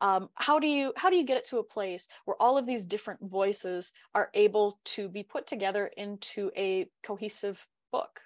um, 0.04 0.30
how 0.36 0.60
do 0.60 0.68
you 0.68 0.94
how 0.98 1.10
do 1.10 1.16
you 1.16 1.24
get 1.24 1.38
it 1.38 1.46
to 1.46 1.58
a 1.58 1.64
place 1.64 2.08
where 2.26 2.36
all 2.40 2.58
of 2.58 2.68
these 2.68 2.86
different 2.86 3.22
voices 3.22 3.94
are 4.14 4.30
able 4.36 4.78
to 4.84 5.08
be 5.08 5.24
put 5.24 5.48
together 5.48 5.90
into 5.98 6.52
a 6.56 6.88
cohesive 7.04 7.66
book 7.92 8.20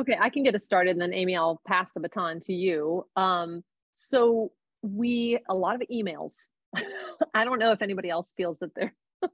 okay 0.00 0.16
i 0.20 0.30
can 0.30 0.42
get 0.42 0.54
us 0.54 0.64
started 0.64 0.92
and 0.92 1.00
then 1.00 1.12
amy 1.12 1.36
i'll 1.36 1.60
pass 1.66 1.92
the 1.92 2.00
baton 2.00 2.40
to 2.40 2.52
you 2.52 3.06
um, 3.14 3.62
so 3.94 4.50
we 4.82 5.38
a 5.48 5.54
lot 5.54 5.74
of 5.74 5.82
emails 5.92 6.48
i 7.34 7.44
don't 7.44 7.58
know 7.58 7.70
if 7.70 7.82
anybody 7.82 8.08
else 8.08 8.32
feels 8.36 8.58
that 8.58 8.74
they're 8.74 8.94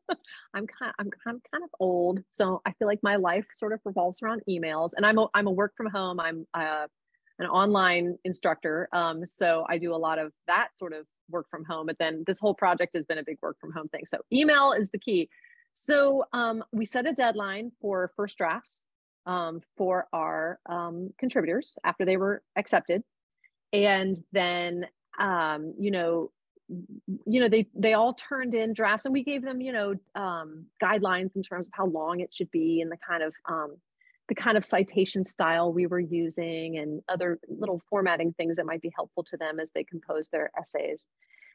I'm 0.55 0.67
kind 0.67 0.93
I'm, 0.99 1.11
I'm 1.27 1.43
kind 1.51 1.65
of 1.65 1.71
old, 1.81 2.23
so 2.31 2.63
I 2.65 2.73
feel 2.73 2.87
like 2.87 3.01
my 3.03 3.17
life 3.17 3.45
sort 3.57 3.73
of 3.73 3.81
revolves 3.85 4.23
around 4.23 4.43
emails. 4.49 4.91
And 4.97 5.05
I'm 5.05 5.19
a, 5.19 5.27
I'm 5.35 5.49
a 5.49 5.51
work 5.51 5.73
from 5.77 5.87
home. 5.87 6.21
I'm 6.21 6.47
uh, 6.55 6.87
an 7.43 7.51
online 7.51 8.19
instructor, 8.25 8.89
um, 8.93 9.27
so 9.27 9.65
I 9.69 9.79
do 9.79 9.95
a 9.95 9.97
lot 9.97 10.19
of 10.19 10.33
that 10.47 10.69
sort 10.77 10.93
of 10.93 11.07
work 11.31 11.47
from 11.51 11.65
home. 11.65 11.87
But 11.87 11.99
then 11.99 12.25
this 12.27 12.39
whole 12.39 12.55
project 12.55 12.95
has 12.95 13.07
been 13.07 13.19
a 13.19 13.25
big 13.25 13.39
work 13.43 13.57
from 13.61 13.73
home 13.73 13.89
thing. 13.89 14.03
So 14.07 14.19
email 14.33 14.73
is 14.73 14.91
the 14.91 14.99
key. 14.99 15.29
So 15.73 16.25
um, 16.33 16.63
we 16.73 16.85
set 16.85 17.07
a 17.07 17.13
deadline 17.13 17.73
for 17.81 18.13
first 18.17 18.37
drafts 18.37 18.85
um, 19.27 19.61
for 19.77 20.07
our 20.13 20.59
um, 20.69 21.11
contributors 21.19 21.79
after 21.85 22.05
they 22.05 22.17
were 22.17 22.43
accepted, 22.57 23.03
and 23.73 24.17
then 24.33 24.87
um, 25.19 25.75
you 25.79 25.91
know 25.91 26.31
you 27.27 27.41
know 27.41 27.49
they 27.49 27.69
they 27.75 27.95
all 27.95 28.15
turned 28.15 28.55
in 28.55 28.73
drafts 28.73 29.05
and 29.05 29.13
we 29.13 29.23
gave 29.23 29.43
them 29.43 29.61
you 29.61 29.73
know 29.73 29.95
um, 30.15 30.67
guidelines 30.83 31.37
in 31.37 31.43
terms 31.43 31.67
of 31.67 31.73
how 31.75 31.87
long 31.87 32.21
it 32.21 32.35
should 32.35 32.51
be 32.51 32.81
and 32.81 32.91
the 32.91 32.97
kind 32.97 33.23
of 33.23 33.33
the 34.29 34.35
kind 34.35 34.57
of 34.57 34.65
citation 34.65 35.25
style 35.25 35.73
we 35.73 35.87
were 35.87 36.01
using 36.01 36.79
and 36.79 37.03
other 37.09 37.39
little 37.49 37.83
formatting 37.91 38.33
things 38.33 38.57
that 38.57 38.67
might 38.67 38.83
be 38.83 38.93
helpful 38.95 39.25
to 39.25 39.37
them 39.37 39.59
as 39.61 39.71
they 39.73 39.85
compose 39.85 40.29
their 40.29 40.51
essays 40.59 41.01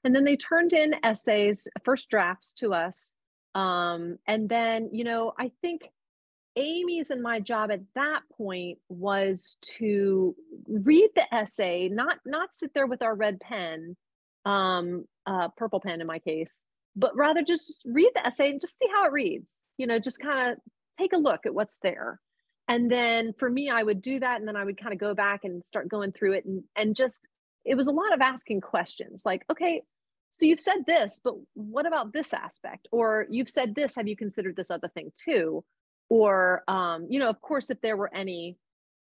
and 0.03 0.15
then 0.15 0.23
they 0.23 0.35
turned 0.35 0.73
in 0.73 0.95
essays 1.03 1.67
first 1.83 2.09
drafts 2.09 2.53
to 2.53 2.73
us 2.73 3.13
um, 3.55 4.17
and 4.27 4.49
then 4.49 4.89
you 4.91 5.03
know 5.03 5.33
i 5.39 5.51
think 5.61 5.89
Amy's 6.57 7.11
and 7.11 7.21
my 7.21 7.39
job 7.39 7.71
at 7.71 7.81
that 7.93 8.21
point 8.35 8.79
was 8.89 9.57
to 9.77 10.35
read 10.67 11.09
the 11.15 11.33
essay, 11.33 11.87
not 11.87 12.17
not 12.25 12.55
sit 12.55 12.73
there 12.73 12.87
with 12.87 13.03
our 13.03 13.15
red 13.15 13.39
pen, 13.39 13.95
um, 14.43 15.05
uh, 15.27 15.49
purple 15.55 15.79
pen 15.79 16.01
in 16.01 16.07
my 16.07 16.17
case, 16.19 16.63
but 16.95 17.15
rather 17.15 17.43
just 17.43 17.83
read 17.85 18.09
the 18.15 18.25
essay 18.25 18.49
and 18.49 18.59
just 18.59 18.77
see 18.77 18.87
how 18.91 19.05
it 19.05 19.11
reads. 19.11 19.57
You 19.77 19.85
know, 19.85 19.99
just 19.99 20.19
kind 20.19 20.51
of 20.51 20.57
take 20.97 21.13
a 21.13 21.17
look 21.17 21.45
at 21.45 21.53
what's 21.53 21.77
there. 21.79 22.19
And 22.67 22.91
then 22.91 23.33
for 23.39 23.49
me, 23.49 23.69
I 23.69 23.81
would 23.81 24.01
do 24.01 24.19
that, 24.19 24.39
and 24.39 24.47
then 24.47 24.55
I 24.55 24.65
would 24.65 24.81
kind 24.81 24.93
of 24.93 24.99
go 24.99 25.13
back 25.13 25.43
and 25.43 25.63
start 25.63 25.87
going 25.87 26.11
through 26.11 26.33
it, 26.33 26.45
and 26.45 26.63
and 26.75 26.95
just 26.95 27.27
it 27.65 27.75
was 27.75 27.87
a 27.87 27.91
lot 27.91 28.13
of 28.13 28.21
asking 28.21 28.61
questions, 28.61 29.23
like, 29.25 29.43
okay, 29.51 29.81
so 30.31 30.45
you've 30.45 30.59
said 30.59 30.85
this, 30.85 31.19
but 31.23 31.35
what 31.53 31.85
about 31.85 32.13
this 32.13 32.33
aspect? 32.33 32.87
Or 32.91 33.25
you've 33.29 33.49
said 33.49 33.75
this, 33.75 33.95
have 33.95 34.07
you 34.07 34.15
considered 34.15 34.55
this 34.55 34.71
other 34.71 34.87
thing 34.87 35.11
too? 35.17 35.63
or 36.09 36.63
um, 36.67 37.07
you 37.09 37.19
know 37.19 37.29
of 37.29 37.41
course 37.41 37.69
if 37.69 37.81
there 37.81 37.97
were 37.97 38.13
any 38.13 38.57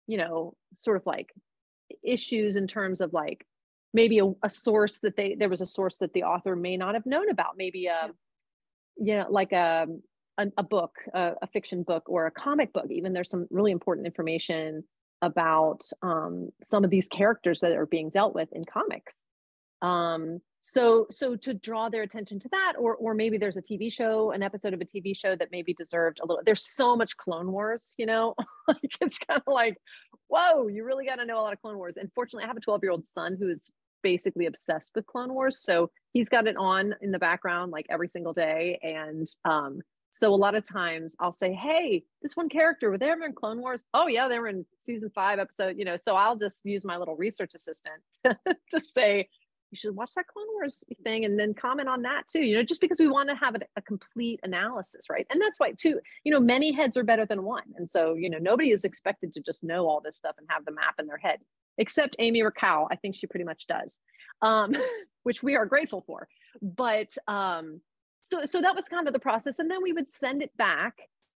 you 0.06 0.18
know 0.18 0.54
sort 0.74 0.96
of 0.96 1.06
like 1.06 1.32
issues 2.02 2.56
in 2.56 2.66
terms 2.66 3.00
of 3.00 3.12
like 3.12 3.46
maybe 3.94 4.18
a, 4.18 4.26
a, 4.42 4.48
source 4.48 4.98
that 4.98 5.16
they 5.16 5.36
there 5.38 5.48
was 5.48 5.60
a 5.60 5.66
source 5.66 5.98
that 5.98 6.12
the 6.12 6.24
author 6.24 6.56
may 6.56 6.76
not 6.76 6.94
have 6.94 7.06
known 7.06 7.30
about 7.30 7.56
maybe 7.56 7.86
a 7.86 8.10
you 8.96 9.16
know 9.16 9.26
like 9.30 9.52
a 9.52 9.86
a, 10.38 10.46
a 10.58 10.62
book 10.62 10.94
a, 11.14 11.32
a, 11.42 11.46
fiction 11.46 11.82
book 11.82 12.04
or 12.06 12.26
a 12.26 12.30
comic 12.30 12.72
book 12.72 12.86
even 12.90 13.12
there's 13.12 13.30
some 13.30 13.46
really 13.50 13.72
important 13.72 14.06
information 14.06 14.84
about 15.22 15.80
um, 16.02 16.50
some 16.62 16.84
of 16.84 16.90
these 16.90 17.08
characters 17.08 17.60
that 17.60 17.72
are 17.72 17.86
being 17.86 18.10
dealt 18.10 18.34
with 18.34 18.48
in 18.52 18.64
comics. 18.64 19.24
Um, 19.82 20.40
so 20.62 21.06
so 21.10 21.36
to 21.36 21.54
draw 21.54 21.88
their 21.88 22.02
attention 22.02 22.40
to 22.40 22.48
that 22.48 22.72
or 22.78 22.96
or 22.96 23.14
maybe 23.14 23.38
there's 23.38 23.56
a 23.56 23.62
tv 23.62 23.92
show 23.92 24.32
an 24.32 24.42
episode 24.42 24.74
of 24.74 24.80
a 24.80 24.84
tv 24.84 25.16
show 25.16 25.36
that 25.36 25.52
maybe 25.52 25.72
deserved 25.74 26.18
a 26.20 26.26
little 26.26 26.42
there's 26.44 26.74
so 26.74 26.96
much 26.96 27.16
clone 27.16 27.52
wars 27.52 27.94
you 27.98 28.06
know? 28.06 28.34
Like 28.68 28.96
it's 29.00 29.18
kind 29.18 29.40
of 29.46 29.52
like 29.52 29.76
whoa 30.26 30.66
you 30.66 30.82
really 30.82 31.06
got 31.06 31.16
to 31.16 31.24
know 31.24 31.38
a 31.38 31.42
lot 31.42 31.52
of 31.52 31.60
clone 31.60 31.76
wars. 31.76 31.98
And 31.98 32.10
fortunately 32.16 32.44
i 32.44 32.48
have 32.48 32.56
a 32.56 32.60
12 32.60 32.80
year 32.82 32.90
old 32.90 33.06
son 33.06 33.36
who's 33.38 33.70
basically 34.02 34.46
obsessed 34.46 34.90
with 34.96 35.06
clone 35.06 35.32
wars 35.32 35.60
so 35.60 35.88
he's 36.12 36.28
got 36.28 36.48
it 36.48 36.56
on 36.56 36.94
in 37.00 37.12
the 37.12 37.18
background 37.18 37.70
like 37.70 37.86
every 37.88 38.08
single 38.08 38.32
day. 38.32 38.80
And 38.82 39.28
um 39.44 39.82
so 40.10 40.32
a 40.32 40.36
lot 40.36 40.54
of 40.54 40.64
times 40.64 41.14
I'll 41.20 41.32
say, 41.32 41.52
"Hey, 41.52 42.04
this 42.22 42.36
one 42.36 42.48
character 42.48 42.90
were 42.90 42.98
they 42.98 43.10
ever 43.10 43.24
in 43.24 43.32
Clone 43.32 43.60
Wars? 43.60 43.82
Oh 43.92 44.06
yeah, 44.06 44.28
they 44.28 44.38
were 44.38 44.48
in 44.48 44.64
season 44.78 45.10
five 45.14 45.38
episode. 45.38 45.78
You 45.78 45.84
know, 45.84 45.96
so 45.96 46.16
I'll 46.16 46.36
just 46.36 46.64
use 46.64 46.84
my 46.84 46.96
little 46.96 47.16
research 47.16 47.52
assistant 47.54 48.02
to, 48.24 48.80
say, 48.80 49.28
you 49.70 49.76
should 49.76 49.94
watch 49.94 50.10
that 50.16 50.26
Clone 50.28 50.46
Wars 50.54 50.84
thing 51.04 51.24
and 51.24 51.38
then 51.38 51.52
comment 51.52 51.88
on 51.88 52.02
that 52.02 52.28
too. 52.28 52.40
You 52.40 52.56
know, 52.56 52.62
just 52.62 52.80
because 52.80 52.98
we 52.98 53.08
want 53.08 53.28
to 53.28 53.34
have 53.34 53.56
a, 53.56 53.60
a, 53.76 53.82
complete 53.82 54.40
analysis, 54.42 55.06
right? 55.10 55.26
And 55.30 55.40
that's 55.40 55.58
why 55.58 55.72
too, 55.72 56.00
you 56.24 56.32
know, 56.32 56.40
many 56.40 56.72
heads 56.72 56.96
are 56.96 57.04
better 57.04 57.26
than 57.26 57.42
one. 57.42 57.64
And 57.76 57.88
so, 57.88 58.14
you 58.14 58.30
know, 58.30 58.38
nobody 58.38 58.70
is 58.70 58.84
expected 58.84 59.34
to 59.34 59.40
just 59.40 59.64
know 59.64 59.88
all 59.88 60.00
this 60.00 60.16
stuff 60.16 60.36
and 60.38 60.46
have 60.50 60.64
the 60.64 60.72
map 60.72 60.94
in 60.98 61.06
their 61.06 61.18
head, 61.18 61.40
except 61.78 62.16
Amy 62.18 62.42
Raquel. 62.42 62.88
I 62.90 62.96
think 62.96 63.16
she 63.16 63.26
pretty 63.26 63.44
much 63.44 63.66
does, 63.66 63.98
um, 64.40 64.74
which 65.24 65.42
we 65.42 65.56
are 65.56 65.66
grateful 65.66 66.04
for. 66.06 66.28
But 66.62 67.16
um, 67.26 67.80
so, 68.30 68.44
so 68.44 68.60
that 68.60 68.74
was 68.74 68.86
kind 68.86 69.06
of 69.06 69.12
the 69.12 69.20
process, 69.20 69.58
and 69.58 69.70
then 69.70 69.82
we 69.82 69.92
would 69.92 70.10
send 70.10 70.42
it 70.42 70.56
back 70.56 70.94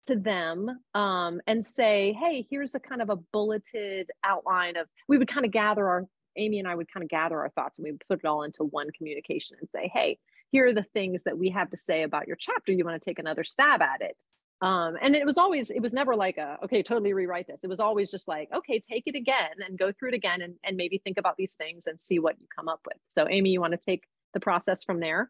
to 0.07 0.15
them 0.15 0.79
um, 0.93 1.41
and 1.47 1.63
say, 1.63 2.13
hey, 2.19 2.47
here's 2.49 2.73
a 2.75 2.79
kind 2.79 3.01
of 3.01 3.09
a 3.09 3.17
bulleted 3.33 4.09
outline 4.23 4.77
of, 4.77 4.87
we 5.07 5.17
would 5.17 5.27
kind 5.27 5.45
of 5.45 5.51
gather 5.51 5.87
our 5.87 6.05
Amy 6.37 6.59
and 6.59 6.67
I 6.67 6.75
would 6.75 6.91
kind 6.91 7.03
of 7.03 7.09
gather 7.09 7.39
our 7.39 7.49
thoughts 7.49 7.77
and 7.77 7.83
we 7.83 7.91
would 7.91 8.03
put 8.07 8.19
it 8.19 8.25
all 8.25 8.43
into 8.43 8.63
one 8.63 8.87
communication 8.97 9.57
and 9.59 9.69
say, 9.69 9.91
hey, 9.93 10.17
here 10.51 10.65
are 10.67 10.73
the 10.73 10.85
things 10.93 11.23
that 11.23 11.37
we 11.37 11.49
have 11.49 11.69
to 11.71 11.77
say 11.77 12.03
about 12.03 12.27
your 12.27 12.37
chapter. 12.39 12.71
You 12.71 12.85
want 12.85 13.01
to 13.01 13.05
take 13.05 13.19
another 13.19 13.43
stab 13.43 13.81
at 13.81 14.01
it. 14.01 14.15
Um, 14.61 14.95
and 15.01 15.15
it 15.15 15.25
was 15.25 15.37
always, 15.37 15.69
it 15.69 15.81
was 15.81 15.93
never 15.93 16.15
like 16.15 16.37
a, 16.37 16.57
okay, 16.63 16.81
totally 16.81 17.13
rewrite 17.13 17.47
this. 17.47 17.63
It 17.63 17.69
was 17.69 17.79
always 17.79 18.09
just 18.09 18.27
like, 18.27 18.49
okay, 18.55 18.79
take 18.79 19.03
it 19.07 19.15
again 19.15 19.51
and 19.65 19.77
go 19.77 19.91
through 19.91 20.09
it 20.09 20.15
again 20.15 20.41
and, 20.41 20.55
and 20.63 20.77
maybe 20.77 20.99
think 21.03 21.17
about 21.17 21.35
these 21.37 21.55
things 21.55 21.85
and 21.85 21.99
see 21.99 22.17
what 22.17 22.39
you 22.39 22.47
come 22.55 22.69
up 22.69 22.79
with. 22.85 22.97
So 23.09 23.27
Amy, 23.29 23.49
you 23.49 23.59
want 23.59 23.73
to 23.73 23.77
take 23.77 24.05
the 24.33 24.39
process 24.39 24.83
from 24.83 24.99
there? 24.99 25.29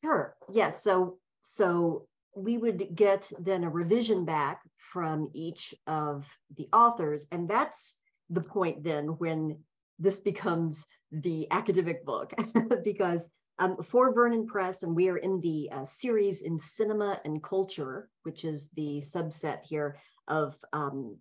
Sure. 0.00 0.34
Yes. 0.50 0.82
So, 0.82 1.18
so 1.42 2.06
we 2.34 2.58
would 2.58 2.94
get 2.94 3.30
then 3.38 3.64
a 3.64 3.70
revision 3.70 4.24
back 4.24 4.62
from 4.92 5.30
each 5.34 5.74
of 5.86 6.26
the 6.56 6.68
authors. 6.72 7.26
And 7.30 7.48
that's 7.48 7.96
the 8.30 8.40
point 8.40 8.82
then 8.82 9.08
when 9.18 9.58
this 9.98 10.20
becomes 10.20 10.84
the 11.10 11.46
academic 11.50 12.04
book 12.04 12.32
because 12.84 13.28
um, 13.58 13.76
for 13.82 14.12
Vernon 14.12 14.46
Press, 14.46 14.82
and 14.82 14.96
we 14.96 15.08
are 15.08 15.18
in 15.18 15.40
the 15.40 15.68
uh, 15.70 15.84
series 15.84 16.42
in 16.42 16.58
cinema 16.58 17.20
and 17.24 17.42
culture, 17.42 18.08
which 18.22 18.44
is 18.44 18.68
the 18.76 19.02
subset 19.02 19.62
here 19.62 19.98
of 20.26 20.56
um, 20.72 21.16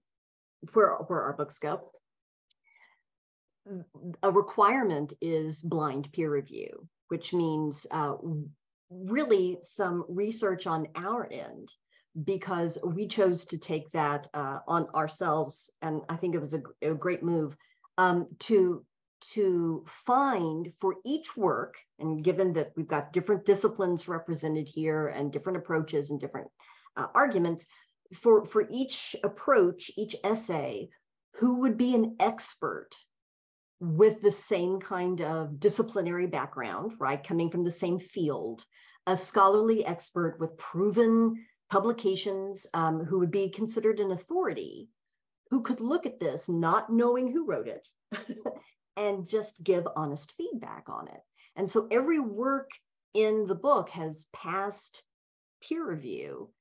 where, 0.74 0.94
where 1.08 1.22
our 1.22 1.34
books 1.34 1.60
go. 1.60 1.92
A 4.24 4.32
requirement 4.32 5.14
is 5.22 5.62
blind 5.62 6.12
peer 6.14 6.32
review, 6.32 6.88
which 7.10 7.32
means 7.34 7.86
uh, 7.92 8.16
really 8.92 9.58
some 9.62 10.06
research 10.08 10.68
on 10.68 10.88
our 10.96 11.28
end 11.32 11.70
because 12.24 12.78
we 12.84 13.08
chose 13.08 13.46
to 13.46 13.58
take 13.58 13.90
that 13.92 14.28
uh, 14.34 14.60
on 14.68 14.88
ourselves. 14.94 15.70
And 15.82 16.02
I 16.10 16.18
think 16.18 16.36
it 16.36 16.42
was 16.42 16.54
a, 16.54 16.62
a 16.82 16.94
great 16.94 17.24
move 17.24 17.56
um, 17.98 18.28
to 18.40 18.86
to 19.34 19.86
find 20.08 20.74
for 20.82 20.96
each 21.06 21.38
work, 21.38 21.76
and 22.00 22.24
given 22.24 22.54
that 22.54 22.72
we've 22.76 22.88
got 22.88 23.14
different 23.14 23.46
disciplines 23.46 24.08
represented 24.08 24.68
here 24.68 25.10
and 25.10 25.32
different 25.32 25.60
approaches 25.60 26.10
and 26.10 26.20
different 26.20 26.48
uh, 26.98 27.06
arguments, 27.14 27.68
for, 28.14 28.46
for 28.46 28.68
each 28.70 29.16
approach, 29.24 29.92
each 29.96 30.16
essay, 30.24 30.90
who 31.36 31.60
would 31.60 31.78
be 31.78 31.96
an 31.96 32.16
expert 32.20 32.90
with 33.82 34.22
the 34.22 34.32
same 34.32 34.80
kind 34.80 35.22
of 35.22 35.60
disciplinary 35.60 36.28
background, 36.28 36.94
right? 37.00 37.28
Coming 37.28 37.50
from 37.50 37.64
the 37.64 37.72
same 37.72 38.00
field, 38.00 38.64
a 39.08 39.18
scholarly 39.18 39.84
expert 39.84 40.38
with 40.40 40.56
proven 40.58 41.44
publications 41.72 42.68
um, 42.76 43.04
who 43.04 43.18
would 43.18 43.32
be 43.32 43.50
considered 43.50 44.00
an 44.00 44.12
authority 44.12 44.88
who 45.50 45.64
could 45.64 45.82
look 45.82 46.06
at 46.06 46.20
this 46.20 46.48
not 46.48 46.92
knowing 46.92 47.32
who 47.32 47.46
wrote 47.46 47.68
it 47.68 47.88
and 48.98 49.28
just 49.28 49.62
give 49.64 49.88
honest 49.96 50.34
feedback 50.38 50.88
on 50.88 51.08
it. 51.08 51.22
And 51.56 51.70
so 51.70 51.88
every 51.90 52.20
work 52.20 52.70
in 53.16 53.48
the 53.48 53.56
book 53.56 53.90
has 53.90 54.28
passed 54.32 55.02
peer 55.62 55.90
review 55.90 56.52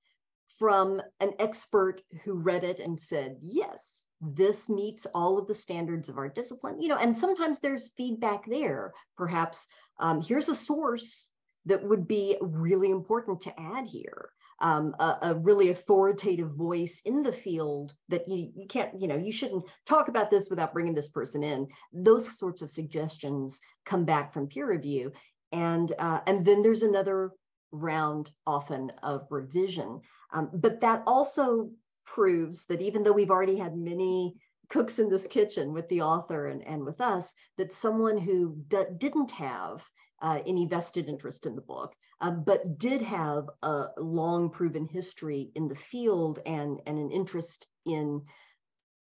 from 0.58 1.02
an 1.20 1.32
expert 1.38 2.00
who 2.24 2.34
read 2.34 2.64
it 2.64 2.80
and 2.80 3.00
said, 3.00 3.36
yes, 3.42 4.04
this 4.20 4.68
meets 4.68 5.06
all 5.14 5.38
of 5.38 5.46
the 5.46 5.54
standards 5.54 6.08
of 6.08 6.18
our 6.18 6.28
discipline. 6.28 6.80
You 6.80 6.88
know, 6.88 6.98
and 6.98 7.16
sometimes 7.16 7.60
there's 7.60 7.92
feedback 7.96 8.46
there. 8.46 8.92
Perhaps 9.16 9.66
um, 9.98 10.20
here's 10.22 10.48
a 10.48 10.54
source 10.54 11.30
that 11.66 11.82
would 11.82 12.06
be 12.08 12.36
really 12.40 12.90
important 12.90 13.40
to 13.42 13.60
add 13.60 13.86
here 13.86 14.30
um, 14.60 14.94
a, 14.98 15.18
a, 15.22 15.34
really 15.34 15.70
authoritative 15.70 16.50
voice 16.50 17.00
in 17.04 17.22
the 17.22 17.32
field 17.32 17.94
that 18.08 18.28
you, 18.28 18.50
you 18.54 18.66
can't, 18.66 19.00
you 19.00 19.08
know, 19.08 19.16
you 19.16 19.32
shouldn't 19.32 19.64
talk 19.86 20.08
about 20.08 20.30
this 20.30 20.50
without 20.50 20.72
bringing 20.72 20.94
this 20.94 21.08
person 21.08 21.42
in. 21.42 21.66
Those 21.92 22.38
sorts 22.38 22.60
of 22.60 22.70
suggestions 22.70 23.60
come 23.86 24.04
back 24.04 24.32
from 24.32 24.48
peer 24.48 24.68
review. 24.68 25.12
And, 25.52 25.92
uh, 25.98 26.20
and 26.26 26.44
then 26.44 26.62
there's 26.62 26.82
another 26.82 27.32
round 27.72 28.30
often 28.46 28.92
of 29.02 29.26
revision. 29.30 30.00
Um, 30.32 30.50
but 30.52 30.80
that 30.82 31.02
also 31.06 31.70
proves 32.14 32.66
that 32.66 32.80
even 32.80 33.02
though 33.02 33.12
we've 33.12 33.30
already 33.30 33.56
had 33.56 33.76
many 33.76 34.34
cooks 34.68 34.98
in 34.98 35.08
this 35.08 35.26
kitchen 35.26 35.72
with 35.72 35.88
the 35.88 36.00
author 36.00 36.46
and, 36.46 36.66
and 36.66 36.84
with 36.84 37.00
us, 37.00 37.34
that 37.58 37.72
someone 37.72 38.18
who 38.18 38.56
didn't 38.98 39.30
have 39.30 39.82
uh, 40.22 40.40
any 40.46 40.66
vested 40.66 41.08
interest 41.08 41.46
in 41.46 41.54
the 41.54 41.62
book, 41.62 41.92
uh, 42.20 42.30
but 42.30 42.78
did 42.78 43.00
have 43.00 43.48
a 43.62 43.86
long 43.98 44.50
proven 44.50 44.86
history 44.86 45.50
in 45.54 45.68
the 45.68 45.74
field 45.74 46.40
and, 46.46 46.80
and 46.86 46.98
an 46.98 47.10
interest 47.10 47.66
in 47.86 48.22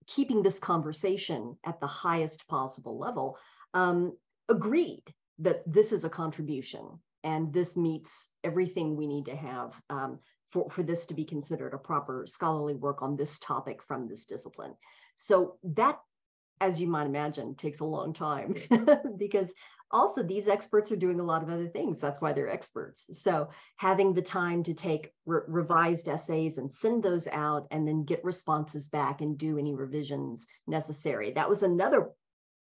keeping 0.06 0.42
this 0.42 0.60
conversation 0.60 1.58
at 1.66 1.80
the 1.80 1.88
highest 1.88 2.48
possible 2.48 2.98
level, 2.98 3.38
um, 3.74 4.16
agreed 4.50 5.04
that 5.40 5.62
this 5.66 5.92
is 5.92 6.06
a 6.06 6.10
contribution 6.10 7.00
and 7.24 7.52
this 7.52 7.76
meets 7.76 8.30
everything 8.44 8.96
we 8.96 9.08
need 9.08 9.26
to 9.26 9.36
have 9.36 9.74
um, 9.90 10.20
for, 10.52 10.70
for 10.70 10.84
this 10.84 11.06
to 11.08 11.14
be 11.14 11.26
considered 11.26 11.74
a 11.74 11.78
proper 11.78 12.26
scholarly 12.28 12.76
work 12.76 13.02
on 13.02 13.16
this 13.16 13.40
topic 13.40 13.82
from 13.84 14.08
this 14.08 14.26
discipline. 14.26 14.74
So 15.18 15.58
that 15.64 16.00
as 16.60 16.80
you 16.80 16.88
might 16.88 17.06
imagine, 17.06 17.56
takes 17.56 17.80
a 17.80 17.86
long 17.86 18.14
time 18.14 18.56
because 19.18 19.54
also 19.92 20.24
these 20.24 20.48
experts 20.48 20.92
are 20.92 20.98
doing 20.98 21.20
a 21.20 21.24
lot 21.24 21.44
of 21.44 21.50
other 21.50 21.68
things. 21.68 22.00
That's 22.00 22.20
why 22.20 22.34
they're 22.34 22.50
experts. 22.50 23.22
So 23.22 23.50
having 23.78 24.14
the 24.14 24.22
time 24.22 24.64
to 24.64 24.74
take 24.74 25.14
re- 25.26 25.42
revised 25.48 26.08
essays 26.08 26.58
and 26.58 26.74
send 26.74 27.04
those 27.04 27.28
out 27.28 27.68
and 27.72 27.88
then 27.88 28.04
get 28.04 28.24
responses 28.24 28.88
back 28.88 29.22
and 29.22 29.38
do 29.38 29.58
any 29.58 29.74
revisions 29.74 30.48
necessary. 30.66 31.32
That 31.32 31.50
was 31.50 31.64
another 31.64 32.10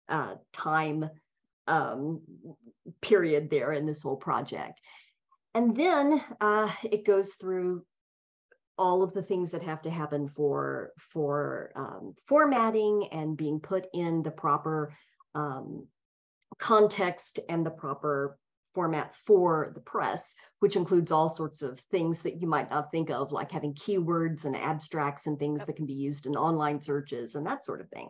uh, 0.07 0.35
time 0.53 1.09
um, 1.67 2.21
period 3.01 3.49
there 3.49 3.71
in 3.71 3.85
this 3.85 4.01
whole 4.01 4.17
project. 4.17 4.81
And 5.53 5.75
then 5.75 6.23
uh, 6.39 6.71
it 6.83 7.05
goes 7.05 7.35
through 7.35 7.85
all 8.77 9.03
of 9.03 9.13
the 9.13 9.23
things 9.23 9.51
that 9.51 9.63
have 9.63 9.81
to 9.81 9.89
happen 9.89 10.29
for 10.29 10.93
for 11.11 11.71
um, 11.75 12.15
formatting 12.27 13.09
and 13.11 13.35
being 13.35 13.59
put 13.59 13.87
in 13.93 14.23
the 14.23 14.31
proper 14.31 14.93
um, 15.35 15.85
context 16.57 17.39
and 17.49 17.65
the 17.65 17.71
proper 17.71 18.37
format 18.73 19.15
for 19.25 19.71
the 19.73 19.81
press, 19.81 20.35
which 20.59 20.75
includes 20.75 21.11
all 21.11 21.27
sorts 21.27 21.61
of 21.61 21.79
things 21.91 22.21
that 22.21 22.39
you 22.39 22.47
might 22.47 22.69
not 22.69 22.91
think 22.91 23.09
of, 23.09 23.31
like 23.31 23.51
having 23.51 23.73
keywords 23.73 24.45
and 24.45 24.55
abstracts 24.55 25.25
and 25.25 25.37
things 25.37 25.65
that 25.65 25.75
can 25.75 25.85
be 25.85 25.93
used 25.93 26.25
in 26.25 26.35
online 26.35 26.81
searches 26.81 27.35
and 27.35 27.45
that 27.45 27.65
sort 27.65 27.81
of 27.81 27.89
thing. 27.89 28.09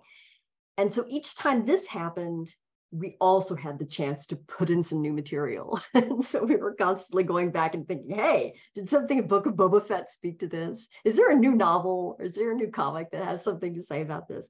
And 0.78 0.94
so 0.94 1.06
each 1.10 1.36
time 1.36 1.66
this 1.66 1.86
happened, 1.88 2.54
we 2.92 3.16
also 3.20 3.56
had 3.56 3.78
the 3.78 3.86
chance 3.86 4.26
to 4.28 4.36
put 4.36 4.70
in 4.70 4.82
some 4.82 5.02
new 5.02 5.14
material. 5.14 5.80
and 5.94 6.24
so 6.24 6.44
we 6.44 6.56
were 6.56 6.74
constantly 6.74 7.24
going 7.24 7.52
back 7.52 7.76
and 7.76 7.88
thinking, 7.88 8.16
hey, 8.16 8.56
did 8.76 8.90
something 8.90 9.18
in 9.18 9.28
Book 9.28 9.46
of 9.46 9.54
Boba 9.54 9.86
Fett 9.86 10.12
speak 10.12 10.40
to 10.40 10.48
this? 10.48 10.88
Is 11.06 11.16
there 11.16 11.32
a 11.32 11.36
new 11.36 11.54
novel? 11.54 12.16
Or 12.18 12.26
is 12.26 12.34
there 12.34 12.52
a 12.52 12.56
new 12.56 12.70
comic 12.70 13.12
that 13.12 13.24
has 13.24 13.44
something 13.44 13.76
to 13.76 13.84
say 13.84 14.02
about 14.02 14.28
this? 14.28 14.46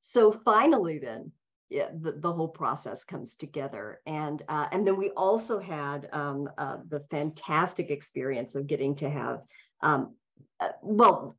So 0.00 0.32
finally, 0.32 0.98
then, 0.98 1.32
yeah, 1.68 1.88
the, 1.92 2.12
the 2.12 2.32
whole 2.32 2.48
process 2.48 3.04
comes 3.04 3.34
together. 3.34 4.00
And, 4.06 4.42
uh, 4.48 4.68
and 4.72 4.86
then 4.86 4.96
we 4.96 5.10
also 5.10 5.60
had 5.60 6.08
um, 6.12 6.48
uh, 6.56 6.78
the 6.88 7.00
fantastic 7.10 7.90
experience 7.90 8.54
of 8.54 8.66
getting 8.66 8.94
to 8.96 9.10
have, 9.10 9.40
um, 9.82 10.14
uh, 10.60 10.68
well, 10.82 11.36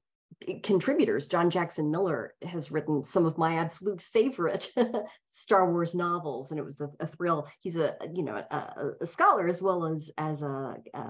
contributors. 0.64 1.28
John 1.28 1.50
Jackson 1.50 1.92
Miller 1.92 2.36
has 2.44 2.72
written 2.72 3.04
some 3.04 3.26
of 3.26 3.38
my 3.38 3.56
absolute 3.56 4.02
favorite 4.02 4.72
Star 5.32 5.72
Wars 5.72 5.94
novels, 5.94 6.52
and 6.52 6.60
it 6.60 6.64
was 6.64 6.80
a, 6.82 6.90
a 7.00 7.08
thrill. 7.08 7.48
He's 7.62 7.76
a 7.76 7.96
you 8.14 8.24
know 8.24 8.44
a, 8.50 8.96
a, 9.02 9.06
scholar 9.06 9.48
as 9.48 9.62
well 9.62 9.86
as 9.86 10.12
as 10.18 10.42
a, 10.42 10.76
a 10.94 11.04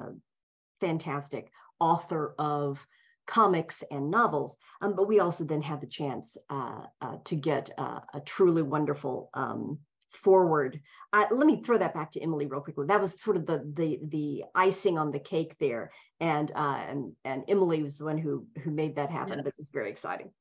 fantastic 0.80 1.52
author 1.80 2.36
of 2.38 2.86
comics 3.26 3.84
and 3.90 4.12
novels. 4.12 4.58
Um, 4.82 4.96
but 4.96 5.08
we 5.08 5.20
also 5.20 5.44
then 5.44 5.62
had 5.62 5.82
the 5.82 5.88
chance 5.88 6.38
uh, 6.50 6.82
uh, 7.02 7.18
to 7.26 7.36
get 7.36 7.72
uh, 7.78 8.02
a 8.14 8.20
truly 8.20 8.62
wonderful 8.62 9.30
um, 9.34 9.80
foreword. 10.16 10.80
Uh, 11.12 11.26
let 11.32 11.48
me 11.48 11.62
throw 11.62 11.78
that 11.78 11.94
back 11.94 12.12
to 12.12 12.22
Emily 12.22 12.46
real 12.46 12.62
quickly. 12.62 12.86
That 12.88 13.02
was 13.02 13.20
sort 13.20 13.38
of 13.38 13.46
the 13.46 13.64
the 13.74 14.00
the 14.04 14.44
icing 14.56 14.98
on 14.98 15.12
the 15.12 15.20
cake 15.20 15.56
there, 15.60 15.92
and 16.20 16.52
uh, 16.56 16.82
and 16.88 17.14
and 17.26 17.44
Emily 17.48 17.84
was 17.84 17.98
the 17.98 18.06
one 18.06 18.18
who 18.18 18.48
who 18.64 18.72
made 18.72 18.96
that 18.96 19.10
happen. 19.10 19.38
Yes. 19.38 19.46
That 19.46 19.58
was 19.58 19.68
very 19.72 19.90
exciting. 19.90 20.32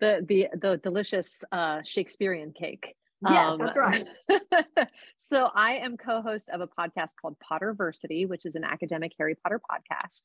The 0.00 0.24
the 0.26 0.48
the 0.60 0.76
delicious 0.78 1.42
uh, 1.52 1.82
Shakespearean 1.84 2.52
cake. 2.52 2.94
Yes, 3.22 3.52
um, 3.52 3.58
that's 3.58 3.76
right. 3.76 4.06
so 5.16 5.48
I 5.54 5.76
am 5.76 5.96
co-host 5.96 6.50
of 6.50 6.60
a 6.60 6.66
podcast 6.66 7.12
called 7.20 7.36
Potterversity, 7.40 8.28
which 8.28 8.44
is 8.44 8.56
an 8.56 8.64
academic 8.64 9.12
Harry 9.18 9.34
Potter 9.34 9.60
podcast. 9.70 10.24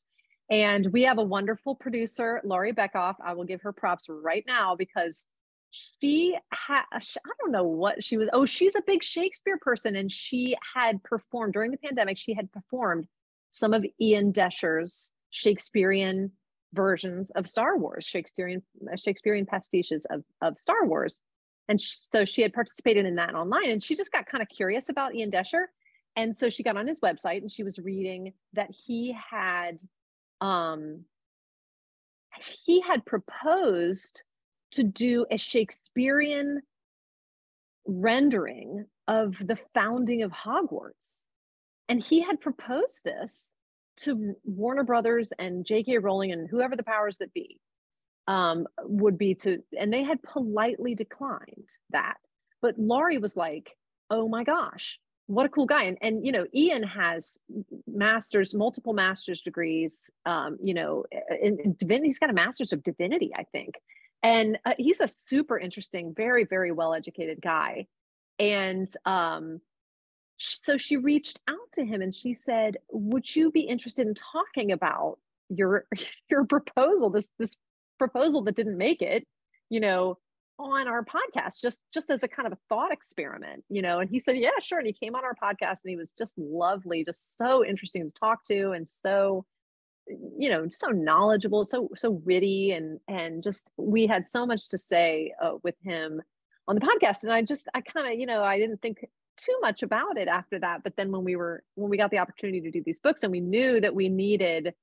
And 0.50 0.92
we 0.92 1.02
have 1.04 1.16
a 1.16 1.22
wonderful 1.22 1.74
producer, 1.74 2.42
Laurie 2.44 2.74
Beckoff. 2.74 3.14
I 3.24 3.32
will 3.32 3.44
give 3.44 3.62
her 3.62 3.72
props 3.72 4.04
right 4.08 4.44
now 4.46 4.76
because 4.76 5.24
she 5.72 6.36
had 6.50 6.82
i 6.92 7.00
don't 7.40 7.50
know 7.50 7.64
what 7.64 8.04
she 8.04 8.16
was 8.16 8.28
oh 8.32 8.44
she's 8.44 8.76
a 8.76 8.82
big 8.86 9.02
shakespeare 9.02 9.56
person 9.56 9.96
and 9.96 10.12
she 10.12 10.54
had 10.74 11.02
performed 11.02 11.54
during 11.54 11.70
the 11.70 11.78
pandemic 11.78 12.18
she 12.18 12.34
had 12.34 12.52
performed 12.52 13.06
some 13.52 13.72
of 13.72 13.84
ian 14.00 14.32
Doescher's 14.32 15.12
shakespearean 15.30 16.30
versions 16.72 17.30
of 17.30 17.48
star 17.48 17.76
wars 17.76 18.04
shakespearean 18.04 18.62
shakespearean 18.96 19.46
pastiches 19.46 20.04
of, 20.10 20.22
of 20.40 20.58
star 20.58 20.86
wars. 20.86 21.20
And 21.68 21.80
so 21.80 22.24
she 22.24 22.42
had 22.42 22.52
participated 22.52 23.06
in 23.06 23.14
that 23.16 23.34
online 23.34 23.70
and 23.70 23.82
she 23.82 23.94
just 23.94 24.12
got 24.12 24.26
kind 24.26 24.42
of 24.42 24.48
curious 24.48 24.88
about 24.88 25.14
ian 25.14 25.30
Doescher. 25.30 25.66
And 26.16 26.36
so 26.36 26.50
she 26.50 26.62
got 26.62 26.76
on 26.76 26.86
his 26.86 27.00
website 27.00 27.38
and 27.38 27.50
she 27.50 27.62
was 27.62 27.78
reading 27.78 28.32
that 28.54 28.70
he 28.70 29.16
had 29.30 29.78
um 30.40 31.04
he 32.64 32.80
had 32.80 33.04
proposed 33.04 34.22
to 34.72 34.82
do 34.82 35.26
a 35.30 35.38
Shakespearean 35.38 36.62
rendering 37.86 38.86
of 39.08 39.34
the 39.40 39.58
founding 39.74 40.22
of 40.22 40.30
Hogwarts. 40.30 41.26
And 41.88 42.02
he 42.02 42.22
had 42.22 42.40
proposed 42.40 43.04
this 43.04 43.50
to 43.98 44.34
Warner 44.44 44.84
Brothers 44.84 45.32
and 45.38 45.64
J.K. 45.64 45.98
Rowling 45.98 46.32
and 46.32 46.48
whoever 46.48 46.76
the 46.76 46.82
powers 46.82 47.18
that 47.18 47.32
be 47.34 47.58
um, 48.26 48.66
would 48.84 49.18
be 49.18 49.34
to, 49.36 49.58
and 49.78 49.92
they 49.92 50.02
had 50.02 50.22
politely 50.22 50.94
declined 50.94 51.68
that. 51.90 52.16
But 52.62 52.78
Laurie 52.78 53.18
was 53.18 53.36
like, 53.36 53.76
oh 54.10 54.28
my 54.28 54.44
gosh, 54.44 54.98
what 55.26 55.46
a 55.46 55.48
cool 55.48 55.66
guy. 55.66 55.84
And, 55.84 55.98
and 56.00 56.24
you 56.24 56.32
know, 56.32 56.46
Ian 56.54 56.84
has 56.84 57.38
masters, 57.86 58.54
multiple 58.54 58.92
master's 58.92 59.42
degrees, 59.42 60.10
um, 60.24 60.56
you 60.62 60.74
know, 60.74 61.04
in, 61.42 61.58
in 61.60 61.74
divinity, 61.78 62.08
he's 62.08 62.18
got 62.18 62.30
a 62.30 62.34
master's 62.34 62.72
of 62.72 62.82
divinity, 62.84 63.32
I 63.36 63.44
think 63.52 63.74
and 64.22 64.58
uh, 64.64 64.74
he's 64.78 65.00
a 65.00 65.08
super 65.08 65.58
interesting 65.58 66.14
very 66.14 66.44
very 66.44 66.72
well 66.72 66.94
educated 66.94 67.40
guy. 67.40 67.86
And 68.38 68.88
um 69.04 69.60
so 70.38 70.76
she 70.76 70.96
reached 70.96 71.40
out 71.48 71.70
to 71.74 71.84
him 71.84 72.02
and 72.02 72.14
she 72.14 72.34
said 72.34 72.76
would 72.90 73.34
you 73.34 73.50
be 73.50 73.60
interested 73.60 74.06
in 74.06 74.14
talking 74.14 74.72
about 74.72 75.18
your 75.48 75.86
your 76.30 76.44
proposal 76.44 77.10
this 77.10 77.28
this 77.38 77.56
proposal 77.98 78.42
that 78.42 78.56
didn't 78.56 78.78
make 78.78 79.02
it 79.02 79.24
you 79.70 79.78
know 79.78 80.18
on 80.58 80.86
our 80.88 81.04
podcast 81.04 81.60
just 81.60 81.82
just 81.94 82.10
as 82.10 82.22
a 82.22 82.28
kind 82.28 82.46
of 82.46 82.52
a 82.52 82.58
thought 82.68 82.92
experiment 82.92 83.64
you 83.68 83.82
know? 83.82 84.00
And 84.00 84.10
he 84.10 84.20
said 84.20 84.36
yeah 84.36 84.50
sure. 84.60 84.78
And 84.78 84.86
he 84.86 84.92
came 84.92 85.14
on 85.14 85.24
our 85.24 85.34
podcast 85.34 85.80
and 85.84 85.90
he 85.90 85.96
was 85.96 86.12
just 86.16 86.36
lovely 86.38 87.04
just 87.04 87.36
so 87.36 87.64
interesting 87.64 88.04
to 88.04 88.18
talk 88.18 88.44
to 88.46 88.72
and 88.72 88.88
so 88.88 89.44
you 90.08 90.48
know 90.50 90.66
so 90.70 90.88
knowledgeable 90.88 91.64
so 91.64 91.88
so 91.96 92.10
witty 92.10 92.72
and 92.72 92.98
and 93.08 93.42
just 93.42 93.70
we 93.76 94.06
had 94.06 94.26
so 94.26 94.44
much 94.44 94.68
to 94.68 94.78
say 94.78 95.32
uh, 95.42 95.52
with 95.62 95.76
him 95.82 96.20
on 96.68 96.74
the 96.74 96.80
podcast 96.80 97.22
and 97.22 97.32
i 97.32 97.42
just 97.42 97.68
i 97.74 97.80
kind 97.80 98.12
of 98.12 98.18
you 98.18 98.26
know 98.26 98.42
i 98.42 98.58
didn't 98.58 98.80
think 98.82 99.06
too 99.36 99.56
much 99.60 99.82
about 99.82 100.18
it 100.18 100.28
after 100.28 100.58
that 100.58 100.82
but 100.82 100.94
then 100.96 101.10
when 101.10 101.24
we 101.24 101.36
were 101.36 101.62
when 101.74 101.90
we 101.90 101.96
got 101.96 102.10
the 102.10 102.18
opportunity 102.18 102.60
to 102.60 102.70
do 102.70 102.82
these 102.84 102.98
books 102.98 103.22
and 103.22 103.32
we 103.32 103.40
knew 103.40 103.80
that 103.80 103.94
we 103.94 104.08
needed 104.08 104.74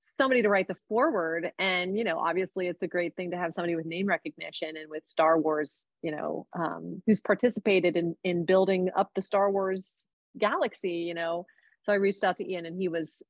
somebody 0.00 0.42
to 0.42 0.48
write 0.48 0.68
the 0.68 0.76
foreword 0.88 1.50
and 1.58 1.96
you 1.96 2.04
know 2.04 2.18
obviously 2.18 2.66
it's 2.66 2.82
a 2.82 2.86
great 2.86 3.16
thing 3.16 3.30
to 3.30 3.36
have 3.36 3.52
somebody 3.52 3.74
with 3.74 3.86
name 3.86 4.06
recognition 4.06 4.76
and 4.76 4.90
with 4.90 5.02
star 5.06 5.40
wars 5.40 5.86
you 6.02 6.10
know 6.10 6.46
um, 6.58 7.02
who's 7.06 7.20
participated 7.20 7.96
in 7.96 8.14
in 8.22 8.44
building 8.44 8.90
up 8.96 9.10
the 9.14 9.22
star 9.22 9.50
wars 9.50 10.06
galaxy 10.38 10.90
you 10.90 11.14
know 11.14 11.46
so 11.86 11.92
I 11.92 11.96
reached 11.96 12.24
out 12.24 12.36
to 12.38 12.50
Ian, 12.50 12.66
and 12.66 12.76
he 12.76 12.88
was 12.88 13.22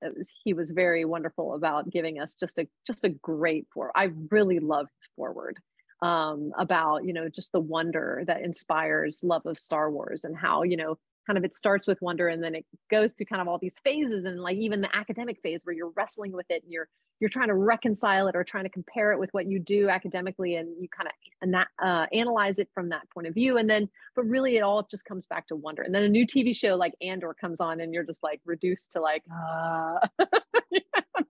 he 0.42 0.54
was 0.54 0.70
very 0.70 1.04
wonderful 1.04 1.54
about 1.54 1.90
giving 1.90 2.18
us 2.20 2.36
just 2.40 2.58
a 2.58 2.66
just 2.86 3.04
a 3.04 3.10
great 3.10 3.66
for. 3.70 3.92
I 3.94 4.12
really 4.30 4.60
loved 4.60 4.92
foreword 5.14 5.58
um, 6.00 6.52
about 6.56 7.04
you 7.04 7.12
know 7.12 7.28
just 7.28 7.52
the 7.52 7.60
wonder 7.60 8.24
that 8.26 8.40
inspires 8.40 9.20
love 9.22 9.44
of 9.44 9.58
Star 9.58 9.90
Wars 9.90 10.24
and 10.24 10.34
how 10.34 10.62
you 10.62 10.78
know 10.78 10.96
kind 11.26 11.36
of 11.36 11.44
it 11.44 11.56
starts 11.56 11.86
with 11.86 12.00
wonder 12.00 12.28
and 12.28 12.42
then 12.42 12.54
it 12.54 12.64
goes 12.90 13.14
through 13.14 13.26
kind 13.26 13.42
of 13.42 13.48
all 13.48 13.58
these 13.58 13.74
phases 13.82 14.24
and 14.24 14.40
like 14.40 14.56
even 14.56 14.80
the 14.80 14.96
academic 14.96 15.40
phase 15.42 15.64
where 15.64 15.74
you're 15.74 15.92
wrestling 15.96 16.32
with 16.32 16.46
it 16.50 16.62
and 16.62 16.72
you're 16.72 16.88
you're 17.20 17.30
trying 17.30 17.48
to 17.48 17.54
reconcile 17.54 18.28
it 18.28 18.36
or 18.36 18.44
trying 18.44 18.64
to 18.64 18.70
compare 18.70 19.12
it 19.12 19.18
with 19.18 19.32
what 19.32 19.46
you 19.46 19.58
do 19.58 19.88
academically 19.88 20.56
and 20.56 20.68
you 20.80 20.88
kind 20.88 21.08
of 21.08 21.12
and 21.40 21.54
that 21.54 21.68
uh, 21.82 22.06
analyze 22.12 22.58
it 22.58 22.68
from 22.74 22.90
that 22.90 23.08
point 23.10 23.26
of 23.26 23.34
view. 23.34 23.56
And 23.58 23.68
then 23.68 23.88
but 24.14 24.26
really 24.26 24.56
it 24.56 24.62
all 24.62 24.86
just 24.90 25.04
comes 25.04 25.26
back 25.26 25.46
to 25.48 25.56
wonder. 25.56 25.82
And 25.82 25.94
then 25.94 26.02
a 26.02 26.08
new 26.08 26.26
tv 26.26 26.54
show 26.54 26.76
like 26.76 26.94
andor 27.00 27.34
comes 27.34 27.60
on 27.60 27.80
and 27.80 27.92
you're 27.94 28.04
just 28.04 28.22
like 28.22 28.40
reduced 28.44 28.92
to 28.92 29.00
like 29.00 29.22
uh, 29.32 29.98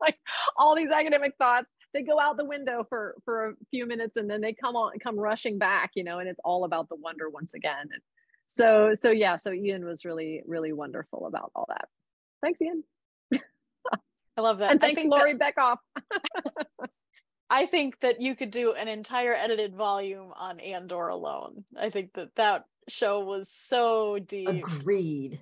like 0.00 0.18
all 0.56 0.74
these 0.74 0.90
academic 0.90 1.34
thoughts. 1.38 1.68
They 1.94 2.02
go 2.02 2.20
out 2.20 2.36
the 2.36 2.44
window 2.44 2.84
for 2.88 3.14
for 3.24 3.50
a 3.50 3.52
few 3.70 3.86
minutes 3.86 4.16
and 4.16 4.28
then 4.28 4.40
they 4.40 4.52
come 4.52 4.76
on 4.76 4.98
come 4.98 5.18
rushing 5.18 5.56
back 5.56 5.92
you 5.94 6.04
know 6.04 6.18
and 6.18 6.28
it's 6.28 6.40
all 6.44 6.64
about 6.64 6.88
the 6.88 6.96
wonder 6.96 7.30
once 7.30 7.54
again. 7.54 7.88
And 7.92 8.02
so 8.46 8.92
so 8.94 9.10
yeah 9.10 9.36
so 9.36 9.52
ian 9.52 9.84
was 9.84 10.04
really 10.04 10.42
really 10.46 10.72
wonderful 10.72 11.26
about 11.26 11.50
all 11.54 11.66
that. 11.68 11.88
Thanks 12.42 12.60
ian. 12.60 12.84
I 14.38 14.42
love 14.42 14.58
that. 14.58 14.70
And 14.70 14.80
thanks 14.80 15.02
Laurie 15.04 15.34
that, 15.34 15.54
beckoff. 15.56 15.76
I 17.50 17.66
think 17.66 17.98
that 18.00 18.20
you 18.20 18.36
could 18.36 18.50
do 18.50 18.72
an 18.72 18.88
entire 18.88 19.32
edited 19.32 19.74
volume 19.74 20.32
on 20.36 20.60
andor 20.60 21.08
alone. 21.08 21.64
I 21.78 21.88
think 21.90 22.12
that 22.14 22.34
that 22.36 22.64
show 22.88 23.24
was 23.24 23.48
so 23.48 24.18
deep. 24.18 24.48
Agreed. 24.48 25.40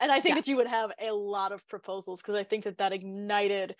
And 0.00 0.10
i 0.10 0.20
think 0.20 0.34
yeah. 0.34 0.40
that 0.40 0.48
you 0.48 0.56
would 0.56 0.66
have 0.66 0.90
a 1.00 1.12
lot 1.12 1.52
of 1.52 1.66
proposals 1.68 2.20
because 2.20 2.34
i 2.34 2.42
think 2.42 2.64
that 2.64 2.78
that 2.78 2.92
ignited 2.92 3.74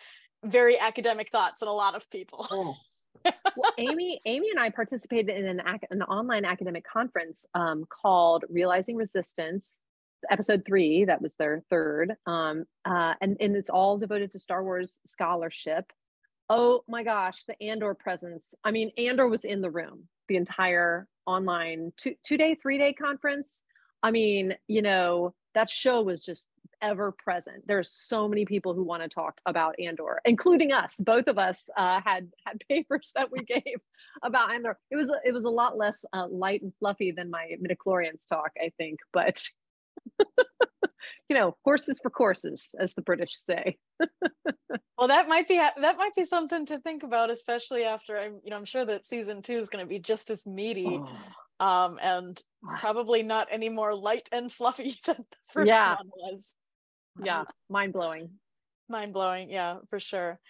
very 0.44 0.78
academic 0.78 1.30
thoughts 1.30 1.62
in 1.62 1.68
a 1.68 1.72
lot 1.72 1.94
of 1.94 2.08
people. 2.10 2.46
Oh 2.50 2.76
well, 3.24 3.72
Amy, 3.78 4.18
Amy 4.26 4.50
and 4.50 4.60
I 4.60 4.70
participated 4.70 5.36
in 5.36 5.46
an, 5.46 5.62
an 5.90 6.02
online 6.02 6.44
academic 6.44 6.84
conference 6.86 7.46
um, 7.54 7.84
called 7.88 8.44
Realizing 8.50 8.96
Resistance, 8.96 9.82
episode 10.30 10.64
three. 10.66 11.04
That 11.04 11.22
was 11.22 11.36
their 11.36 11.62
third, 11.70 12.14
um, 12.26 12.64
uh, 12.84 13.14
and 13.20 13.36
and 13.40 13.56
it's 13.56 13.70
all 13.70 13.98
devoted 13.98 14.32
to 14.32 14.38
Star 14.38 14.62
Wars 14.62 15.00
scholarship. 15.06 15.92
Oh 16.48 16.82
my 16.88 17.02
gosh, 17.02 17.44
the 17.46 17.60
Andor 17.62 17.94
presence! 17.94 18.54
I 18.64 18.70
mean, 18.70 18.90
Andor 18.98 19.28
was 19.28 19.44
in 19.44 19.60
the 19.60 19.70
room 19.70 20.08
the 20.28 20.36
entire 20.36 21.08
online 21.26 21.92
two 21.96 22.14
two 22.24 22.36
day, 22.36 22.56
three 22.60 22.78
day 22.78 22.92
conference. 22.92 23.62
I 24.04 24.10
mean, 24.10 24.54
you 24.68 24.82
know, 24.82 25.34
that 25.54 25.70
show 25.70 26.02
was 26.02 26.22
just 26.22 26.48
ever 26.82 27.10
present. 27.10 27.66
There's 27.66 27.90
so 27.90 28.28
many 28.28 28.44
people 28.44 28.74
who 28.74 28.84
want 28.84 29.02
to 29.02 29.08
talk 29.08 29.40
about 29.46 29.76
Andor, 29.80 30.20
including 30.26 30.72
us. 30.72 30.96
Both 30.98 31.26
of 31.26 31.38
us 31.38 31.70
uh, 31.74 32.02
had 32.04 32.28
had 32.46 32.60
papers 32.68 33.10
that 33.14 33.32
we 33.32 33.38
gave 33.44 33.78
about 34.22 34.52
Andor. 34.52 34.78
It 34.90 34.96
was 34.96 35.10
it 35.24 35.32
was 35.32 35.44
a 35.44 35.50
lot 35.50 35.78
less 35.78 36.04
uh, 36.12 36.28
light 36.30 36.60
and 36.60 36.74
fluffy 36.78 37.12
than 37.12 37.30
my 37.30 37.52
midichlorians 37.62 38.28
talk, 38.28 38.50
I 38.62 38.72
think, 38.76 38.98
but 39.10 39.42
you 41.30 41.34
know, 41.34 41.56
horses 41.64 41.98
for 42.02 42.10
courses, 42.10 42.74
as 42.78 42.92
the 42.92 43.00
British 43.00 43.34
say. 43.34 43.78
well, 44.98 45.08
that 45.08 45.28
might 45.28 45.48
be 45.48 45.56
that 45.56 45.96
might 45.96 46.14
be 46.14 46.24
something 46.24 46.66
to 46.66 46.78
think 46.80 47.04
about, 47.04 47.30
especially 47.30 47.84
after 47.84 48.18
I'm, 48.18 48.42
you 48.44 48.50
know, 48.50 48.56
I'm 48.56 48.66
sure 48.66 48.84
that 48.84 49.06
season 49.06 49.40
two 49.40 49.56
is 49.56 49.70
going 49.70 49.82
to 49.82 49.88
be 49.88 49.98
just 49.98 50.28
as 50.28 50.44
meaty. 50.44 51.00
Oh 51.00 51.08
um, 51.60 51.98
and 52.02 52.40
probably 52.78 53.22
not 53.22 53.48
any 53.50 53.68
more 53.68 53.94
light 53.94 54.28
and 54.32 54.52
fluffy 54.52 54.94
than 55.06 55.16
the 55.18 55.36
first 55.48 55.68
yeah. 55.68 55.96
one 55.96 56.10
was. 56.16 56.54
Yeah, 57.22 57.44
mind 57.68 57.92
blowing. 57.92 58.30
Mind 58.88 59.12
blowing, 59.12 59.50
yeah, 59.50 59.78
for 59.88 60.00
sure. 60.00 60.40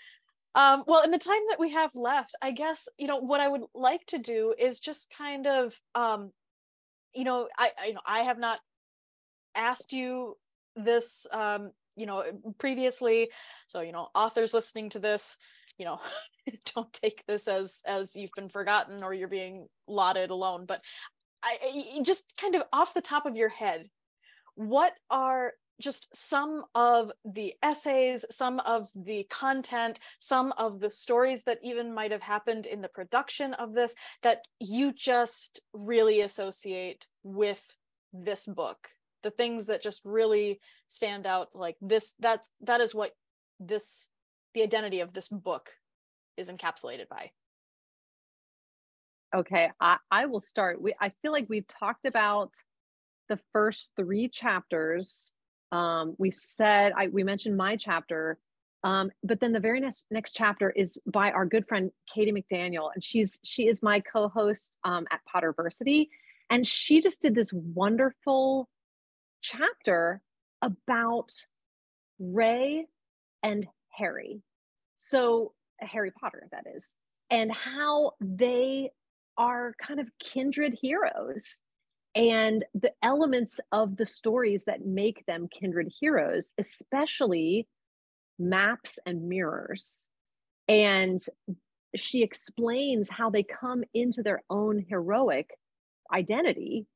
Um, 0.55 0.85
well, 0.87 1.03
in 1.03 1.11
the 1.11 1.19
time 1.19 1.43
that 1.51 1.61
we 1.61 1.71
have 1.73 1.91
left, 1.95 2.35
I 2.41 2.53
guess 2.53 2.89
you 2.97 3.07
know 3.07 3.19
what 3.19 3.41
I 3.41 3.49
would 3.49 3.63
like 3.75 4.07
to 4.07 4.19
do 4.19 4.55
is 4.59 4.81
just 4.81 5.13
kind 5.17 5.47
of, 5.47 5.75
um, 5.95 6.31
you 7.15 7.25
know, 7.25 7.49
I, 7.59 7.71
I 7.81 7.87
you 7.87 7.95
know 7.95 8.01
I 8.07 8.21
have 8.21 8.39
not 8.39 8.61
asked 9.55 9.93
you 9.93 10.37
this, 10.77 11.27
um, 11.33 11.73
you 11.97 12.07
know, 12.07 12.25
previously, 12.59 13.31
so 13.67 13.81
you 13.81 13.93
know, 13.93 14.09
authors 14.15 14.55
listening 14.55 14.91
to 14.91 15.01
this, 15.01 15.37
you 15.79 15.85
know 15.85 16.01
don't 16.75 16.93
take 16.93 17.25
this 17.27 17.49
as 17.49 17.83
as 17.87 18.15
you've 18.15 18.33
been 18.37 18.49
forgotten 18.49 19.03
or 19.03 19.15
you're 19.15 19.29
being 19.29 19.67
lauded 19.87 20.31
alone 20.31 20.65
but 20.67 20.81
I, 21.45 22.01
just 22.03 22.33
kind 22.41 22.55
of 22.55 22.63
off 22.73 22.95
the 22.95 23.01
top 23.01 23.27
of 23.27 23.37
your 23.37 23.51
head 23.51 23.91
what 24.55 24.95
are 25.11 25.53
just 25.81 26.07
some 26.15 26.65
of 26.75 27.11
the 27.25 27.55
essays 27.63 28.25
some 28.31 28.61
of 28.61 28.89
the 28.95 29.27
content 29.29 29.99
some 30.21 30.53
of 30.57 30.79
the 30.79 30.91
stories 30.91 31.43
that 31.43 31.59
even 31.63 31.93
might 31.93 32.13
have 32.13 32.23
happened 32.23 32.67
in 32.67 32.81
the 32.81 32.89
production 32.89 33.55
of 33.55 33.75
this 33.75 33.95
that 34.23 34.43
you 34.61 34.93
just 34.93 35.61
really 35.73 36.21
associate 36.21 37.07
with 37.25 37.63
this 38.13 38.47
book? 38.47 38.89
The 39.23 39.31
things 39.31 39.67
that 39.67 39.83
just 39.83 40.03
really 40.05 40.61
stand 40.87 41.27
out 41.27 41.49
like 41.55 41.77
this 41.81 42.15
that 42.21 42.41
that 42.61 42.81
is 42.81 42.95
what 42.95 43.13
this 43.59 44.09
the 44.53 44.63
identity 44.63 45.01
of 45.01 45.13
this 45.13 45.29
book 45.29 45.71
is 46.37 46.51
encapsulated 46.51 47.09
by 47.09 47.31
okay 49.35 49.71
i, 49.81 49.97
I 50.11 50.27
will 50.27 50.41
start. 50.41 50.81
We 50.81 50.95
i 51.01 51.11
feel 51.23 51.33
like 51.33 51.47
we've 51.49 51.67
talked 51.67 52.07
about 52.07 52.53
the 53.29 53.39
first 53.53 53.93
three 53.97 54.29
chapters. 54.29 55.33
Um, 55.73 56.15
we 56.19 56.31
said 56.31 56.93
I, 56.97 57.09
we 57.09 57.25
mentioned 57.25 57.57
my 57.57 57.77
chapter 57.77 58.39
um, 58.85 59.11
but 59.23 59.41
then 59.41 59.53
the 59.53 59.61
very 59.61 59.81
next 59.81 60.05
next 60.11 60.33
chapter 60.33 60.71
is 60.71 60.99
by 61.07 61.31
our 61.33 61.47
good 61.47 61.67
friend 61.67 61.91
Katy 62.15 62.33
mcdaniel 62.33 62.91
and 62.95 63.03
she's 63.03 63.41
she 63.43 63.67
is 63.67 63.83
my 63.83 64.01
co-host 64.01 64.79
um, 64.85 65.07
at 65.11 65.21
potterversity 65.35 66.09
and 66.51 66.67
she 66.67 67.01
just 67.01 67.23
did 67.23 67.35
this 67.35 67.53
wonderful 67.53 68.69
chapter 69.41 70.21
about 70.63 71.31
Rey 72.19 72.87
and 73.43 73.67
harry. 73.91 74.41
So 74.99 75.53
Harry 75.79 76.11
Potter, 76.11 76.47
that 76.51 76.65
is, 76.75 76.95
and 77.31 77.53
how 77.53 78.13
they 78.21 78.91
are 79.37 79.75
kind 79.81 80.01
of 80.01 80.09
kindred 80.19 80.77
heroes 80.81 81.61
and 82.15 82.65
the 82.75 82.93
elements 83.03 83.59
of 83.73 83.97
the 83.97 84.07
stories 84.07 84.65
that 84.65 84.87
make 84.87 85.25
them 85.27 85.49
kindred 85.49 85.93
heroes, 86.01 86.53
especially 86.59 87.67
maps 88.39 88.99
and 89.05 89.29
mirrors. 89.29 90.09
And 90.69 91.21
she 91.97 92.23
explains 92.23 93.09
how 93.09 93.31
they 93.31 93.43
come 93.43 93.85
into 93.95 94.23
their 94.23 94.43
own 94.49 94.85
heroic 94.89 95.51
identity 96.13 96.87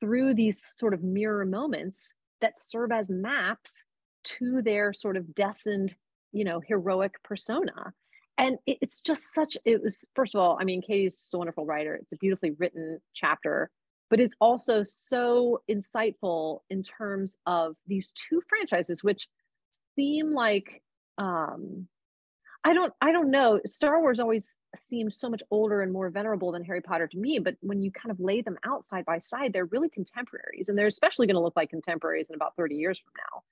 through 0.00 0.34
these 0.34 0.68
sort 0.76 0.94
of 0.94 1.02
mirror 1.02 1.44
moments 1.44 2.14
that 2.40 2.60
serve 2.60 2.92
as 2.92 3.08
maps 3.08 3.84
to 4.24 4.62
their 4.62 4.92
sort 4.92 5.16
of 5.16 5.34
destined, 5.34 5.94
you 6.32 6.44
know, 6.44 6.60
heroic 6.60 7.22
persona 7.22 7.92
and 8.38 8.58
it's 8.66 9.00
just 9.00 9.32
such 9.32 9.56
it 9.64 9.82
was 9.82 10.04
first 10.14 10.34
of 10.34 10.40
all 10.40 10.58
i 10.60 10.64
mean 10.64 10.82
katie's 10.82 11.16
just 11.16 11.34
a 11.34 11.38
wonderful 11.38 11.64
writer. 11.64 11.94
It's 11.94 12.12
a 12.12 12.16
beautifully 12.16 12.52
written 12.52 13.00
chapter 13.14 13.70
but 14.08 14.20
it's 14.20 14.34
also 14.40 14.84
so 14.84 15.62
insightful 15.68 16.60
in 16.70 16.82
terms 16.82 17.38
of 17.46 17.74
these 17.86 18.12
two 18.12 18.40
franchises 18.48 19.02
which 19.02 19.28
seem 19.96 20.32
like 20.32 20.82
um 21.18 21.86
i 22.64 22.72
don't 22.72 22.92
i 23.00 23.12
don't 23.12 23.30
know. 23.30 23.60
Star 23.64 24.00
wars 24.00 24.20
always 24.20 24.56
seemed 24.76 25.12
so 25.12 25.30
much 25.30 25.42
older 25.50 25.80
and 25.80 25.92
more 25.92 26.10
venerable 26.10 26.52
than 26.52 26.64
harry 26.64 26.82
potter 26.82 27.06
to 27.06 27.18
me 27.18 27.38
but 27.38 27.56
when 27.60 27.80
you 27.82 27.90
kind 27.90 28.10
of 28.10 28.20
lay 28.20 28.42
them 28.42 28.58
out 28.64 28.84
side 28.84 29.04
by 29.04 29.18
side 29.18 29.52
they're 29.52 29.66
really 29.66 29.88
contemporaries 29.88 30.68
and 30.68 30.78
they're 30.78 30.86
especially 30.86 31.26
going 31.26 31.34
to 31.34 31.40
look 31.40 31.56
like 31.56 31.70
contemporaries 31.70 32.28
in 32.28 32.34
about 32.34 32.54
30 32.56 32.74
years 32.74 32.98
from 32.98 33.12
now 33.16 33.42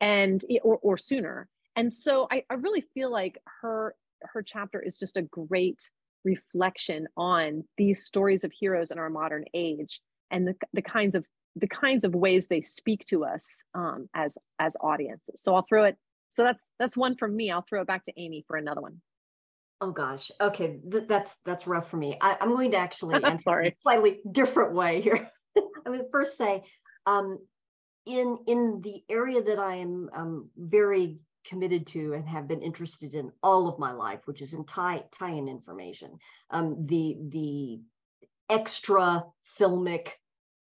and 0.00 0.44
or, 0.62 0.78
or 0.82 0.98
sooner. 0.98 1.48
And 1.76 1.92
so 1.92 2.26
I, 2.30 2.44
I 2.50 2.54
really 2.54 2.80
feel 2.94 3.10
like 3.10 3.38
her 3.62 3.94
her 4.22 4.42
chapter 4.42 4.80
is 4.80 4.98
just 4.98 5.16
a 5.16 5.22
great 5.22 5.90
reflection 6.24 7.06
on 7.16 7.64
these 7.76 8.04
stories 8.04 8.44
of 8.44 8.52
heroes 8.52 8.90
in 8.90 8.98
our 8.98 9.10
modern 9.10 9.44
age 9.54 10.00
and 10.30 10.46
the, 10.46 10.54
the 10.72 10.82
kinds 10.82 11.14
of 11.14 11.24
the 11.56 11.66
kinds 11.66 12.04
of 12.04 12.14
ways 12.14 12.46
they 12.46 12.60
speak 12.60 13.04
to 13.06 13.24
us 13.24 13.62
um, 13.74 14.08
as 14.14 14.36
as 14.58 14.76
audiences 14.80 15.40
so 15.42 15.54
i'll 15.54 15.66
throw 15.68 15.84
it 15.84 15.96
so 16.28 16.42
that's 16.42 16.70
that's 16.78 16.96
one 16.96 17.16
from 17.16 17.34
me 17.34 17.50
i'll 17.50 17.64
throw 17.68 17.80
it 17.80 17.86
back 17.86 18.04
to 18.04 18.12
amy 18.20 18.44
for 18.46 18.56
another 18.56 18.80
one 18.80 19.00
Oh 19.80 19.92
gosh. 19.92 20.30
Okay, 20.40 20.78
Th- 20.90 21.06
that's 21.08 21.36
that's 21.46 21.66
rough 21.66 21.88
for 21.90 21.96
me. 21.96 22.18
I, 22.20 22.36
am 22.40 22.50
going 22.50 22.72
to 22.72 22.76
actually 22.76 23.14
answer 23.24 23.42
Sorry. 23.44 23.68
a 23.68 23.74
slightly 23.82 24.20
different 24.30 24.74
way 24.74 25.00
here. 25.00 25.30
I 25.86 25.90
would 25.90 26.06
first 26.12 26.36
say, 26.36 26.64
um, 27.06 27.38
in 28.06 28.38
in 28.46 28.80
the 28.82 29.02
area 29.08 29.42
that 29.42 29.58
I 29.58 29.76
am 29.76 30.10
um, 30.14 30.50
very 30.56 31.18
committed 31.44 31.86
to 31.88 32.14
and 32.14 32.28
have 32.28 32.48
been 32.48 32.62
interested 32.62 33.14
in 33.14 33.32
all 33.42 33.68
of 33.68 33.78
my 33.78 33.92
life, 33.92 34.20
which 34.26 34.42
is 34.42 34.54
in 34.54 34.64
tie 34.64 35.04
tie-in 35.12 35.48
information. 35.48 36.18
Um, 36.50 36.86
the 36.86 37.16
the 37.28 37.80
extra 38.48 39.24
filmic 39.58 40.12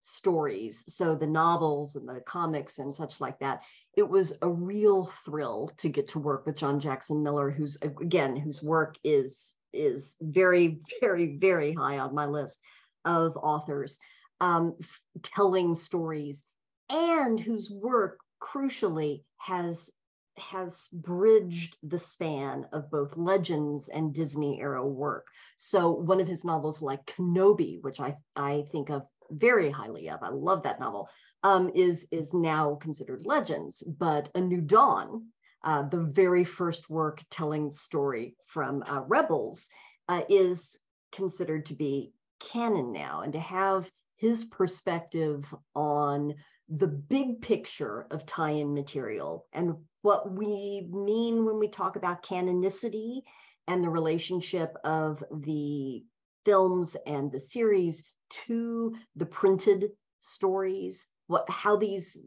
stories, 0.03 0.85
so 0.89 1.15
the 1.15 1.27
novels 1.27 1.97
and 1.97 2.09
the 2.09 2.21
comics 2.21 2.79
and 2.79 2.95
such 2.95 3.21
like 3.21 3.39
that. 3.39 3.63
It 3.97 4.09
was 4.09 4.35
a 4.43 4.49
real 4.49 5.11
thrill 5.25 5.71
to 5.79 5.89
get 5.89 6.09
to 6.09 6.19
work 6.19 6.47
with 6.47 6.57
John 6.57 6.81
Jackson 6.81 7.23
Miller, 7.23 7.51
who's 7.51 7.79
again 7.83 8.37
whose 8.37 8.63
work 8.63 8.97
is 9.05 9.55
is 9.73 10.15
very 10.21 10.81
very 11.01 11.37
very 11.37 11.73
high 11.73 11.99
on 11.99 12.15
my 12.15 12.27
list 12.27 12.61
of 13.05 13.37
authors 13.37 13.99
um, 14.41 14.77
telling 15.23 15.75
stories 15.75 16.43
and 16.91 17.39
whose 17.41 17.71
work 17.71 18.21
crucially 18.43 19.23
has 19.39 19.91
has 20.39 20.89
bridged 20.93 21.77
the 21.83 21.99
span 21.99 22.67
of 22.73 22.91
both 22.91 23.17
legends 23.17 23.89
and 23.89 24.15
Disney 24.15 24.61
era 24.61 24.87
work. 24.87 25.27
So 25.57 25.91
one 25.91 26.21
of 26.21 26.29
his 26.29 26.45
novels, 26.45 26.83
like 26.83 27.07
Kenobi, 27.07 27.81
which 27.83 28.01
I, 28.01 28.17
I 28.37 28.65
think 28.73 28.91
of 28.91 29.07
very 29.31 29.71
highly 29.71 30.11
of, 30.11 30.23
I 30.23 30.29
love 30.29 30.63
that 30.65 30.81
novel, 30.81 31.09
um, 31.43 31.71
is, 31.75 32.07
is 32.11 32.35
now 32.35 32.77
considered 32.81 33.27
legends. 33.27 33.83
But 33.87 34.29
A 34.35 34.41
New 34.41 34.61
Dawn, 34.61 35.29
uh, 35.63 35.89
the 35.89 36.01
very 36.01 36.45
first 36.45 36.91
work 36.91 37.23
telling 37.31 37.73
story 37.73 38.37
from 38.47 38.83
uh, 38.87 39.01
Rebels, 39.07 39.69
uh, 40.09 40.23
is 40.29 40.79
considered 41.13 41.67
to 41.67 41.75
be 41.75 42.13
canon 42.41 42.93
now. 42.93 43.23
And 43.23 43.33
to 43.33 43.41
have 43.41 43.91
his 44.17 44.45
perspective 44.45 45.53
on 45.75 46.35
the 46.69 46.87
big 46.87 47.43
picture 47.43 48.07
of 48.11 48.27
tie-in 48.27 48.73
material 48.73 49.47
and 49.53 49.75
what 50.03 50.33
we 50.33 50.89
mean 50.91 51.45
when 51.45 51.59
we 51.59 51.69
talk 51.69 51.97
about 51.97 52.23
canonicity 52.23 53.21
and 53.67 53.83
the 53.83 53.91
relationship 53.91 54.75
of 54.85 55.23
the 55.43 56.03
films 56.45 56.97
and 57.07 57.31
the 57.31 57.41
series 57.41 58.05
to 58.31 58.95
the 59.17 59.27
printed 59.27 59.91
stories 60.21 61.07
what 61.27 61.49
how 61.51 61.77
these 61.77 62.19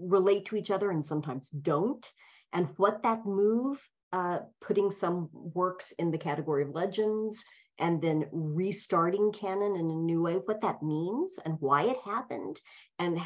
relate 0.00 0.44
to 0.44 0.56
each 0.56 0.70
other 0.70 0.90
and 0.90 1.04
sometimes 1.04 1.48
don't 1.48 2.12
and 2.52 2.68
what 2.76 3.02
that 3.02 3.24
move 3.24 3.78
uh, 4.12 4.40
putting 4.60 4.90
some 4.90 5.30
works 5.32 5.92
in 5.92 6.10
the 6.10 6.18
category 6.18 6.62
of 6.62 6.70
legends 6.70 7.42
and 7.78 8.00
then 8.00 8.28
restarting 8.32 9.32
canon 9.32 9.76
in 9.76 9.90
a 9.90 9.94
new 9.94 10.22
way, 10.22 10.34
what 10.34 10.60
that 10.62 10.82
means 10.82 11.38
and 11.44 11.56
why 11.60 11.84
it 11.84 11.96
happened, 12.04 12.60
and 12.98 13.18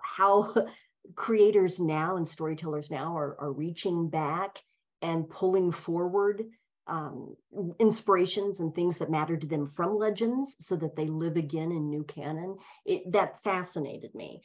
how 0.00 0.54
creators 1.14 1.78
now 1.78 2.16
and 2.16 2.26
storytellers 2.26 2.90
now 2.90 3.16
are, 3.16 3.36
are 3.38 3.52
reaching 3.52 4.08
back 4.08 4.58
and 5.02 5.28
pulling 5.28 5.70
forward 5.70 6.44
um, 6.86 7.36
inspirations 7.78 8.60
and 8.60 8.74
things 8.74 8.98
that 8.98 9.10
matter 9.10 9.36
to 9.36 9.46
them 9.46 9.66
from 9.66 9.96
legends 9.96 10.56
so 10.60 10.76
that 10.76 10.96
they 10.96 11.06
live 11.06 11.36
again 11.36 11.72
in 11.72 11.88
new 11.88 12.04
canon. 12.04 12.56
It, 12.84 13.10
that 13.12 13.42
fascinated 13.42 14.14
me. 14.14 14.42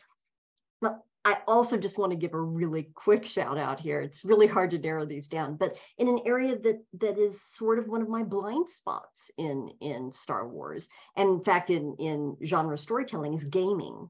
But 0.82 1.02
I 1.26 1.40
also 1.48 1.78
just 1.78 1.98
want 1.98 2.12
to 2.12 2.18
give 2.18 2.34
a 2.34 2.42
really 2.42 2.90
quick 2.96 3.26
shout 3.26 3.58
out 3.58 3.80
here. 3.80 4.00
It's 4.02 4.24
really 4.24 4.46
mm-hmm. 4.46 4.54
hard 4.54 4.72
to 4.72 4.80
narrow 4.80 5.06
these 5.06 5.28
down, 5.28 5.58
but 5.58 5.76
in 5.98 6.08
an 6.08 6.22
area 6.26 6.58
that 6.58 6.84
that 7.00 7.18
is 7.18 7.42
sort 7.42 7.78
of 7.78 7.88
one 7.88 8.02
of 8.02 8.10
my 8.10 8.24
blind 8.24 8.70
spots 8.70 9.30
in 9.38 9.70
in 9.82 10.12
Star 10.12 10.48
Wars, 10.48 10.90
and 11.16 11.30
in 11.30 11.44
fact 11.44 11.70
in 11.70 11.96
in 12.00 12.38
genre 12.46 12.78
storytelling 12.78 13.34
is 13.34 13.44
gaming, 13.44 14.10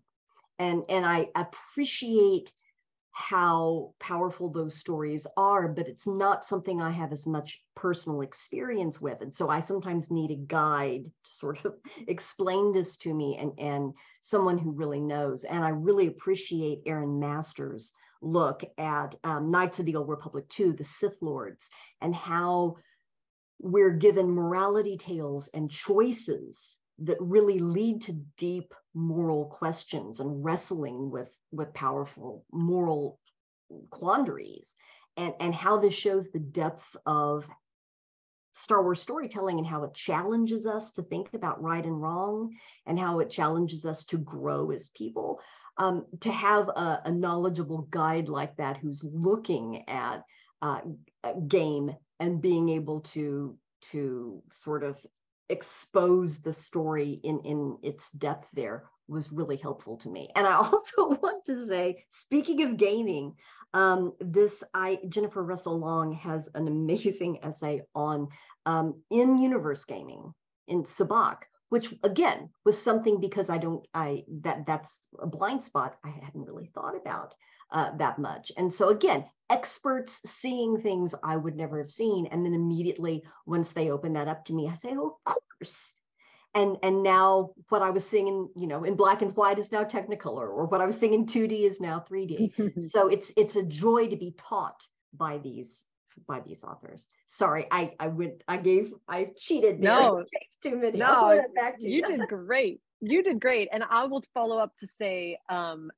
and 0.60 0.84
and 0.88 1.06
I 1.06 1.30
appreciate 1.36 2.54
how 3.12 3.94
powerful 4.00 4.50
those 4.50 4.78
stories 4.78 5.26
are, 5.36 5.68
but 5.68 5.88
it's 5.88 6.08
not 6.08 6.46
something 6.46 6.82
I 6.82 6.92
have 6.92 7.12
as 7.12 7.26
much 7.26 7.62
personal 7.76 8.22
experience 8.22 9.02
with. 9.02 9.22
And 9.22 9.34
so 9.34 9.50
I 9.50 9.62
sometimes 9.62 10.12
need 10.12 10.32
a 10.32 10.36
guide 10.36 11.06
to 11.06 11.34
sort 11.34 11.66
of 11.66 11.76
explain 12.08 12.72
this 12.72 12.98
to 12.98 13.14
me 13.14 13.38
and, 13.38 13.52
and 13.58 13.94
someone 14.22 14.58
who 14.58 14.72
really 14.72 15.02
knows. 15.02 15.44
And 15.44 15.64
I 15.64 15.70
really 15.70 16.08
appreciate 16.08 16.84
Aaron 16.86 17.20
Masters' 17.20 17.94
look 18.22 18.64
at 18.78 19.16
um, 19.24 19.52
Knights 19.52 19.80
of 19.80 19.86
the 19.86 19.96
Old 19.96 20.10
Republic 20.10 20.48
2, 20.50 20.74
the 20.74 20.86
Sith 20.86 21.18
Lords, 21.22 21.70
and 22.02 22.14
how 22.14 22.76
we're 23.60 23.92
given 23.92 24.30
morality 24.30 24.98
tales 24.98 25.50
and 25.54 25.70
choices 25.70 26.78
that 27.04 27.18
really 27.20 27.60
lead 27.60 28.02
to 28.02 28.14
deep 28.38 28.74
moral 28.94 29.46
questions 29.46 30.20
and 30.20 30.44
wrestling 30.44 31.10
with 31.10 31.30
with 31.52 31.74
powerful 31.74 32.46
moral 32.52 33.20
quandaries 33.90 34.76
and 35.18 35.34
and 35.40 35.54
how 35.54 35.78
this 35.78 35.94
shows 35.94 36.30
the 36.30 36.40
depth 36.40 36.96
of 37.06 37.46
Star 38.54 38.84
Wars 38.84 39.02
storytelling 39.02 39.58
and 39.58 39.68
how 39.68 39.84
it 39.84 39.94
challenges 39.94 40.66
us 40.66 40.92
to 40.94 41.04
think 41.04 41.34
about 41.34 41.62
right 41.62 41.86
and 41.86 42.02
wrong 42.02 42.56
and 42.86 43.00
how 43.00 43.20
it 43.20 43.30
challenges 43.30 43.86
us 43.86 44.06
to 44.06 44.18
grow 44.18 44.72
as 44.72 44.90
people. 44.90 45.40
Um, 45.78 46.06
to 46.22 46.32
have 46.32 46.68
a, 46.68 47.02
a, 47.06 47.12
knowledgeable 47.12 47.84
guide 47.84 48.28
like 48.28 48.58
that 48.58 48.76
who's 48.76 49.02
looking 49.02 49.88
at 49.88 50.26
uh, 50.62 50.82
game 51.48 51.96
and 52.20 52.42
being 52.42 52.68
able 52.68 53.00
to 53.02 53.58
to 53.92 54.44
sort 54.52 54.84
of 54.84 55.00
expose 55.50 56.40
the 56.40 56.54
story 56.54 57.20
in 57.24 57.40
in 57.40 57.78
its 57.82 58.12
depth 58.12 58.48
there 58.54 58.86
was 59.08 59.32
really 59.32 59.58
helpful 59.58 59.98
to 59.98 60.10
me. 60.10 60.30
And 60.36 60.48
I 60.48 60.56
also 60.58 61.10
want 61.10 61.46
to 61.46 61.68
say, 61.68 62.06
speaking 62.12 62.64
of 62.64 62.78
gaming, 62.78 63.36
um, 63.74 64.14
this 64.20 64.64
I 64.74 65.00
Jennifer 65.10 65.44
Russell 65.44 65.80
Long 65.80 66.14
has 66.14 66.50
an 66.56 66.68
amazing 66.68 67.40
essay 67.44 67.82
on 67.94 68.30
um, 68.66 69.02
in-universe 69.10 69.84
gaming 69.86 70.34
in 70.68 70.84
Sabacc, 70.84 71.38
which 71.70 71.94
again 72.04 72.50
was 72.66 72.82
something 72.82 73.20
because 73.20 73.50
I 73.50 73.58
don't 73.58 73.86
I 73.94 74.24
that 74.42 74.66
that's 74.66 75.00
a 75.20 75.28
blind 75.28 75.64
spot 75.64 75.98
I 76.04 76.10
hadn't 76.10 76.46
really 76.46 76.70
thought 76.74 76.96
about 76.96 77.36
uh, 77.72 77.96
that 77.98 78.20
much. 78.20 78.52
And 78.58 78.74
so 78.74 78.90
again, 78.90 79.26
experts 79.50 80.22
seeing 80.26 80.82
things 80.82 81.16
I 81.24 81.36
would 81.36 81.56
never 81.56 81.80
have 81.80 81.92
seen. 81.92 82.28
And 82.28 82.46
then 82.46 82.54
immediately 82.54 83.24
once 83.46 83.72
they 83.72 83.90
open 83.90 84.14
that 84.14 84.28
up 84.28 84.46
to 84.46 84.54
me, 84.54 84.68
I 84.68 84.76
say, 84.78 84.96
oh, 84.96 85.18
of 85.26 85.36
course. 85.60 85.94
And, 86.56 86.78
and 86.82 87.04
now 87.04 87.52
what 87.70 87.84
I 87.84 87.92
was 87.92 88.08
seeing 88.08 88.28
in, 88.28 88.50
you 88.56 88.68
know, 88.68 88.84
in 88.84 88.96
black 88.96 89.22
and 89.22 89.36
white 89.36 89.60
is 89.60 89.72
now 89.72 89.84
Technicolor, 89.84 90.48
or 90.50 90.66
what 90.66 90.82
I 90.82 90.86
was 90.86 90.98
seeing 90.98 91.14
in 91.14 91.26
2D 91.26 91.64
is 91.66 91.80
now 91.80 92.04
3D. 92.10 92.90
so 92.92 93.08
it's 93.08 93.32
it's 93.38 93.56
a 93.56 93.64
joy 93.64 94.08
to 94.08 94.16
be 94.16 94.34
taught 94.36 94.84
by 95.14 95.38
these 95.38 95.84
by 96.28 96.40
these 96.40 96.64
authors. 96.64 97.06
Sorry, 97.28 97.68
I 97.72 97.94
I 98.00 98.08
went 98.08 98.44
I 98.48 98.58
gave 98.58 98.94
I 99.08 99.28
cheated. 99.38 99.80
No, 99.80 100.24
too 100.64 100.76
many. 100.76 100.98
No, 100.98 101.40
you. 101.78 101.98
you 101.98 102.02
did 102.02 102.28
great 102.28 102.82
you 103.02 103.24
did 103.24 103.40
great. 103.40 103.70
And 103.72 103.84
i 103.90 104.06
will 104.06 104.24
follow 104.34 104.58
up 104.58 104.76
to 104.80 104.88
say 104.88 105.38
um, 105.50 105.92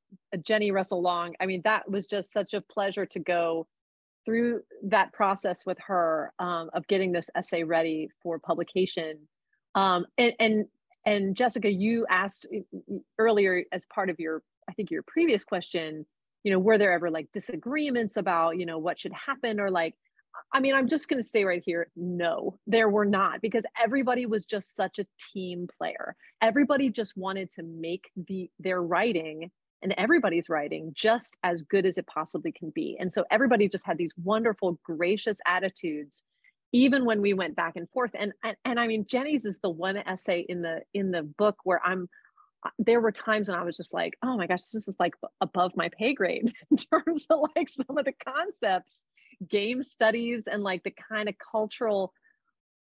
jenny 0.44 0.72
russell 0.72 1.02
long 1.02 1.36
i 1.40 1.46
mean 1.46 1.62
that 1.64 1.90
was 1.90 2.08
just 2.08 2.32
such 2.32 2.54
a 2.54 2.62
pleasure 2.62 3.06
to 3.08 3.20
go 3.20 3.68
through 4.26 4.62
that 4.84 5.14
process 5.14 5.66
with 5.66 5.78
her 5.86 6.32
um, 6.40 6.70
of 6.74 6.88
getting 6.88 7.12
this 7.12 7.30
essay 7.36 7.64
ready 7.64 8.10
for 8.22 8.40
publication. 8.40 9.18
Um, 9.76 10.06
and, 10.18 10.34
and 10.40 10.66
and 11.06 11.36
jessica 11.36 11.72
you 11.72 12.06
asked 12.10 12.48
earlier 13.18 13.64
as 13.72 13.88
part 13.88 14.10
of 14.10 14.20
your 14.20 14.44
i 14.70 14.74
think 14.74 14.92
your 14.92 15.02
previous 15.08 15.44
question 15.44 16.06
you 16.44 16.52
know 16.52 16.60
were 16.60 16.78
there 16.78 16.92
ever 16.92 17.10
like 17.10 17.28
disagreements 17.34 18.18
about 18.18 18.58
you 18.58 18.68
know 18.68 18.78
what 18.78 19.00
should 19.00 19.14
happen 19.14 19.60
or 19.60 19.72
like 19.72 19.96
I 20.54 20.60
mean, 20.60 20.76
I'm 20.76 20.88
just 20.88 21.08
going 21.08 21.22
to 21.22 21.28
say 21.28 21.44
right 21.44 21.64
here, 21.66 21.88
no, 21.96 22.58
there 22.68 22.90
were 22.90 23.06
not 23.06 23.42
because 23.42 23.66
everybody 23.82 24.26
was 24.26 24.46
just 24.46 24.76
such 24.76 25.00
a 25.00 25.08
team 25.34 25.68
player. 25.78 26.16
Everybody 26.42 26.90
just 26.90 27.16
wanted 27.16 27.52
to 27.54 27.64
make 27.64 28.10
the 28.16 28.50
their 28.60 28.82
writing 28.82 29.52
and 29.82 29.94
everybody's 29.98 30.50
writing 30.50 30.94
just 30.96 31.38
as 31.44 31.64
good 31.64 31.86
as 31.86 31.98
it 31.98 32.06
possibly 32.08 32.52
can 32.52 32.70
be. 32.70 32.98
And 33.00 33.12
so 33.12 33.26
everybody 33.32 33.68
just 33.68 33.86
had 33.86 33.98
these 33.98 34.14
wonderful, 34.24 34.80
gracious 34.84 35.40
attitudes, 35.46 36.22
even 36.72 37.06
when 37.06 37.22
we 37.22 37.34
went 37.34 37.56
back 37.56 37.76
and 37.76 37.90
forth. 37.90 38.12
And 38.14 38.34
and, 38.44 38.56
and 38.66 38.80
I 38.80 38.88
mean, 38.88 39.06
Jenny's 39.08 39.46
is 39.46 39.60
the 39.60 39.70
one 39.70 39.98
essay 39.98 40.46
in 40.48 40.62
the 40.62 40.82
in 40.94 41.12
the 41.12 41.24
book 41.24 41.58
where 41.64 41.82
I'm 41.86 42.10
uh, 42.64 42.70
there 42.78 43.02
were 43.02 43.12
times 43.12 43.50
when 43.50 43.58
I 43.58 43.64
was 43.64 43.78
just 43.78 43.94
like, 43.94 44.18
oh 44.22 44.38
my 44.38 44.48
gosh, 44.48 44.66
this 44.66 44.88
is 44.88 44.96
like 45.00 45.16
above 45.40 45.72
my 45.76 45.90
pay 45.90 46.14
grade 46.14 46.54
in 46.72 46.78
terms 46.78 47.26
of 47.30 47.40
like 47.56 47.70
some 47.70 47.98
of 47.98 48.06
the 48.06 48.14
concepts 48.26 49.02
game 49.48 49.82
studies 49.82 50.44
and 50.48 50.64
like 50.64 50.84
the 50.84 50.94
kind 51.10 51.30
of 51.30 51.36
cultural 51.52 52.14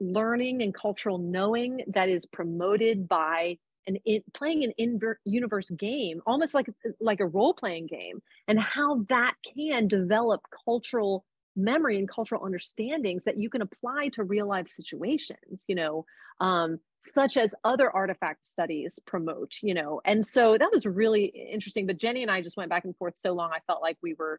learning 0.01 0.63
and 0.63 0.75
cultural 0.75 1.19
knowing 1.19 1.83
that 1.89 2.09
is 2.09 2.27
promoted 2.27 3.09
by 3.09 3.59
an 3.87 3.97
in, 4.05 4.23
playing 4.35 4.65
an 4.65 4.73
in 4.79 5.01
universe 5.25 5.71
game 5.71 6.21
almost 6.27 6.55
like 6.55 6.67
like 7.01 7.21
a 7.21 7.27
role 7.27 7.55
playing 7.55 7.87
game 7.87 8.23
and 8.47 8.61
how 8.61 9.05
that 9.09 9.35
can 9.57 9.89
develop 9.89 10.41
cultural 10.65 11.25
memory 11.57 11.99
and 11.99 12.09
cultural 12.09 12.45
understandings 12.45 13.25
that 13.25 13.39
you 13.39 13.51
can 13.51 13.63
apply 13.63 14.09
to 14.09 14.23
real 14.23 14.47
life 14.47 14.69
situations 14.69 15.65
you 15.67 15.75
know 15.75 16.05
um, 16.41 16.79
such 17.01 17.37
as 17.37 17.55
other 17.65 17.91
artifact 17.91 18.47
studies 18.47 19.01
promote 19.07 19.57
you 19.63 19.75
know. 19.75 20.01
And 20.05 20.25
so 20.25 20.57
that 20.57 20.71
was 20.73 20.87
really 20.87 21.25
interesting 21.25 21.87
but 21.87 21.99
jenny 21.99 22.23
and 22.23 22.31
i 22.31 22.41
just 22.41 22.57
went 22.57 22.71
back 22.71 22.85
and 22.85 22.97
forth 22.97 23.15
so 23.17 23.33
long 23.33 23.51
i 23.53 23.59
felt 23.67 23.83
like 23.83 23.97
we 24.03 24.15
were 24.15 24.39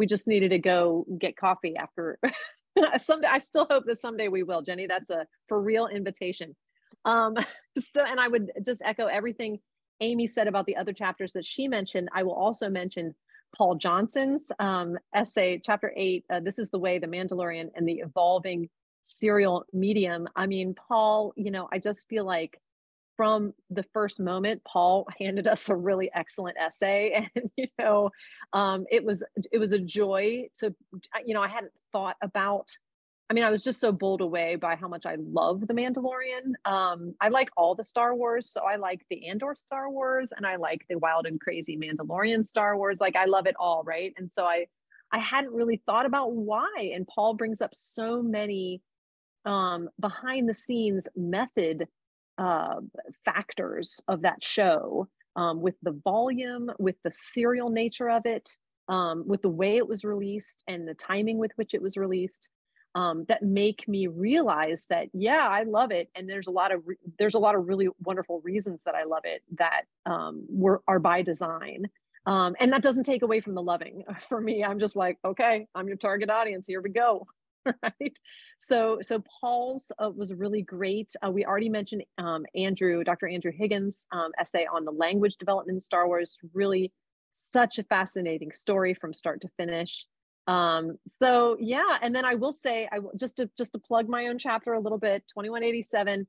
we 0.00 0.06
just 0.06 0.26
needed 0.26 0.48
to 0.48 0.58
go 0.58 1.04
get 1.18 1.36
coffee 1.36 1.76
after 1.76 2.18
someday 2.98 3.28
i 3.28 3.38
still 3.38 3.66
hope 3.70 3.84
that 3.86 4.00
someday 4.00 4.28
we 4.28 4.42
will 4.42 4.62
jenny. 4.62 4.86
That's 4.86 5.10
a 5.10 5.26
for 5.46 5.60
real 5.60 5.88
invitation. 5.88 6.56
Um 7.04 7.36
so 7.78 8.00
and 8.02 8.18
i 8.18 8.26
would 8.26 8.50
just 8.64 8.80
echo 8.82 9.06
everything 9.06 9.58
amy 10.00 10.26
said 10.26 10.48
about 10.48 10.64
the 10.64 10.76
other 10.76 10.94
chapters 10.94 11.34
that 11.34 11.44
she 11.44 11.68
mentioned. 11.68 12.08
I 12.14 12.22
will 12.22 12.32
also 12.32 12.70
mention 12.70 13.14
paul 13.54 13.74
johnson's 13.74 14.50
um, 14.58 14.96
essay 15.14 15.60
chapter 15.62 15.92
eight 15.96 16.24
uh, 16.32 16.40
this 16.40 16.58
is 16.58 16.70
the 16.70 16.78
way 16.78 16.98
the 16.98 17.06
mandalorian 17.06 17.68
and 17.74 17.86
the 17.86 17.98
evolving 17.98 18.70
serial 19.02 19.66
medium. 19.74 20.26
I 20.34 20.46
mean 20.46 20.74
paul 20.88 21.34
you 21.36 21.50
know 21.50 21.68
i 21.70 21.78
just 21.78 22.08
feel 22.08 22.24
like 22.24 22.58
from 23.20 23.52
the 23.68 23.84
first 23.92 24.18
moment 24.18 24.62
paul 24.64 25.06
handed 25.18 25.46
us 25.46 25.68
a 25.68 25.76
really 25.76 26.10
excellent 26.14 26.56
essay 26.56 27.28
and 27.34 27.50
you 27.54 27.66
know 27.78 28.08
um, 28.54 28.86
it 28.90 29.04
was 29.04 29.22
it 29.52 29.58
was 29.58 29.72
a 29.72 29.78
joy 29.78 30.48
to 30.58 30.74
you 31.26 31.34
know 31.34 31.42
i 31.42 31.48
hadn't 31.48 31.72
thought 31.92 32.16
about 32.22 32.70
i 33.28 33.34
mean 33.34 33.44
i 33.44 33.50
was 33.50 33.62
just 33.62 33.78
so 33.78 33.92
bowled 33.92 34.22
away 34.22 34.56
by 34.56 34.74
how 34.74 34.88
much 34.88 35.04
i 35.04 35.16
love 35.18 35.60
the 35.66 35.74
mandalorian. 35.74 36.54
Um, 36.64 37.14
i 37.20 37.28
like 37.28 37.50
all 37.58 37.74
the 37.74 37.84
star 37.84 38.14
wars 38.14 38.50
so 38.50 38.62
i 38.62 38.76
like 38.76 39.02
the 39.10 39.28
andor 39.28 39.54
star 39.54 39.90
wars 39.90 40.32
and 40.34 40.46
i 40.46 40.56
like 40.56 40.86
the 40.88 40.96
wild 40.96 41.26
and 41.26 41.38
crazy 41.38 41.76
mandalorian 41.76 42.42
star 42.42 42.74
wars. 42.78 43.00
Like 43.02 43.16
i 43.16 43.26
love 43.26 43.46
it 43.46 43.54
all 43.60 43.82
right? 43.84 44.14
And 44.16 44.32
so 44.32 44.46
i 44.46 44.64
i 45.12 45.18
hadn't 45.18 45.52
really 45.52 45.82
thought 45.84 46.06
about 46.06 46.32
why 46.32 46.90
and 46.94 47.06
paul 47.06 47.34
brings 47.34 47.60
up 47.60 47.74
so 47.74 48.22
many 48.22 48.80
um, 49.44 49.88
behind 49.98 50.48
the 50.48 50.54
scenes 50.54 51.06
method 51.16 51.86
uh, 52.40 52.80
factors 53.24 54.00
of 54.08 54.22
that 54.22 54.42
show 54.42 55.06
um, 55.36 55.60
with 55.60 55.74
the 55.82 56.00
volume, 56.04 56.70
with 56.78 56.96
the 57.04 57.12
serial 57.12 57.68
nature 57.68 58.08
of 58.08 58.24
it, 58.24 58.50
um, 58.88 59.22
with 59.26 59.42
the 59.42 59.48
way 59.48 59.76
it 59.76 59.86
was 59.86 60.04
released 60.04 60.64
and 60.66 60.88
the 60.88 60.94
timing 60.94 61.36
with 61.36 61.52
which 61.56 61.74
it 61.74 61.82
was 61.82 61.96
released. 61.96 62.48
Um, 62.96 63.24
that 63.28 63.44
make 63.44 63.86
me 63.86 64.08
realize 64.08 64.86
that 64.90 65.10
yeah 65.12 65.46
i 65.48 65.62
love 65.62 65.92
it. 65.92 66.08
And 66.16 66.28
there's 66.28 66.48
a 66.48 66.50
lot 66.50 66.72
of 66.72 66.82
re- 66.84 66.96
there's 67.20 67.34
a 67.34 67.38
lot 67.38 67.54
of 67.54 67.68
really 67.68 67.86
wonderful 68.02 68.40
reasons 68.40 68.82
that 68.82 68.96
i 68.96 69.04
love 69.04 69.22
it 69.22 69.44
that 69.58 69.82
um, 70.06 70.44
were 70.48 70.82
are 70.88 70.98
by 70.98 71.22
design. 71.22 71.88
Um, 72.26 72.56
and 72.58 72.72
that 72.72 72.82
doesn't 72.82 73.04
take 73.04 73.22
away 73.22 73.40
from 73.40 73.54
the 73.54 73.62
loving. 73.62 74.02
For 74.28 74.40
me 74.40 74.64
i'm 74.64 74.80
just 74.80 74.96
like 74.96 75.18
okay 75.24 75.68
i'm 75.76 75.86
your 75.86 75.98
target 75.98 76.30
audience. 76.30 76.66
Here 76.66 76.80
we 76.80 76.90
go 76.90 77.28
right? 77.82 78.16
So, 78.58 78.98
so 79.02 79.22
Paul's 79.40 79.92
uh, 79.98 80.10
was 80.10 80.34
really 80.34 80.62
great. 80.62 81.10
Uh, 81.24 81.30
we 81.30 81.44
already 81.44 81.68
mentioned 81.68 82.04
um, 82.18 82.44
Andrew, 82.54 83.04
Dr. 83.04 83.28
Andrew 83.28 83.52
Higgins' 83.52 84.06
um, 84.12 84.30
essay 84.38 84.66
on 84.72 84.84
the 84.84 84.92
language 84.92 85.36
development 85.38 85.76
in 85.76 85.80
Star 85.80 86.06
Wars. 86.06 86.36
Really, 86.54 86.92
such 87.32 87.78
a 87.78 87.84
fascinating 87.84 88.52
story 88.52 88.94
from 88.94 89.14
start 89.14 89.40
to 89.42 89.48
finish. 89.56 90.06
Um, 90.46 90.98
so 91.06 91.56
yeah, 91.60 91.98
and 92.02 92.14
then 92.14 92.24
I 92.24 92.34
will 92.34 92.54
say, 92.54 92.88
I 92.90 92.98
just 93.16 93.36
to 93.36 93.50
just 93.56 93.72
to 93.72 93.78
plug 93.78 94.08
my 94.08 94.26
own 94.26 94.38
chapter 94.38 94.72
a 94.72 94.80
little 94.80 94.98
bit, 94.98 95.22
2187. 95.28 96.26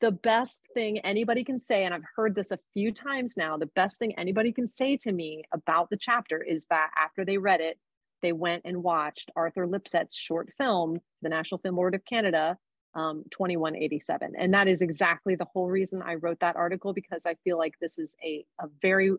The 0.00 0.10
best 0.10 0.62
thing 0.74 0.98
anybody 0.98 1.44
can 1.44 1.60
say, 1.60 1.84
and 1.84 1.94
I've 1.94 2.02
heard 2.16 2.34
this 2.34 2.50
a 2.50 2.58
few 2.74 2.92
times 2.92 3.36
now, 3.36 3.56
the 3.56 3.66
best 3.66 3.98
thing 3.98 4.14
anybody 4.18 4.52
can 4.52 4.66
say 4.66 4.96
to 4.98 5.12
me 5.12 5.44
about 5.52 5.90
the 5.90 5.96
chapter 5.96 6.42
is 6.42 6.66
that 6.70 6.90
after 6.98 7.24
they 7.24 7.38
read 7.38 7.60
it, 7.60 7.78
they 8.22 8.32
went 8.32 8.62
and 8.64 8.82
watched 8.82 9.30
Arthur 9.36 9.66
Lipsett's 9.66 10.16
short 10.16 10.50
film, 10.56 11.00
the 11.22 11.28
National 11.28 11.58
Film 11.58 11.74
Board 11.74 11.94
of 11.94 12.04
Canada, 12.04 12.56
um, 12.94 13.24
2187. 13.30 14.34
And 14.38 14.52
that 14.54 14.68
is 14.68 14.82
exactly 14.82 15.34
the 15.34 15.46
whole 15.52 15.68
reason 15.68 16.02
I 16.02 16.14
wrote 16.14 16.40
that 16.40 16.56
article 16.56 16.92
because 16.92 17.26
I 17.26 17.36
feel 17.44 17.58
like 17.58 17.74
this 17.80 17.98
is 17.98 18.14
a, 18.24 18.44
a 18.60 18.66
very 18.80 19.12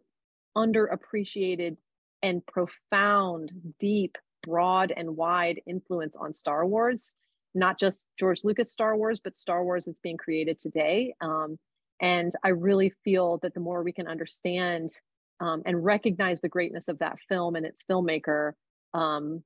underappreciated 0.55 1.77
and 2.21 2.45
profound, 2.45 3.51
deep, 3.79 4.17
broad, 4.43 4.93
and 4.95 5.17
wide 5.17 5.61
influence 5.65 6.15
on 6.15 6.33
Star 6.33 6.65
Wars. 6.65 7.15
Not 7.55 7.79
just 7.79 8.07
George 8.17 8.43
Lucas 8.43 8.71
Star 8.71 8.95
Wars, 8.95 9.19
but 9.23 9.37
Star 9.37 9.63
Wars 9.63 9.85
that's 9.85 9.99
being 9.99 10.17
created 10.17 10.59
today. 10.59 11.13
Um, 11.21 11.57
and 12.01 12.33
I 12.43 12.49
really 12.49 12.91
feel 13.03 13.37
that 13.39 13.53
the 13.53 13.59
more 13.59 13.83
we 13.83 13.93
can 13.93 14.07
understand 14.07 14.91
um, 15.39 15.61
and 15.65 15.83
recognize 15.83 16.41
the 16.41 16.49
greatness 16.49 16.87
of 16.87 16.99
that 16.99 17.17
film 17.29 17.55
and 17.55 17.65
its 17.65 17.83
filmmaker, 17.89 18.53
um, 18.93 19.43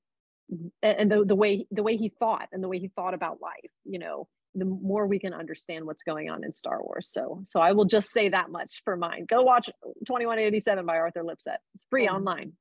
and 0.82 1.12
the, 1.12 1.26
the 1.26 1.36
way 1.36 1.68
the 1.72 1.84
way 1.84 1.98
he 1.98 2.10
thought 2.20 2.48
and 2.52 2.64
the 2.64 2.68
way 2.68 2.80
he 2.80 2.88
thought 2.88 3.14
about 3.14 3.42
life 3.42 3.72
you 3.84 4.00
know 4.00 4.28
the 4.58 4.66
more 4.66 5.06
we 5.06 5.20
can 5.20 5.34
understand 5.34 5.86
what's 5.86 6.04
going 6.04 6.30
on 6.30 6.44
in 6.44 6.54
star 6.54 6.82
wars. 6.84 7.10
So 7.10 7.46
so 7.48 7.60
i 7.60 7.72
will 7.72 7.86
just 7.86 8.12
say 8.12 8.30
that 8.30 8.50
much 8.50 8.82
for 8.84 8.98
mine. 8.98 9.26
Go 9.30 9.44
watch 9.44 9.68
2187 10.06 10.86
by 10.86 10.98
arthur 10.98 11.24
lipsett 11.24 11.60
it's 11.76 11.86
free 11.90 12.08
and, 12.08 12.18
online. 12.18 12.54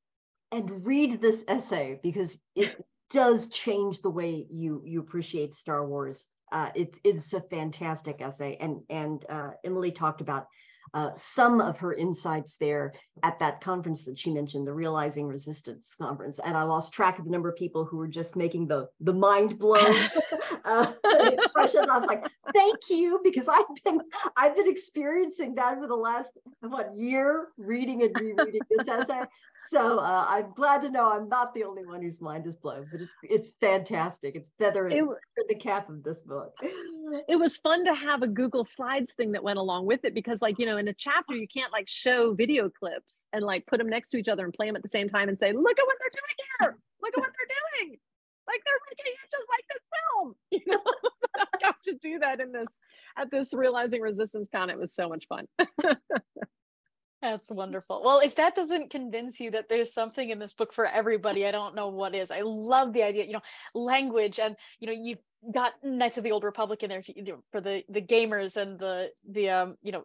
and 0.53 0.87
read 0.87 1.21
this 1.21 1.45
essay 1.49 1.99
because 2.03 2.39
it 2.55 2.85
does 3.11 3.47
change 3.49 4.01
the 4.01 4.11
way 4.11 4.47
you 4.51 4.83
you 4.85 5.01
appreciate 5.01 5.55
star 5.55 5.87
wars. 5.87 6.27
Uh, 6.53 6.71
it's 6.75 6.99
it's 7.05 7.33
a 7.33 7.41
fantastic 7.41 8.21
essay. 8.21 8.57
And 8.61 8.83
and 8.91 9.25
uh, 9.29 9.51
emily 9.65 9.93
talked 9.93 10.21
about 10.21 10.47
uh, 10.95 11.11
some 11.15 11.61
of 11.61 11.79
her 11.79 11.95
insights 11.95 12.57
there 12.57 12.93
at 13.23 13.39
that 13.39 13.61
conference 13.61 14.05
that 14.05 14.19
she 14.19 14.31
mentioned, 14.31 14.67
the 14.67 14.73
Realizing 14.73 15.27
Resistance 15.27 15.95
conference. 15.99 16.39
And 16.45 16.57
I 16.57 16.63
lost 16.63 16.93
track 16.93 17.19
of 17.19 17.25
the 17.25 17.31
number 17.31 17.49
of 17.49 17.57
people 17.57 17.85
who 17.85 17.97
were 17.97 18.09
just 18.09 18.37
making 18.37 18.67
the, 18.69 18.89
the 19.01 19.13
mind 19.13 19.59
blown 19.59 19.95
uh, 20.65 20.93
expression. 21.05 21.89
I 21.91 21.97
was 21.97 22.07
like, 22.07 22.25
thank 22.55 22.91
you, 22.91 23.21
because 23.23 23.49
I've 23.49 23.65
been 23.85 24.01
I've 24.37 24.57
been 24.57 24.69
experiencing 24.69 25.55
that 25.57 25.79
for 25.79 25.87
the 25.87 25.95
last 25.95 26.31
what 26.61 26.95
year, 26.95 27.49
reading 27.57 28.03
and 28.03 28.15
rereading 28.19 28.61
this 28.71 28.89
essay. 28.89 29.23
So 29.69 29.99
uh, 29.99 30.27
I'm 30.29 30.53
glad 30.55 30.83
to 30.83 30.91
know 30.91 31.11
I'm 31.11 31.29
not 31.29 31.53
the 31.55 31.65
only 31.65 31.85
one 31.85 32.03
whose 32.03 32.21
mind 32.21 32.47
is 32.47 32.57
blown, 32.57 32.87
but 32.91 33.01
it's 33.01 33.15
it's 33.23 33.51
fantastic. 33.61 34.37
It's 34.37 34.51
feathering 34.59 34.97
it, 35.37 35.49
the 35.49 35.55
cap 35.55 35.89
of 35.89 36.03
this 36.03 36.21
book. 36.21 36.55
It 37.29 37.37
was 37.37 37.57
fun 37.57 37.85
to 37.85 37.95
have 37.95 38.23
a 38.23 38.29
Google 38.29 38.65
Slides 38.65 39.15
thing 39.15 39.33
that 39.33 39.43
went 39.43 39.59
along 39.59 39.87
with 39.87 40.05
it 40.05 40.15
because, 40.15 40.43
like, 40.43 40.59
you 40.59 40.67
know, 40.67 40.77
in 40.77 40.89
a 40.89 40.95
chapter 40.95 41.35
you 41.35 41.47
can't 41.47 41.73
like 41.73 41.89
show 41.89 42.35
video 42.35 42.69
clips 42.69 43.27
and 43.33 43.45
like 43.45 43.67
put 43.67 43.79
them 43.79 43.89
next 43.89 44.11
to 44.11 44.17
each 44.17 44.29
other 44.29 44.45
and 44.45 44.53
play 44.53 44.67
them 44.67 44.77
at 44.77 44.83
the 44.83 44.89
same 44.89 45.09
time 45.09 45.29
and 45.29 45.39
say, 45.39 45.53
"Look 45.53 45.79
at 45.79 45.87
what 45.87 45.97
they're 46.01 46.11
doing 46.11 46.37
here! 46.61 46.79
Look 47.03 47.17
at 47.17 47.21
what 47.21 47.31
they're 47.37 47.85
doing! 47.87 47.99
Like 48.49 48.63
they're 48.65 48.81
making 48.91 49.13
it 49.13 49.31
just 49.31 49.47
like 49.51 49.65
this 49.71 49.83
film." 49.93 50.35
You 50.51 50.63
know, 50.67 50.83
I 51.39 51.59
got 51.63 51.77
to 51.85 51.95
do 52.01 52.19
that 52.21 52.41
in 52.41 52.53
this 52.53 52.69
at 53.17 53.31
this 53.31 53.53
Realizing 53.55 54.01
Resistance 54.01 54.49
Con. 54.53 54.71
It 54.71 54.79
was 54.79 54.95
so 54.95 55.09
much 55.09 55.27
fun. 55.29 55.47
That's 57.23 57.51
wonderful. 57.51 58.03
Well, 58.05 58.21
if 58.21 58.35
that 58.37 58.55
doesn't 58.55 58.91
convince 58.91 59.41
you 59.41 59.51
that 59.53 59.69
there's 59.69 59.93
something 59.93 60.31
in 60.31 60.39
this 60.39 60.53
book 60.53 60.73
for 60.73 60.87
everybody, 60.87 61.47
I 61.47 61.51
don't 61.51 61.75
know 61.75 61.89
what 61.89 62.15
is. 62.15 62.31
I 62.31 62.43
love 62.43 62.93
the 62.93 63.03
idea, 63.03 63.25
you 63.25 63.33
know, 63.33 63.43
language 63.75 64.39
and 64.39 64.55
you 64.79 64.87
know, 64.87 64.93
you 64.93 65.17
got 65.53 65.75
Knights 65.83 66.19
of 66.19 66.25
the 66.25 66.33
Old 66.33 66.45
Republic 66.45 66.83
in 66.83 66.91
there 66.91 67.03
you 67.07 67.23
know, 67.23 67.43
for 67.53 67.61
the 67.61 67.85
the 67.89 68.03
gamers 68.03 68.57
and 68.57 68.79
the 68.79 69.11
the 69.29 69.51
um, 69.51 69.77
you 69.83 69.93
know, 69.93 70.05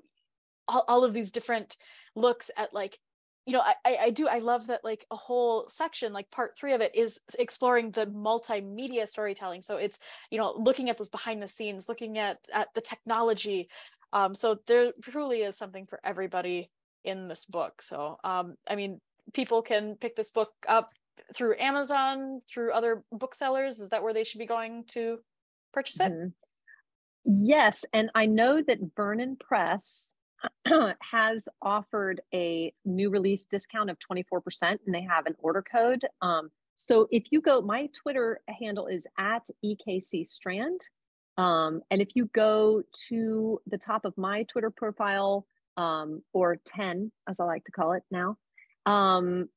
all, 0.67 0.85
all 0.87 1.03
of 1.03 1.13
these 1.13 1.31
different 1.31 1.77
looks 2.15 2.51
at 2.57 2.73
like 2.73 2.97
you 3.45 3.53
know, 3.53 3.61
I, 3.61 3.97
I 3.99 4.09
do 4.11 4.27
I 4.27 4.37
love 4.37 4.67
that 4.67 4.83
like 4.83 5.05
a 5.09 5.15
whole 5.15 5.67
section, 5.67 6.13
like 6.13 6.29
part 6.29 6.55
three 6.55 6.73
of 6.73 6.81
it 6.81 6.95
is 6.95 7.19
exploring 7.39 7.91
the 7.91 8.05
multimedia 8.05 9.07
storytelling. 9.07 9.63
So 9.63 9.77
it's, 9.77 9.97
you 10.29 10.37
know, 10.37 10.53
looking 10.57 10.89
at 10.89 10.97
those 10.97 11.09
behind 11.09 11.41
the 11.41 11.47
scenes, 11.47 11.89
looking 11.89 12.17
at 12.19 12.37
at 12.53 12.67
the 12.75 12.81
technology. 12.81 13.67
Um, 14.13 14.35
so 14.35 14.59
there 14.67 14.91
truly 15.01 15.41
is 15.41 15.57
something 15.57 15.87
for 15.87 15.99
everybody 16.03 16.69
in 17.03 17.27
this 17.27 17.45
book. 17.45 17.81
So, 17.81 18.17
um, 18.23 18.55
I 18.67 18.75
mean, 18.75 19.01
people 19.33 19.63
can 19.63 19.95
pick 19.95 20.15
this 20.15 20.29
book 20.29 20.51
up 20.67 20.91
through 21.33 21.55
Amazon, 21.57 22.41
through 22.47 22.73
other 22.73 23.03
booksellers. 23.11 23.79
Is 23.79 23.89
that 23.89 24.03
where 24.03 24.13
they 24.13 24.23
should 24.23 24.39
be 24.39 24.45
going 24.45 24.83
to 24.89 25.17
purchase 25.72 25.99
it? 25.99 26.11
Mm-hmm. 26.11 27.45
Yes. 27.45 27.86
And 27.93 28.09
I 28.15 28.26
know 28.26 28.61
that 28.61 28.80
Vernon 28.95 29.38
Press 29.39 30.13
has 31.11 31.47
offered 31.61 32.22
a 32.34 32.74
new 32.86 33.09
release 33.09 33.45
discount 33.45 33.89
of 33.89 33.97
24%, 33.99 34.41
and 34.61 34.80
they 34.93 35.01
have 35.03 35.26
an 35.26 35.36
order 35.39 35.63
code. 35.63 36.05
Um, 36.22 36.49
so 36.76 37.07
if 37.11 37.26
you 37.32 37.41
go, 37.41 37.61
my 37.61 37.89
Twitter 38.01 38.41
handle 38.47 38.88
is 38.88 39.05
at 39.19 39.47
EKC 39.63 40.28
Strand. 40.28 40.82
Um, 41.38 41.82
and 41.91 42.01
if 42.01 42.09
you 42.15 42.26
go 42.34 42.82
to 43.09 43.61
the 43.67 43.78
top 43.78 44.03
of 44.05 44.17
my 44.17 44.43
Twitter 44.43 44.72
profile, 44.72 45.45
um, 45.78 46.22
or 46.34 46.57
10, 46.65 47.11
as 47.30 47.39
I 47.39 47.45
like 47.45 47.63
to 47.65 47.72
call 47.72 47.93
it 47.93 48.03
now, 48.11 48.38
um, 48.86 49.47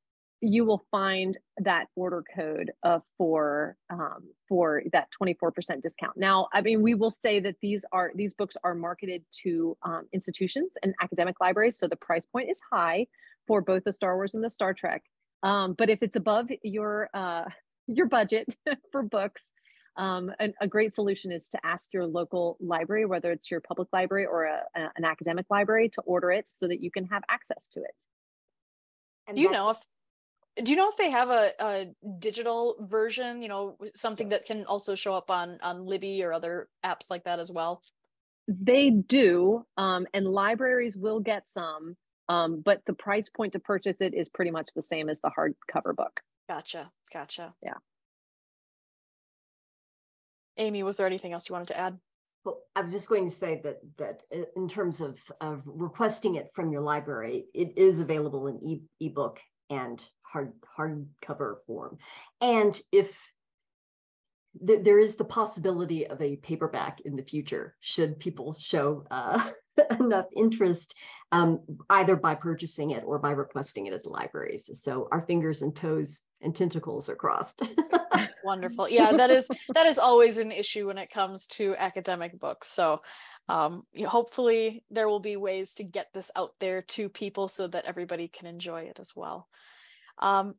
you 0.41 0.65
will 0.65 0.85
find 0.91 1.39
that 1.59 1.87
order 1.97 2.23
code 2.35 2.73
uh, 2.83 2.99
for 3.17 3.77
um, 3.91 4.29
for 4.49 4.83
that 4.93 5.09
24% 5.21 5.81
discount. 5.81 6.17
Now, 6.17 6.49
I 6.53 6.61
mean, 6.61 6.83
we 6.83 6.95
will 6.95 7.11
say 7.11 7.41
that 7.41 7.57
these 7.63 7.85
are 7.93 8.13
these 8.15 8.35
books 8.35 8.57
are 8.63 8.75
marketed 8.75 9.25
to 9.43 9.77
um, 9.83 10.07
institutions 10.13 10.75
and 10.83 10.95
academic 11.01 11.37
libraries, 11.41 11.79
so 11.79 11.89
the 11.89 11.97
price 11.97 12.25
point 12.33 12.51
is 12.51 12.61
high 12.73 13.07
for 13.47 13.61
both 13.61 13.85
the 13.85 13.93
Star 13.93 14.17
Wars 14.17 14.35
and 14.35 14.45
the 14.45 14.51
Star 14.51 14.75
Trek. 14.75 15.03
Um, 15.43 15.75
but 15.77 15.91
if 15.91 16.03
it's 16.03 16.17
above 16.17 16.49
your 16.63 17.09
uh, 17.15 17.45
your 17.87 18.07
budget 18.07 18.55
for 18.93 19.03
books, 19.03 19.53
um, 19.97 20.33
an, 20.41 20.55
a 20.61 20.67
great 20.67 20.93
solution 20.93 21.31
is 21.33 21.49
to 21.51 21.59
ask 21.65 21.93
your 21.93 22.07
local 22.07 22.57
library, 22.61 23.07
whether 23.07 23.31
it's 23.31 23.51
your 23.51 23.61
public 23.61 23.89
library 23.93 24.27
or 24.27 24.45
a, 24.45 24.63
a, 24.75 24.91
an 24.97 25.05
academic 25.05 25.47
library, 25.51 25.89
to 25.91 26.01
order 26.03 26.31
it 26.31 26.51
so 26.51 26.67
that 26.67 26.83
you 26.83 26.91
can 26.91 27.05
have 27.07 27.23
access 27.29 27.69
to 27.71 27.81
it. 27.81 27.95
And 29.27 29.37
do 29.37 29.43
you 29.43 29.51
know 29.51 29.71
if 29.71 29.79
do 30.63 30.71
you 30.71 30.77
know 30.77 30.89
if 30.89 30.97
they 30.97 31.11
have 31.11 31.31
a, 31.31 31.53
a 31.61 31.87
digital 32.19 32.77
version? 32.81 33.43
You 33.43 33.49
know, 33.49 33.77
something 33.95 34.29
that 34.29 34.47
can 34.47 34.65
also 34.67 34.95
show 34.95 35.15
up 35.15 35.31
on 35.31 35.59
on 35.63 35.87
Libby 35.87 36.23
or 36.23 36.33
other 36.33 36.69
apps 36.85 37.11
like 37.11 37.25
that 37.25 37.39
as 37.39 37.51
well. 37.51 37.83
They 38.47 38.91
do, 38.91 39.65
um, 39.77 40.07
and 40.13 40.27
libraries 40.27 40.97
will 40.97 41.19
get 41.19 41.49
some, 41.49 41.97
um, 42.29 42.61
but 42.61 42.83
the 42.87 42.93
price 42.93 43.31
point 43.31 43.55
to 43.55 43.59
purchase 43.59 44.01
it 44.01 44.15
is 44.15 44.29
pretty 44.29 44.51
much 44.51 44.69
the 44.75 44.83
same 44.83 45.09
as 45.09 45.21
the 45.23 45.31
hardcover 45.37 45.97
book. 45.97 46.21
Gotcha, 46.49 46.91
gotcha. 47.13 47.55
Yeah. 47.63 47.79
Amy, 50.57 50.83
was 50.83 50.99
there 50.99 51.07
anything 51.07 51.33
else 51.33 51.49
you 51.49 51.55
wanted 51.55 51.69
to 51.69 51.79
add? 51.79 51.99
Well, 52.45 52.61
I 52.77 52.83
was 52.83 52.93
just 52.93 53.09
going 53.09 53.29
to 53.29 53.35
say 53.35 53.61
that 53.65 53.79
that 53.97 54.23
in 54.55 54.69
terms 54.69 55.01
of, 55.01 55.19
of 55.41 55.63
requesting 55.65 56.35
it 56.35 56.51
from 56.55 56.71
your 56.71 56.83
library, 56.83 57.47
it 57.55 57.73
is 57.77 58.01
available 58.01 58.47
in 58.47 58.63
e- 58.63 58.83
ebook 59.01 59.41
and 59.71 60.05
hard 60.35 60.53
hardcover 60.77 61.57
form. 61.67 61.99
And 62.41 62.79
if 62.91 63.17
th- 64.67 64.85
there 64.85 64.99
is 64.99 65.17
the 65.17 65.25
possibility 65.25 66.07
of 66.07 66.21
a 66.21 66.37
paperback 66.37 67.01
in 67.05 67.17
the 67.17 67.23
future, 67.23 67.77
should 67.81 68.19
people 68.19 68.57
show 68.59 69.07
uh, 69.11 69.49
enough 70.01 70.27
interest, 70.37 70.95
um, 71.33 71.61
either 71.89 72.17
by 72.17 72.35
purchasing 72.35 72.91
it 72.91 73.05
or 73.07 73.19
by 73.19 73.31
requesting 73.31 73.87
it 73.87 73.95
at 73.95 74.03
the 74.03 74.11
libraries. 74.11 74.71
So 74.75 75.09
our 75.13 75.23
fingers 75.23 75.63
and 75.63 75.75
toes 75.75 76.21
and 76.41 76.55
tentacles 76.55 77.09
are 77.09 77.17
crossed. 77.17 77.63
Wonderful. 78.45 78.89
Yeah, 78.91 79.13
that 79.13 79.31
is 79.31 79.49
that 79.75 79.87
is 79.87 79.99
always 79.99 80.37
an 80.37 80.53
issue 80.53 80.89
when 80.89 80.99
it 80.99 81.11
comes 81.11 81.47
to 81.47 81.75
academic 81.79 82.39
books. 82.39 82.69
So 82.69 82.99
um, 83.49 83.85
hopefully 84.07 84.85
there 84.91 85.09
will 85.09 85.21
be 85.21 85.37
ways 85.37 85.75
to 85.77 85.85
get 85.85 86.09
this 86.13 86.31
out 86.37 86.53
there 86.61 86.83
to 86.83 87.09
people 87.09 87.49
so 87.49 87.67
that 87.69 87.87
everybody 87.87 88.29
can 88.29 88.47
enjoy 88.47 88.83
it 88.83 88.99
as 89.01 89.17
well. 89.17 89.49
Um, 90.19 90.55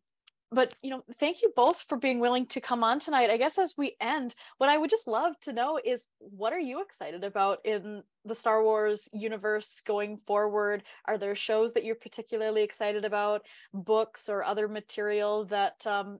but 0.51 0.75
you 0.81 0.89
know 0.89 1.03
thank 1.19 1.41
you 1.41 1.51
both 1.55 1.83
for 1.89 1.97
being 1.97 2.19
willing 2.19 2.45
to 2.47 2.61
come 2.61 2.83
on 2.83 2.99
tonight. 2.99 3.29
I 3.29 3.37
guess 3.37 3.57
as 3.57 3.73
we 3.77 3.95
end 3.99 4.35
what 4.57 4.69
i 4.69 4.77
would 4.77 4.89
just 4.89 5.07
love 5.07 5.33
to 5.41 5.53
know 5.53 5.79
is 5.83 6.07
what 6.19 6.53
are 6.53 6.59
you 6.59 6.81
excited 6.81 7.23
about 7.23 7.59
in 7.65 8.03
the 8.23 8.35
star 8.35 8.63
wars 8.63 9.09
universe 9.13 9.81
going 9.85 10.19
forward? 10.25 10.83
Are 11.07 11.17
there 11.17 11.35
shows 11.35 11.73
that 11.73 11.83
you're 11.83 11.95
particularly 11.95 12.63
excited 12.63 13.05
about 13.05 13.41
books 13.73 14.29
or 14.29 14.43
other 14.43 14.67
material 14.67 15.45
that 15.45 15.85
um, 15.87 16.19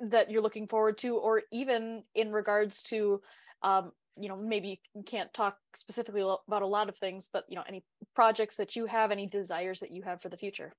that 0.00 0.30
you're 0.30 0.42
looking 0.42 0.66
forward 0.66 0.98
to 0.98 1.16
or 1.16 1.42
even 1.52 2.04
in 2.14 2.32
regards 2.32 2.82
to 2.84 3.20
um, 3.62 3.92
you 4.16 4.28
know 4.28 4.36
maybe 4.36 4.80
you 4.94 5.02
can't 5.04 5.32
talk 5.32 5.56
specifically 5.74 6.22
about 6.48 6.62
a 6.62 6.66
lot 6.66 6.88
of 6.88 6.96
things 6.96 7.28
but 7.32 7.44
you 7.48 7.56
know 7.56 7.64
any 7.68 7.84
projects 8.14 8.56
that 8.56 8.74
you 8.74 8.86
have 8.86 9.10
any 9.10 9.26
desires 9.26 9.80
that 9.80 9.92
you 9.92 10.02
have 10.02 10.20
for 10.20 10.28
the 10.28 10.36
future 10.36 10.72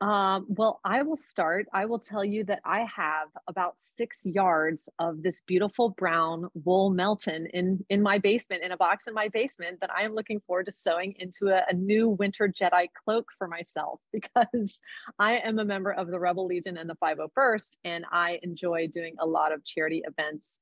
Um, 0.00 0.46
well, 0.48 0.80
I 0.82 1.02
will 1.02 1.18
start. 1.18 1.66
I 1.74 1.84
will 1.84 1.98
tell 1.98 2.24
you 2.24 2.42
that 2.44 2.60
I 2.64 2.86
have 2.96 3.28
about 3.48 3.74
six 3.76 4.24
yards 4.24 4.88
of 4.98 5.22
this 5.22 5.42
beautiful 5.46 5.90
brown 5.90 6.48
wool 6.54 6.88
Melton 6.88 7.46
in 7.52 7.84
in 7.90 8.00
my 8.00 8.16
basement, 8.16 8.62
in 8.62 8.72
a 8.72 8.78
box 8.78 9.06
in 9.08 9.12
my 9.12 9.28
basement, 9.28 9.78
that 9.80 9.90
I 9.94 10.04
am 10.04 10.14
looking 10.14 10.40
forward 10.40 10.66
to 10.66 10.72
sewing 10.72 11.14
into 11.18 11.48
a, 11.48 11.64
a 11.68 11.74
new 11.74 12.08
winter 12.08 12.48
Jedi 12.48 12.88
cloak 13.04 13.26
for 13.36 13.46
myself 13.46 14.00
because 14.12 14.78
I 15.18 15.38
am 15.38 15.58
a 15.58 15.66
member 15.66 15.92
of 15.92 16.06
the 16.08 16.18
Rebel 16.18 16.46
Legion 16.46 16.78
and 16.78 16.88
the 16.88 16.96
501st, 16.96 17.76
and 17.84 18.06
I 18.10 18.38
enjoy 18.42 18.88
doing 18.88 19.16
a 19.18 19.26
lot 19.26 19.52
of 19.52 19.62
charity 19.66 20.02
events 20.06 20.60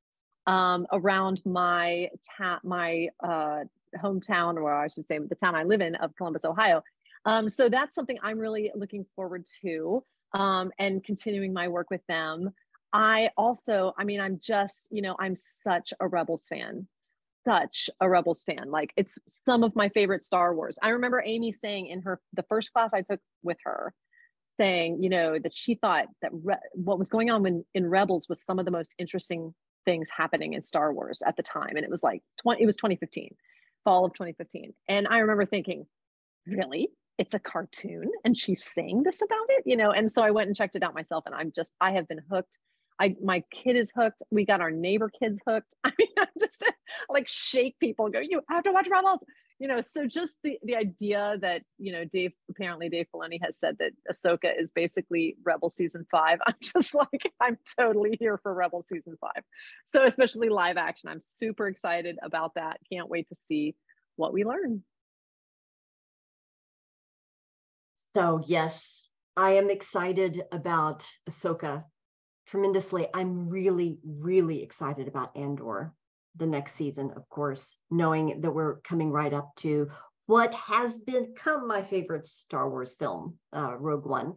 um, 0.48 0.84
around 0.90 1.42
my 1.44 2.08
ta- 2.36 2.60
my 2.64 3.08
uh, 3.22 3.60
hometown, 4.02 4.56
or 4.56 4.74
I 4.74 4.88
should 4.88 5.06
say, 5.06 5.18
the 5.18 5.34
town 5.34 5.54
I 5.54 5.62
live 5.62 5.80
in 5.80 5.94
of 5.94 6.14
Columbus, 6.16 6.44
Ohio. 6.44 6.82
Um, 7.28 7.46
so 7.46 7.68
that's 7.68 7.94
something 7.94 8.16
I'm 8.22 8.38
really 8.38 8.72
looking 8.74 9.04
forward 9.14 9.44
to 9.60 10.02
um, 10.32 10.72
and 10.78 11.04
continuing 11.04 11.52
my 11.52 11.68
work 11.68 11.90
with 11.90 12.00
them. 12.08 12.48
I 12.94 13.28
also, 13.36 13.92
I 13.98 14.04
mean, 14.04 14.18
I'm 14.18 14.40
just, 14.42 14.88
you 14.90 15.02
know, 15.02 15.14
I'm 15.20 15.34
such 15.34 15.92
a 16.00 16.08
Rebels 16.08 16.46
fan, 16.48 16.88
such 17.46 17.90
a 18.00 18.08
Rebels 18.08 18.44
fan. 18.44 18.70
Like 18.70 18.94
it's 18.96 19.18
some 19.26 19.62
of 19.62 19.76
my 19.76 19.90
favorite 19.90 20.24
Star 20.24 20.54
Wars. 20.54 20.78
I 20.82 20.88
remember 20.88 21.22
Amy 21.22 21.52
saying 21.52 21.88
in 21.88 22.00
her, 22.00 22.18
the 22.32 22.44
first 22.44 22.72
class 22.72 22.94
I 22.94 23.02
took 23.02 23.20
with 23.42 23.58
her, 23.62 23.92
saying, 24.56 25.02
you 25.02 25.10
know, 25.10 25.38
that 25.38 25.54
she 25.54 25.74
thought 25.74 26.06
that 26.22 26.30
re- 26.32 26.56
what 26.72 26.98
was 26.98 27.10
going 27.10 27.30
on 27.30 27.42
when, 27.42 27.62
in 27.74 27.86
Rebels 27.86 28.26
was 28.30 28.42
some 28.42 28.58
of 28.58 28.64
the 28.64 28.70
most 28.70 28.94
interesting 28.96 29.54
things 29.84 30.08
happening 30.08 30.54
in 30.54 30.62
Star 30.62 30.94
Wars 30.94 31.22
at 31.26 31.36
the 31.36 31.42
time. 31.42 31.76
And 31.76 31.84
it 31.84 31.90
was 31.90 32.02
like 32.02 32.22
20, 32.40 32.62
it 32.62 32.66
was 32.66 32.76
2015, 32.76 33.34
fall 33.84 34.06
of 34.06 34.14
2015. 34.14 34.72
And 34.88 35.06
I 35.06 35.18
remember 35.18 35.44
thinking, 35.44 35.84
really? 36.46 36.88
It's 37.18 37.34
a 37.34 37.38
cartoon 37.38 38.10
and 38.24 38.38
she's 38.38 38.64
saying 38.74 39.02
this 39.02 39.20
about 39.20 39.46
it, 39.48 39.64
you 39.66 39.76
know? 39.76 39.90
And 39.90 40.10
so 40.10 40.22
I 40.22 40.30
went 40.30 40.46
and 40.46 40.56
checked 40.56 40.76
it 40.76 40.82
out 40.82 40.94
myself 40.94 41.24
and 41.26 41.34
I'm 41.34 41.52
just, 41.54 41.74
I 41.80 41.92
have 41.92 42.08
been 42.08 42.22
hooked. 42.30 42.58
I, 43.00 43.16
my 43.22 43.44
kid 43.52 43.76
is 43.76 43.92
hooked. 43.94 44.22
We 44.30 44.44
got 44.44 44.60
our 44.60 44.70
neighbor 44.70 45.10
kids 45.10 45.40
hooked. 45.46 45.74
I 45.84 45.92
mean, 45.98 46.08
I 46.18 46.26
just 46.38 46.64
like 47.08 47.28
shake 47.28 47.78
people 47.80 48.06
and 48.06 48.14
go, 48.14 48.20
you 48.20 48.40
have 48.48 48.64
to 48.64 48.72
watch 48.72 48.86
Rebels, 48.90 49.20
you 49.58 49.66
know? 49.66 49.80
So 49.80 50.06
just 50.06 50.34
the, 50.44 50.58
the 50.62 50.76
idea 50.76 51.36
that, 51.40 51.62
you 51.78 51.92
know, 51.92 52.04
Dave, 52.04 52.32
apparently 52.50 52.88
Dave 52.88 53.06
Filoni 53.12 53.40
has 53.42 53.58
said 53.58 53.76
that 53.78 53.92
Ahsoka 54.10 54.52
is 54.56 54.70
basically 54.70 55.36
Rebel 55.44 55.70
season 55.70 56.06
five. 56.10 56.38
I'm 56.46 56.54
just 56.60 56.94
like, 56.94 57.32
I'm 57.40 57.58
totally 57.78 58.16
here 58.20 58.38
for 58.42 58.54
Rebel 58.54 58.84
season 58.88 59.16
five. 59.20 59.42
So 59.84 60.04
especially 60.04 60.50
live 60.50 60.76
action, 60.76 61.08
I'm 61.08 61.22
super 61.22 61.66
excited 61.66 62.16
about 62.22 62.54
that. 62.54 62.78
Can't 62.92 63.08
wait 63.08 63.28
to 63.28 63.36
see 63.48 63.74
what 64.16 64.32
we 64.32 64.44
learn. 64.44 64.84
So 68.18 68.42
yes, 68.44 69.08
I 69.36 69.50
am 69.50 69.70
excited 69.70 70.42
about 70.50 71.06
Ahsoka 71.30 71.84
tremendously. 72.48 73.06
I'm 73.14 73.48
really, 73.48 74.00
really 74.04 74.60
excited 74.60 75.06
about 75.06 75.36
Andor, 75.36 75.94
the 76.34 76.48
next 76.48 76.74
season, 76.74 77.12
of 77.14 77.28
course, 77.28 77.76
knowing 77.92 78.40
that 78.40 78.50
we're 78.50 78.80
coming 78.80 79.12
right 79.12 79.32
up 79.32 79.54
to 79.58 79.90
what 80.26 80.52
has 80.54 80.98
become 80.98 81.68
my 81.68 81.80
favorite 81.84 82.26
Star 82.26 82.68
Wars 82.68 82.96
film, 82.96 83.38
uh, 83.54 83.76
Rogue 83.76 84.04
One. 84.04 84.34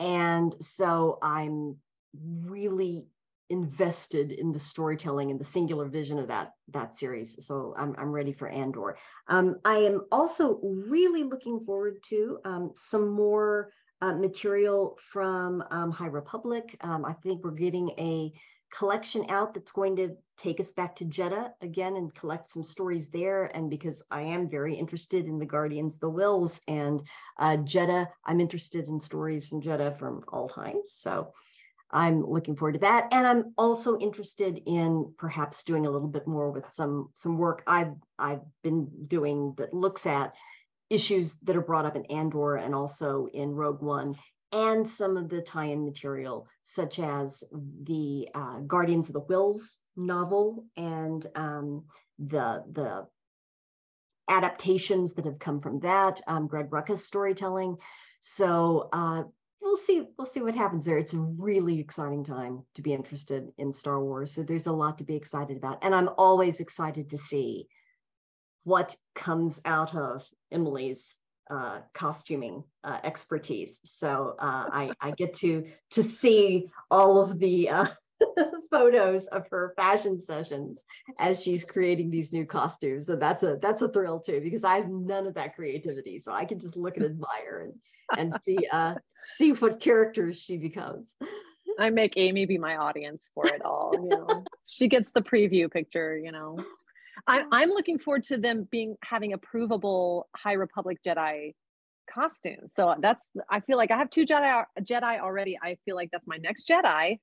And 0.00 0.56
so 0.60 1.20
I'm 1.22 1.76
really 2.20 3.06
invested 3.52 4.32
in 4.32 4.52
the 4.52 4.58
storytelling 4.58 5.30
and 5.30 5.38
the 5.38 5.44
singular 5.44 5.86
vision 5.86 6.18
of 6.18 6.28
that 6.28 6.54
that 6.72 6.96
series. 6.96 7.44
So 7.46 7.74
I'm 7.78 7.94
I'm 7.98 8.10
ready 8.10 8.32
for 8.32 8.48
Andor. 8.48 8.96
Um, 9.28 9.56
I 9.64 9.76
am 9.76 10.06
also 10.10 10.58
really 10.62 11.22
looking 11.22 11.64
forward 11.64 12.02
to 12.08 12.38
um, 12.44 12.72
some 12.74 13.08
more 13.10 13.70
uh, 14.00 14.14
material 14.14 14.98
from 15.12 15.62
um, 15.70 15.90
High 15.92 16.06
Republic. 16.06 16.76
Um, 16.80 17.04
I 17.04 17.12
think 17.12 17.44
we're 17.44 17.52
getting 17.52 17.90
a 17.90 18.32
collection 18.72 19.26
out 19.28 19.54
that's 19.54 19.70
going 19.70 19.94
to 19.96 20.16
take 20.38 20.58
us 20.58 20.72
back 20.72 20.96
to 20.96 21.04
Jedha 21.04 21.52
again 21.60 21.96
and 21.96 22.14
collect 22.14 22.48
some 22.48 22.64
stories 22.64 23.08
there. 23.08 23.54
And 23.54 23.68
because 23.70 24.02
I 24.10 24.22
am 24.22 24.48
very 24.48 24.74
interested 24.74 25.26
in 25.26 25.38
the 25.38 25.46
Guardians, 25.46 25.98
the 25.98 26.10
Whills, 26.10 26.58
and 26.66 27.02
uh, 27.38 27.58
Jedha, 27.58 28.08
I'm 28.24 28.40
interested 28.40 28.88
in 28.88 28.98
stories 28.98 29.46
from 29.46 29.62
Jedha 29.62 29.96
from 29.98 30.24
all 30.28 30.48
times. 30.48 30.86
So 30.88 31.32
I'm 31.92 32.24
looking 32.24 32.56
forward 32.56 32.74
to 32.74 32.78
that. 32.80 33.08
And 33.12 33.26
I'm 33.26 33.52
also 33.58 33.98
interested 33.98 34.62
in 34.66 35.12
perhaps 35.18 35.62
doing 35.62 35.86
a 35.86 35.90
little 35.90 36.08
bit 36.08 36.26
more 36.26 36.50
with 36.50 36.68
some 36.68 37.10
some 37.14 37.36
work 37.36 37.62
I've 37.66 37.94
I've 38.18 38.42
been 38.62 38.88
doing 39.08 39.54
that 39.58 39.74
looks 39.74 40.06
at 40.06 40.34
issues 40.90 41.36
that 41.42 41.56
are 41.56 41.62
brought 41.62 41.86
up 41.86 41.96
in 41.96 42.06
Andor 42.06 42.56
and 42.56 42.74
also 42.74 43.26
in 43.32 43.50
Rogue 43.50 43.82
One 43.82 44.14
and 44.52 44.86
some 44.86 45.16
of 45.16 45.30
the 45.30 45.40
tie-in 45.40 45.84
material, 45.84 46.46
such 46.64 46.98
as 46.98 47.42
the 47.84 48.28
uh, 48.34 48.58
Guardians 48.60 49.08
of 49.08 49.14
the 49.14 49.20
Whills 49.20 49.78
novel 49.96 50.66
and 50.76 51.26
um, 51.34 51.84
the 52.18 52.62
the 52.70 53.06
adaptations 54.28 55.14
that 55.14 55.24
have 55.24 55.38
come 55.38 55.60
from 55.60 55.80
that, 55.80 56.20
um, 56.26 56.46
Greg 56.46 56.70
Rucka's 56.70 57.04
storytelling. 57.04 57.76
So 58.20 58.88
uh, 58.92 59.24
we'll 59.62 59.76
see 59.76 60.06
we'll 60.18 60.26
see 60.26 60.42
what 60.42 60.54
happens 60.54 60.84
there. 60.84 60.98
It's 60.98 61.14
a 61.14 61.18
really 61.18 61.78
exciting 61.80 62.24
time 62.24 62.64
to 62.74 62.82
be 62.82 62.92
interested 62.92 63.52
in 63.58 63.72
star 63.72 64.02
wars 64.02 64.34
so 64.34 64.42
there's 64.42 64.66
a 64.66 64.72
lot 64.72 64.98
to 64.98 65.04
be 65.04 65.16
excited 65.16 65.56
about 65.56 65.78
and 65.82 65.94
i'm 65.94 66.10
always 66.18 66.60
excited 66.60 67.10
to 67.10 67.18
see 67.18 67.66
what 68.64 68.94
comes 69.14 69.60
out 69.64 69.94
of 69.94 70.24
emily's 70.50 71.16
uh, 71.50 71.80
costuming 71.92 72.64
uh, 72.84 72.98
expertise. 73.04 73.80
So 73.84 74.36
uh, 74.38 74.68
I, 74.72 74.90
I 75.00 75.10
get 75.10 75.34
to 75.34 75.66
to 75.90 76.02
see 76.02 76.70
all 76.90 77.20
of 77.20 77.38
the 77.38 77.68
uh, 77.68 77.86
photos 78.70 79.26
of 79.26 79.46
her 79.50 79.74
fashion 79.76 80.22
sessions 80.26 80.80
as 81.18 81.42
she's 81.42 81.64
creating 81.64 82.10
these 82.10 82.32
new 82.32 82.46
costumes 82.46 83.06
so 83.06 83.16
that's 83.16 83.42
a 83.42 83.58
that's 83.60 83.82
a 83.82 83.88
thrill 83.88 84.20
too 84.20 84.40
because 84.40 84.64
i 84.64 84.76
have 84.76 84.88
none 84.88 85.26
of 85.26 85.34
that 85.34 85.54
creativity 85.56 86.18
so 86.18 86.32
i 86.32 86.44
can 86.44 86.58
just 86.58 86.76
look 86.76 86.96
and 86.96 87.04
admire 87.12 87.68
and 87.68 87.74
and 88.16 88.40
see 88.44 88.56
uh 88.72 88.94
see 89.36 89.52
what 89.52 89.80
characters 89.80 90.40
she 90.40 90.56
becomes. 90.56 91.06
I 91.78 91.90
make 91.90 92.16
Amy 92.16 92.46
be 92.46 92.58
my 92.58 92.76
audience 92.76 93.30
for 93.34 93.46
it 93.46 93.64
all. 93.64 93.92
You 93.94 94.08
know, 94.08 94.44
she 94.66 94.88
gets 94.88 95.12
the 95.12 95.22
preview 95.22 95.70
picture. 95.70 96.18
You 96.18 96.32
know, 96.32 96.58
I, 97.26 97.44
I'm 97.50 97.70
looking 97.70 97.98
forward 97.98 98.24
to 98.24 98.36
them 98.36 98.68
being 98.70 98.96
having 99.04 99.32
a 99.32 99.38
provable 99.38 100.28
High 100.36 100.54
Republic 100.54 100.98
Jedi 101.06 101.54
costume. 102.10 102.66
So 102.66 102.94
that's 103.00 103.28
I 103.50 103.60
feel 103.60 103.76
like 103.76 103.90
I 103.90 103.96
have 103.96 104.10
two 104.10 104.26
Jedi 104.26 104.64
Jedi 104.80 105.20
already. 105.20 105.58
I 105.62 105.76
feel 105.84 105.96
like 105.96 106.10
that's 106.12 106.26
my 106.26 106.36
next 106.36 106.68
Jedi, 106.68 107.18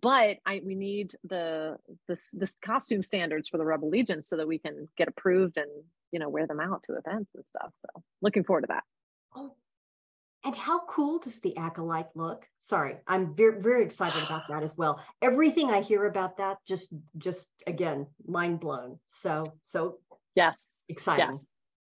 but 0.00 0.36
I 0.46 0.60
we 0.64 0.74
need 0.74 1.14
the 1.24 1.76
this 2.06 2.28
this 2.32 2.52
costume 2.64 3.02
standards 3.02 3.48
for 3.48 3.58
the 3.58 3.64
Rebel 3.64 3.88
Legion 3.88 4.22
so 4.22 4.36
that 4.36 4.46
we 4.46 4.58
can 4.58 4.88
get 4.96 5.08
approved 5.08 5.56
and 5.56 5.70
you 6.12 6.18
know 6.18 6.28
wear 6.28 6.46
them 6.46 6.60
out 6.60 6.84
to 6.84 6.94
events 6.94 7.30
and 7.34 7.44
stuff. 7.46 7.72
So 7.76 8.02
looking 8.22 8.44
forward 8.44 8.62
to 8.62 8.68
that. 8.68 8.84
Oh, 9.34 9.54
and 10.44 10.54
how 10.54 10.80
cool 10.86 11.18
does 11.18 11.40
the 11.40 11.56
acolyte 11.56 12.08
look? 12.14 12.46
Sorry, 12.60 12.96
I'm 13.06 13.34
very 13.34 13.60
very 13.60 13.84
excited 13.84 14.22
about 14.22 14.42
that 14.48 14.62
as 14.62 14.76
well. 14.76 15.02
Everything 15.22 15.70
I 15.70 15.80
hear 15.80 16.06
about 16.06 16.38
that 16.38 16.58
just 16.66 16.92
just 17.16 17.48
again 17.66 18.06
mind 18.26 18.60
blown. 18.60 18.98
So 19.08 19.44
so 19.64 19.98
yes, 20.34 20.84
exciting. 20.88 21.26
Yes. 21.32 21.48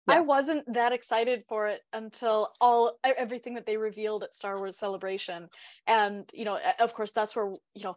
Yes. 0.07 0.19
I 0.19 0.21
wasn't 0.21 0.75
that 0.75 0.93
excited 0.93 1.45
for 1.49 1.69
it 1.69 1.81
until 1.95 2.53
all 2.61 2.99
everything 3.03 3.55
that 3.55 3.65
they 3.65 3.79
revealed 3.79 4.23
at 4.23 4.37
Star 4.37 4.59
Wars 4.59 4.77
Celebration, 4.77 5.49
and 5.87 6.29
you 6.35 6.45
know, 6.45 6.59
of 6.79 6.93
course, 6.93 7.11
that's 7.13 7.35
where 7.35 7.55
you 7.75 7.85
know 7.85 7.97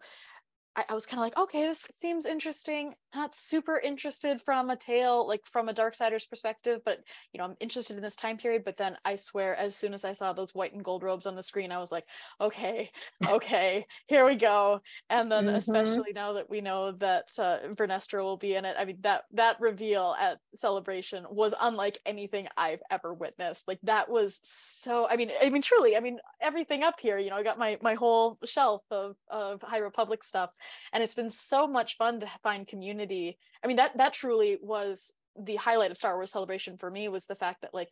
I, 0.77 0.85
I 0.89 0.93
was 0.93 1.05
kind 1.05 1.19
of 1.19 1.23
like, 1.23 1.37
okay, 1.37 1.63
this 1.63 1.87
seems 1.91 2.25
interesting. 2.25 2.93
Not 3.15 3.33
super 3.33 3.79
interested 3.79 4.39
from 4.39 4.69
a 4.69 4.75
tale, 4.75 5.27
like 5.27 5.45
from 5.45 5.69
a 5.69 5.73
Darksider's 5.73 6.27
perspective, 6.27 6.81
but 6.85 6.99
you 7.33 7.39
know, 7.39 7.45
I'm 7.45 7.55
interested 7.59 7.97
in 7.97 8.03
this 8.03 8.15
time 8.15 8.37
period. 8.37 8.63
But 8.63 8.77
then 8.77 8.95
I 9.03 9.15
swear, 9.15 9.55
as 9.55 9.75
soon 9.75 9.93
as 9.93 10.05
I 10.05 10.13
saw 10.13 10.33
those 10.33 10.53
white 10.53 10.73
and 10.73 10.85
gold 10.85 11.01
robes 11.01 11.25
on 11.25 11.35
the 11.35 11.41
screen, 11.41 11.71
I 11.71 11.79
was 11.79 11.91
like, 11.91 12.05
okay, 12.39 12.91
okay, 13.27 13.85
here 14.07 14.25
we 14.25 14.35
go. 14.35 14.81
And 15.09 15.31
then, 15.31 15.45
mm-hmm. 15.45 15.55
especially 15.55 16.13
now 16.13 16.33
that 16.33 16.49
we 16.49 16.61
know 16.61 16.91
that 16.93 17.29
uh, 17.39 17.59
Vernestra 17.69 18.21
will 18.21 18.37
be 18.37 18.55
in 18.55 18.63
it, 18.63 18.75
I 18.77 18.85
mean, 18.85 18.99
that 19.01 19.23
that 19.33 19.59
reveal 19.59 20.15
at 20.19 20.39
Celebration 20.55 21.25
was 21.29 21.55
unlike 21.59 21.99
anything 22.05 22.47
I've 22.55 22.81
ever 22.91 23.13
witnessed. 23.13 23.67
Like 23.67 23.79
that 23.83 24.09
was 24.09 24.39
so. 24.43 25.07
I 25.09 25.15
mean, 25.15 25.31
I 25.41 25.49
mean, 25.49 25.63
truly, 25.63 25.97
I 25.97 26.01
mean, 26.01 26.19
everything 26.39 26.83
up 26.83 26.99
here. 26.99 27.17
You 27.17 27.31
know, 27.31 27.37
I 27.37 27.43
got 27.43 27.57
my 27.57 27.79
my 27.81 27.95
whole 27.95 28.37
shelf 28.45 28.83
of 28.91 29.15
of 29.29 29.61
High 29.63 29.79
Republic 29.79 30.23
stuff 30.23 30.51
and 30.93 31.03
it's 31.03 31.15
been 31.15 31.29
so 31.29 31.67
much 31.67 31.97
fun 31.97 32.19
to 32.19 32.27
find 32.43 32.67
community. 32.67 33.37
I 33.63 33.67
mean 33.67 33.77
that 33.77 33.97
that 33.97 34.13
truly 34.13 34.57
was 34.61 35.11
the 35.39 35.55
highlight 35.55 35.91
of 35.91 35.97
star 35.97 36.15
wars 36.15 36.31
celebration 36.31 36.77
for 36.77 36.89
me 36.89 37.07
was 37.09 37.25
the 37.25 37.35
fact 37.35 37.61
that 37.61 37.73
like 37.73 37.91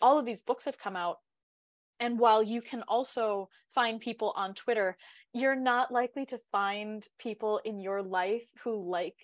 all 0.00 0.18
of 0.18 0.24
these 0.24 0.42
books 0.42 0.64
have 0.64 0.78
come 0.78 0.96
out. 0.96 1.18
And 2.00 2.18
while 2.18 2.44
you 2.44 2.62
can 2.62 2.82
also 2.86 3.48
find 3.74 4.00
people 4.00 4.32
on 4.36 4.54
twitter 4.54 4.96
you're 5.32 5.56
not 5.56 5.92
likely 5.92 6.24
to 6.26 6.40
find 6.50 7.06
people 7.18 7.60
in 7.64 7.80
your 7.80 8.02
life 8.02 8.46
who 8.62 8.88
like 8.88 9.16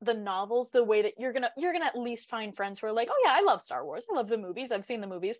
the 0.00 0.14
novels 0.14 0.70
the 0.70 0.82
way 0.82 1.02
that 1.02 1.14
you're 1.18 1.32
gonna 1.32 1.50
you're 1.56 1.72
gonna 1.72 1.84
at 1.84 1.96
least 1.98 2.28
find 2.28 2.56
friends 2.56 2.80
who 2.80 2.86
are 2.88 2.92
like 2.92 3.08
oh 3.10 3.22
yeah 3.24 3.34
i 3.36 3.40
love 3.42 3.62
star 3.62 3.84
wars. 3.84 4.04
I 4.10 4.16
love 4.16 4.28
the 4.28 4.38
movies. 4.38 4.72
I've 4.72 4.84
seen 4.84 5.00
the 5.00 5.06
movies 5.06 5.38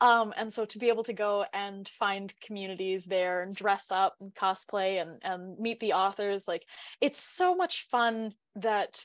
Um, 0.00 0.34
and 0.36 0.52
so 0.52 0.64
to 0.64 0.78
be 0.78 0.88
able 0.88 1.04
to 1.04 1.12
go 1.12 1.44
and 1.52 1.88
find 1.88 2.32
communities 2.40 3.04
there 3.04 3.42
and 3.42 3.54
dress 3.54 3.90
up 3.90 4.16
and 4.20 4.34
cosplay 4.34 5.00
and, 5.00 5.20
and 5.22 5.58
meet 5.58 5.80
the 5.80 5.92
authors, 5.92 6.48
like 6.48 6.66
it's 7.00 7.22
so 7.22 7.54
much 7.54 7.86
fun 7.90 8.34
that 8.56 9.04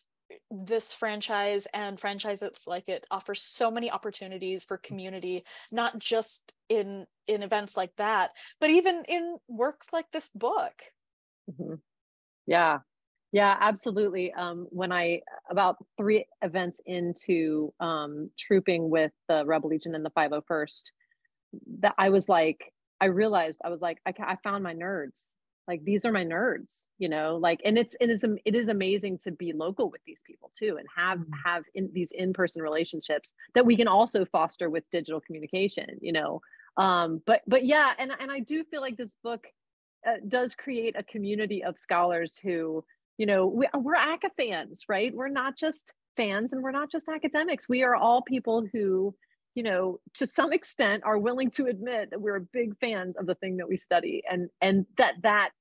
this 0.52 0.94
franchise 0.94 1.68
and 1.74 2.00
franchises 2.00 2.52
like 2.68 2.88
it 2.88 3.06
offers 3.10 3.42
so 3.42 3.72
many 3.72 3.90
opportunities 3.90 4.64
for 4.64 4.78
community 4.78 5.44
not 5.72 5.98
just 5.98 6.54
in 6.70 7.06
in 7.26 7.42
events 7.42 7.76
like 7.76 7.96
that 7.96 8.30
but 8.60 8.70
even 8.70 9.04
in 9.08 9.38
works 9.48 9.88
like 9.92 10.06
this 10.12 10.30
book. 10.30 10.84
Mm-hmm. 11.50 11.76
yeah 12.46 12.80
yeah 13.32 13.56
absolutely 13.60 14.32
um, 14.34 14.68
when 14.70 14.92
i 14.92 15.22
about 15.50 15.78
three 15.98 16.26
events 16.42 16.80
into 16.86 17.74
um, 17.80 18.30
trooping 18.38 18.90
with 18.90 19.12
the 19.28 19.44
rebel 19.46 19.70
legion 19.70 19.96
and 19.96 20.06
the 20.06 20.12
501st 20.12 20.84
that 21.80 21.96
i 21.98 22.10
was 22.10 22.30
like 22.30 22.74
i 23.02 23.06
realized 23.06 23.60
i 23.64 23.70
was 23.70 23.82
like 23.82 24.00
i, 24.06 24.14
I 24.20 24.38
found 24.44 24.64
my 24.64 24.74
nerds 24.74 25.34
like 25.70 25.84
these 25.84 26.04
are 26.04 26.12
my 26.12 26.26
nerds 26.26 26.88
you 26.98 27.08
know 27.08 27.38
like 27.38 27.62
and 27.64 27.78
it's 27.78 27.96
it 28.02 28.10
is 28.10 28.26
it 28.44 28.56
is 28.56 28.68
amazing 28.68 29.20
to 29.20 29.32
be 29.32 29.54
local 29.54 29.90
with 29.90 30.02
these 30.06 30.22
people 30.26 30.52
too 30.58 30.78
and 30.78 30.88
have 30.96 31.20
mm-hmm. 31.20 31.32
have 31.46 31.64
in 31.76 31.90
these 31.94 32.12
in-person 32.12 32.62
relationships 32.62 33.34
that 33.54 33.66
we 33.66 33.78
can 33.78 33.88
also 33.88 34.26
foster 34.26 34.70
with 34.70 34.84
digital 34.92 35.22
communication 35.22 35.86
you 36.02 36.12
know 36.12 36.42
um 36.78 37.22
but 37.26 37.42
but 37.48 37.66
yeah 37.66 37.94
and 38.00 38.12
and 38.20 38.32
i 38.32 38.40
do 38.40 38.64
feel 38.64 38.82
like 38.82 38.98
this 38.98 39.16
book 39.24 39.46
uh, 40.08 40.14
does 40.28 40.56
create 40.56 40.96
a 40.98 41.04
community 41.04 41.64
of 41.64 41.78
scholars 41.78 42.40
who 42.42 42.84
you 43.20 43.28
know 43.28 43.46
we, 43.46 43.68
we're 43.76 43.96
ACA 43.96 44.32
fans 44.36 44.86
right 44.90 45.14
we're 45.14 45.30
not 45.30 45.56
just 45.56 45.94
fans 46.18 46.52
and 46.54 46.64
we're 46.64 46.72
not 46.72 46.90
just 46.92 47.08
academics 47.08 47.70
we 47.70 47.84
are 47.84 47.96
all 47.96 48.24
people 48.24 48.66
who 48.74 49.14
you 49.54 49.62
know 49.62 50.00
to 50.16 50.26
some 50.26 50.52
extent 50.52 51.04
are 51.06 51.20
willing 51.20 51.52
to 51.52 51.68
admit 51.68 52.10
that 52.10 52.20
we're 52.20 52.40
big 52.40 52.76
fans 52.80 53.16
of 53.16 53.28
the 53.28 53.36
thing 53.36 53.58
that 53.58 53.70
we 53.70 53.78
study 53.78 54.24
and 54.28 54.50
and 54.62 54.88
that 54.98 55.14
that 55.22 55.52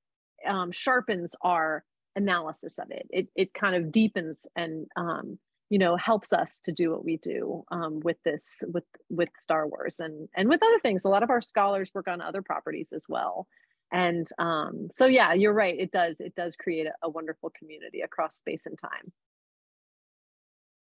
um, 0.47 0.73
sharpens 0.73 1.35
our 1.43 1.85
analysis 2.19 2.79
of 2.79 2.91
it. 2.91 3.07
It 3.11 3.29
it 3.35 3.55
kind 3.55 3.75
of 3.77 3.91
deepens 3.91 4.47
and 4.57 4.87
um, 4.97 5.39
you 5.71 5.79
know 5.79 5.97
helps 5.97 6.33
us 6.33 6.61
to 6.65 6.73
do 6.73 6.91
what 6.91 7.05
we 7.05 7.17
do 7.19 7.65
um, 7.71 8.01
with 8.01 8.19
this 8.25 8.63
with 8.73 8.85
with 9.09 9.31
Star 9.39 9.67
Wars 9.67 10.01
and 10.01 10.29
and 10.37 10.49
with 10.49 10.63
other 10.63 10.81
things. 10.81 11.05
A 11.05 11.09
lot 11.09 11.23
of 11.23 11.31
our 11.31 11.41
scholars 11.41 11.91
work 11.95 12.09
on 12.09 12.21
other 12.21 12.43
properties 12.43 12.89
as 12.93 13.07
well. 13.09 13.47
And 13.93 14.29
um, 14.39 14.89
so 14.93 15.07
yeah, 15.07 15.33
you're 15.33 15.55
right. 15.55 15.79
It 15.79 15.91
does 15.91 16.21
it 16.21 16.35
does 16.35 16.57
create 16.57 16.87
a, 16.87 16.93
a 17.03 17.09
wonderful 17.09 17.51
community 17.51 18.03
across 18.03 18.37
space 18.37 18.67
and 18.67 18.79
time. 18.79 19.13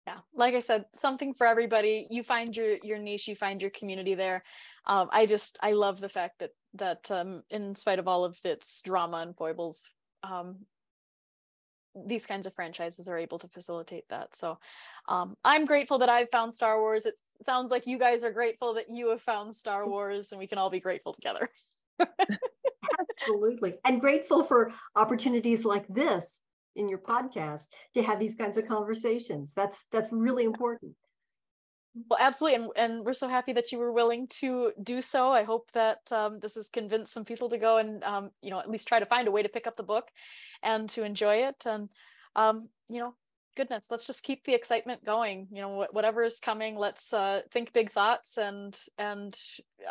Yeah 0.07 0.19
like 0.35 0.55
i 0.55 0.61
said 0.61 0.85
something 0.95 1.33
for 1.33 1.47
everybody 1.47 2.07
you 2.11 2.23
find 2.23 2.55
your 2.57 2.77
your 2.83 2.99
niche 2.99 3.27
you 3.27 3.35
find 3.35 3.61
your 3.63 3.71
community 3.71 4.15
there. 4.15 4.43
Um, 4.87 5.09
i 5.13 5.27
just 5.27 5.59
i 5.63 5.73
love 5.73 6.01
the 6.01 6.09
fact 6.09 6.41
that 6.41 6.51
that 6.75 7.11
um, 7.11 7.43
in 7.51 7.75
spite 7.75 7.99
of 7.99 8.09
all 8.09 8.25
of 8.25 8.39
its 8.45 8.83
drama 8.83 9.19
and 9.19 9.37
foibles 9.37 9.91
um, 10.23 10.67
these 12.07 12.27
kinds 12.27 12.47
of 12.47 12.55
franchises 12.55 13.07
are 13.07 13.19
able 13.19 13.39
to 13.39 13.49
facilitate 13.49 14.09
that. 14.09 14.35
So 14.35 14.59
um, 15.09 15.37
i'm 15.45 15.65
grateful 15.65 15.99
that 15.99 16.09
i've 16.09 16.31
found 16.31 16.53
star 16.53 16.81
wars. 16.81 17.07
It 17.07 17.15
sounds 17.43 17.71
like 17.71 17.87
you 17.87 17.99
guys 17.99 18.25
are 18.25 18.33
grateful 18.33 18.75
that 18.75 18.91
you 18.91 19.09
have 19.11 19.23
found 19.23 19.55
star 19.55 19.89
wars 19.93 20.33
and 20.33 20.39
we 20.39 20.47
can 20.47 20.59
all 20.59 20.71
be 20.71 20.81
grateful 20.81 21.13
together 21.13 21.49
absolutely. 23.01 23.75
And 23.85 24.01
grateful 24.01 24.45
for 24.45 24.73
opportunities 24.97 25.65
like 25.65 25.87
this 25.89 26.41
in 26.77 26.89
your 26.89 26.99
podcast 26.99 27.67
to 27.95 28.03
have 28.03 28.19
these 28.19 28.35
kinds 28.35 28.59
of 28.59 28.67
conversations. 28.67 29.51
That's 29.55 29.85
that's 29.93 30.09
really 30.11 30.45
important. 30.45 30.93
Well 32.11 32.19
absolutely 32.21 32.57
and, 32.57 32.71
and 32.75 33.07
we're 33.07 33.13
so 33.13 33.29
happy 33.29 33.53
that 33.53 33.71
you 33.71 33.79
were 33.79 33.93
willing 33.93 34.27
to 34.41 34.73
do 34.83 35.01
so. 35.01 35.31
I 35.31 35.45
hope 35.45 35.71
that 35.73 36.01
um, 36.11 36.41
this 36.41 36.57
has 36.57 36.69
convinced 36.69 37.13
some 37.13 37.25
people 37.25 37.49
to 37.51 37.59
go 37.59 37.79
and 37.79 38.03
um, 38.03 38.31
you 38.43 38.51
know 38.51 38.59
at 38.59 38.69
least 38.69 38.89
try 38.89 38.99
to 38.99 39.07
find 39.07 39.29
a 39.29 39.31
way 39.31 39.43
to 39.43 39.49
pick 39.49 39.67
up 39.67 39.77
the 39.77 39.85
book 39.85 40.09
and 40.63 40.89
to 40.91 41.05
enjoy 41.05 41.37
it. 41.37 41.65
And 41.67 41.89
um, 42.35 42.69
you 42.89 43.01
know 43.01 43.15
goodness 43.57 43.87
let's 43.91 44.07
just 44.07 44.23
keep 44.23 44.45
the 44.45 44.55
excitement 44.55 45.05
going 45.05 45.47
you 45.51 45.61
know 45.61 45.87
whatever 45.93 46.23
is 46.23 46.41
coming 46.41 46.77
let's 46.77 47.13
uh, 47.13 47.41
think 47.53 47.73
big 47.73 47.91
thoughts 47.93 48.39
and 48.39 48.79
and 48.99 49.39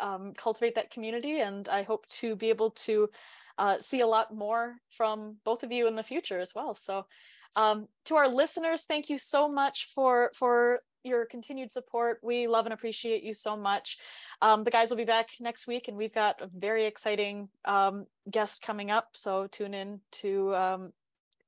um, 0.00 0.32
cultivate 0.36 0.74
that 0.74 0.90
community 0.90 1.40
and 1.40 1.68
i 1.68 1.82
hope 1.82 2.06
to 2.08 2.36
be 2.36 2.50
able 2.50 2.70
to 2.70 3.08
uh, 3.58 3.78
see 3.78 4.00
a 4.00 4.06
lot 4.06 4.34
more 4.34 4.76
from 4.96 5.36
both 5.44 5.62
of 5.62 5.72
you 5.72 5.86
in 5.86 5.96
the 5.96 6.02
future 6.02 6.38
as 6.38 6.54
well. 6.54 6.74
So 6.74 7.06
um, 7.56 7.86
to 8.06 8.16
our 8.16 8.28
listeners, 8.28 8.84
thank 8.84 9.08
you 9.08 9.18
so 9.18 9.48
much 9.48 9.90
for 9.94 10.32
for 10.34 10.80
your 11.04 11.26
continued 11.26 11.70
support. 11.70 12.18
We 12.22 12.48
love 12.48 12.64
and 12.64 12.72
appreciate 12.72 13.22
you 13.22 13.34
so 13.34 13.56
much. 13.56 13.98
Um, 14.40 14.64
the 14.64 14.70
guys 14.70 14.90
will 14.90 14.96
be 14.96 15.04
back 15.04 15.28
next 15.38 15.66
week, 15.66 15.88
and 15.88 15.96
we've 15.96 16.14
got 16.14 16.40
a 16.40 16.48
very 16.52 16.86
exciting 16.86 17.48
um, 17.64 18.06
guest 18.30 18.62
coming 18.62 18.90
up. 18.90 19.08
So 19.12 19.46
tune 19.46 19.74
in 19.74 20.00
to 20.12 20.54
um, 20.54 20.92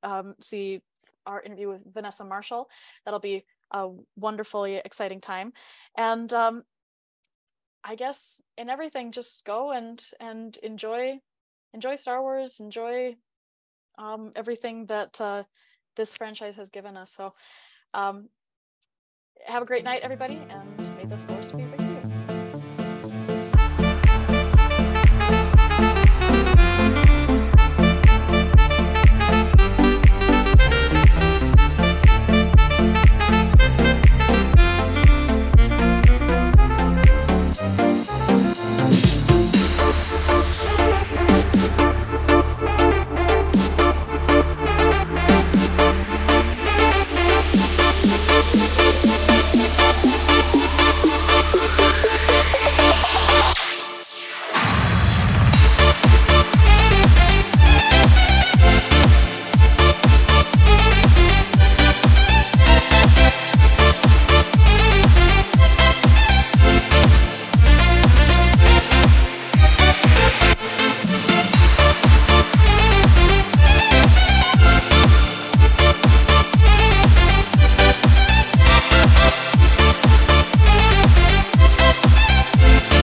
um, 0.02 0.34
see 0.40 0.82
our 1.26 1.42
interview 1.42 1.68
with 1.68 1.92
Vanessa 1.92 2.24
Marshall. 2.24 2.68
That'll 3.04 3.20
be 3.20 3.44
a 3.72 3.90
wonderfully 4.16 4.76
exciting 4.76 5.20
time. 5.20 5.52
And 5.96 6.32
um, 6.32 6.62
I 7.84 7.94
guess 7.94 8.40
in 8.56 8.70
everything, 8.70 9.12
just 9.12 9.44
go 9.44 9.72
and 9.72 10.04
and 10.20 10.56
enjoy 10.62 11.20
enjoy 11.74 11.96
Star 11.96 12.22
Wars, 12.22 12.60
enjoy 12.60 13.16
um, 13.98 14.32
everything 14.34 14.86
that 14.86 15.20
uh, 15.20 15.42
this 15.96 16.14
franchise 16.14 16.56
has 16.56 16.70
given 16.70 16.96
us. 16.96 17.12
So, 17.12 17.34
um, 17.94 18.28
have 19.44 19.62
a 19.62 19.66
great 19.66 19.84
night, 19.84 20.02
everybody, 20.02 20.40
and 20.48 20.96
may 20.96 21.04
the 21.04 21.18
force 21.18 21.52
be 21.52 21.64
with 21.64 21.80
you. 21.80 22.05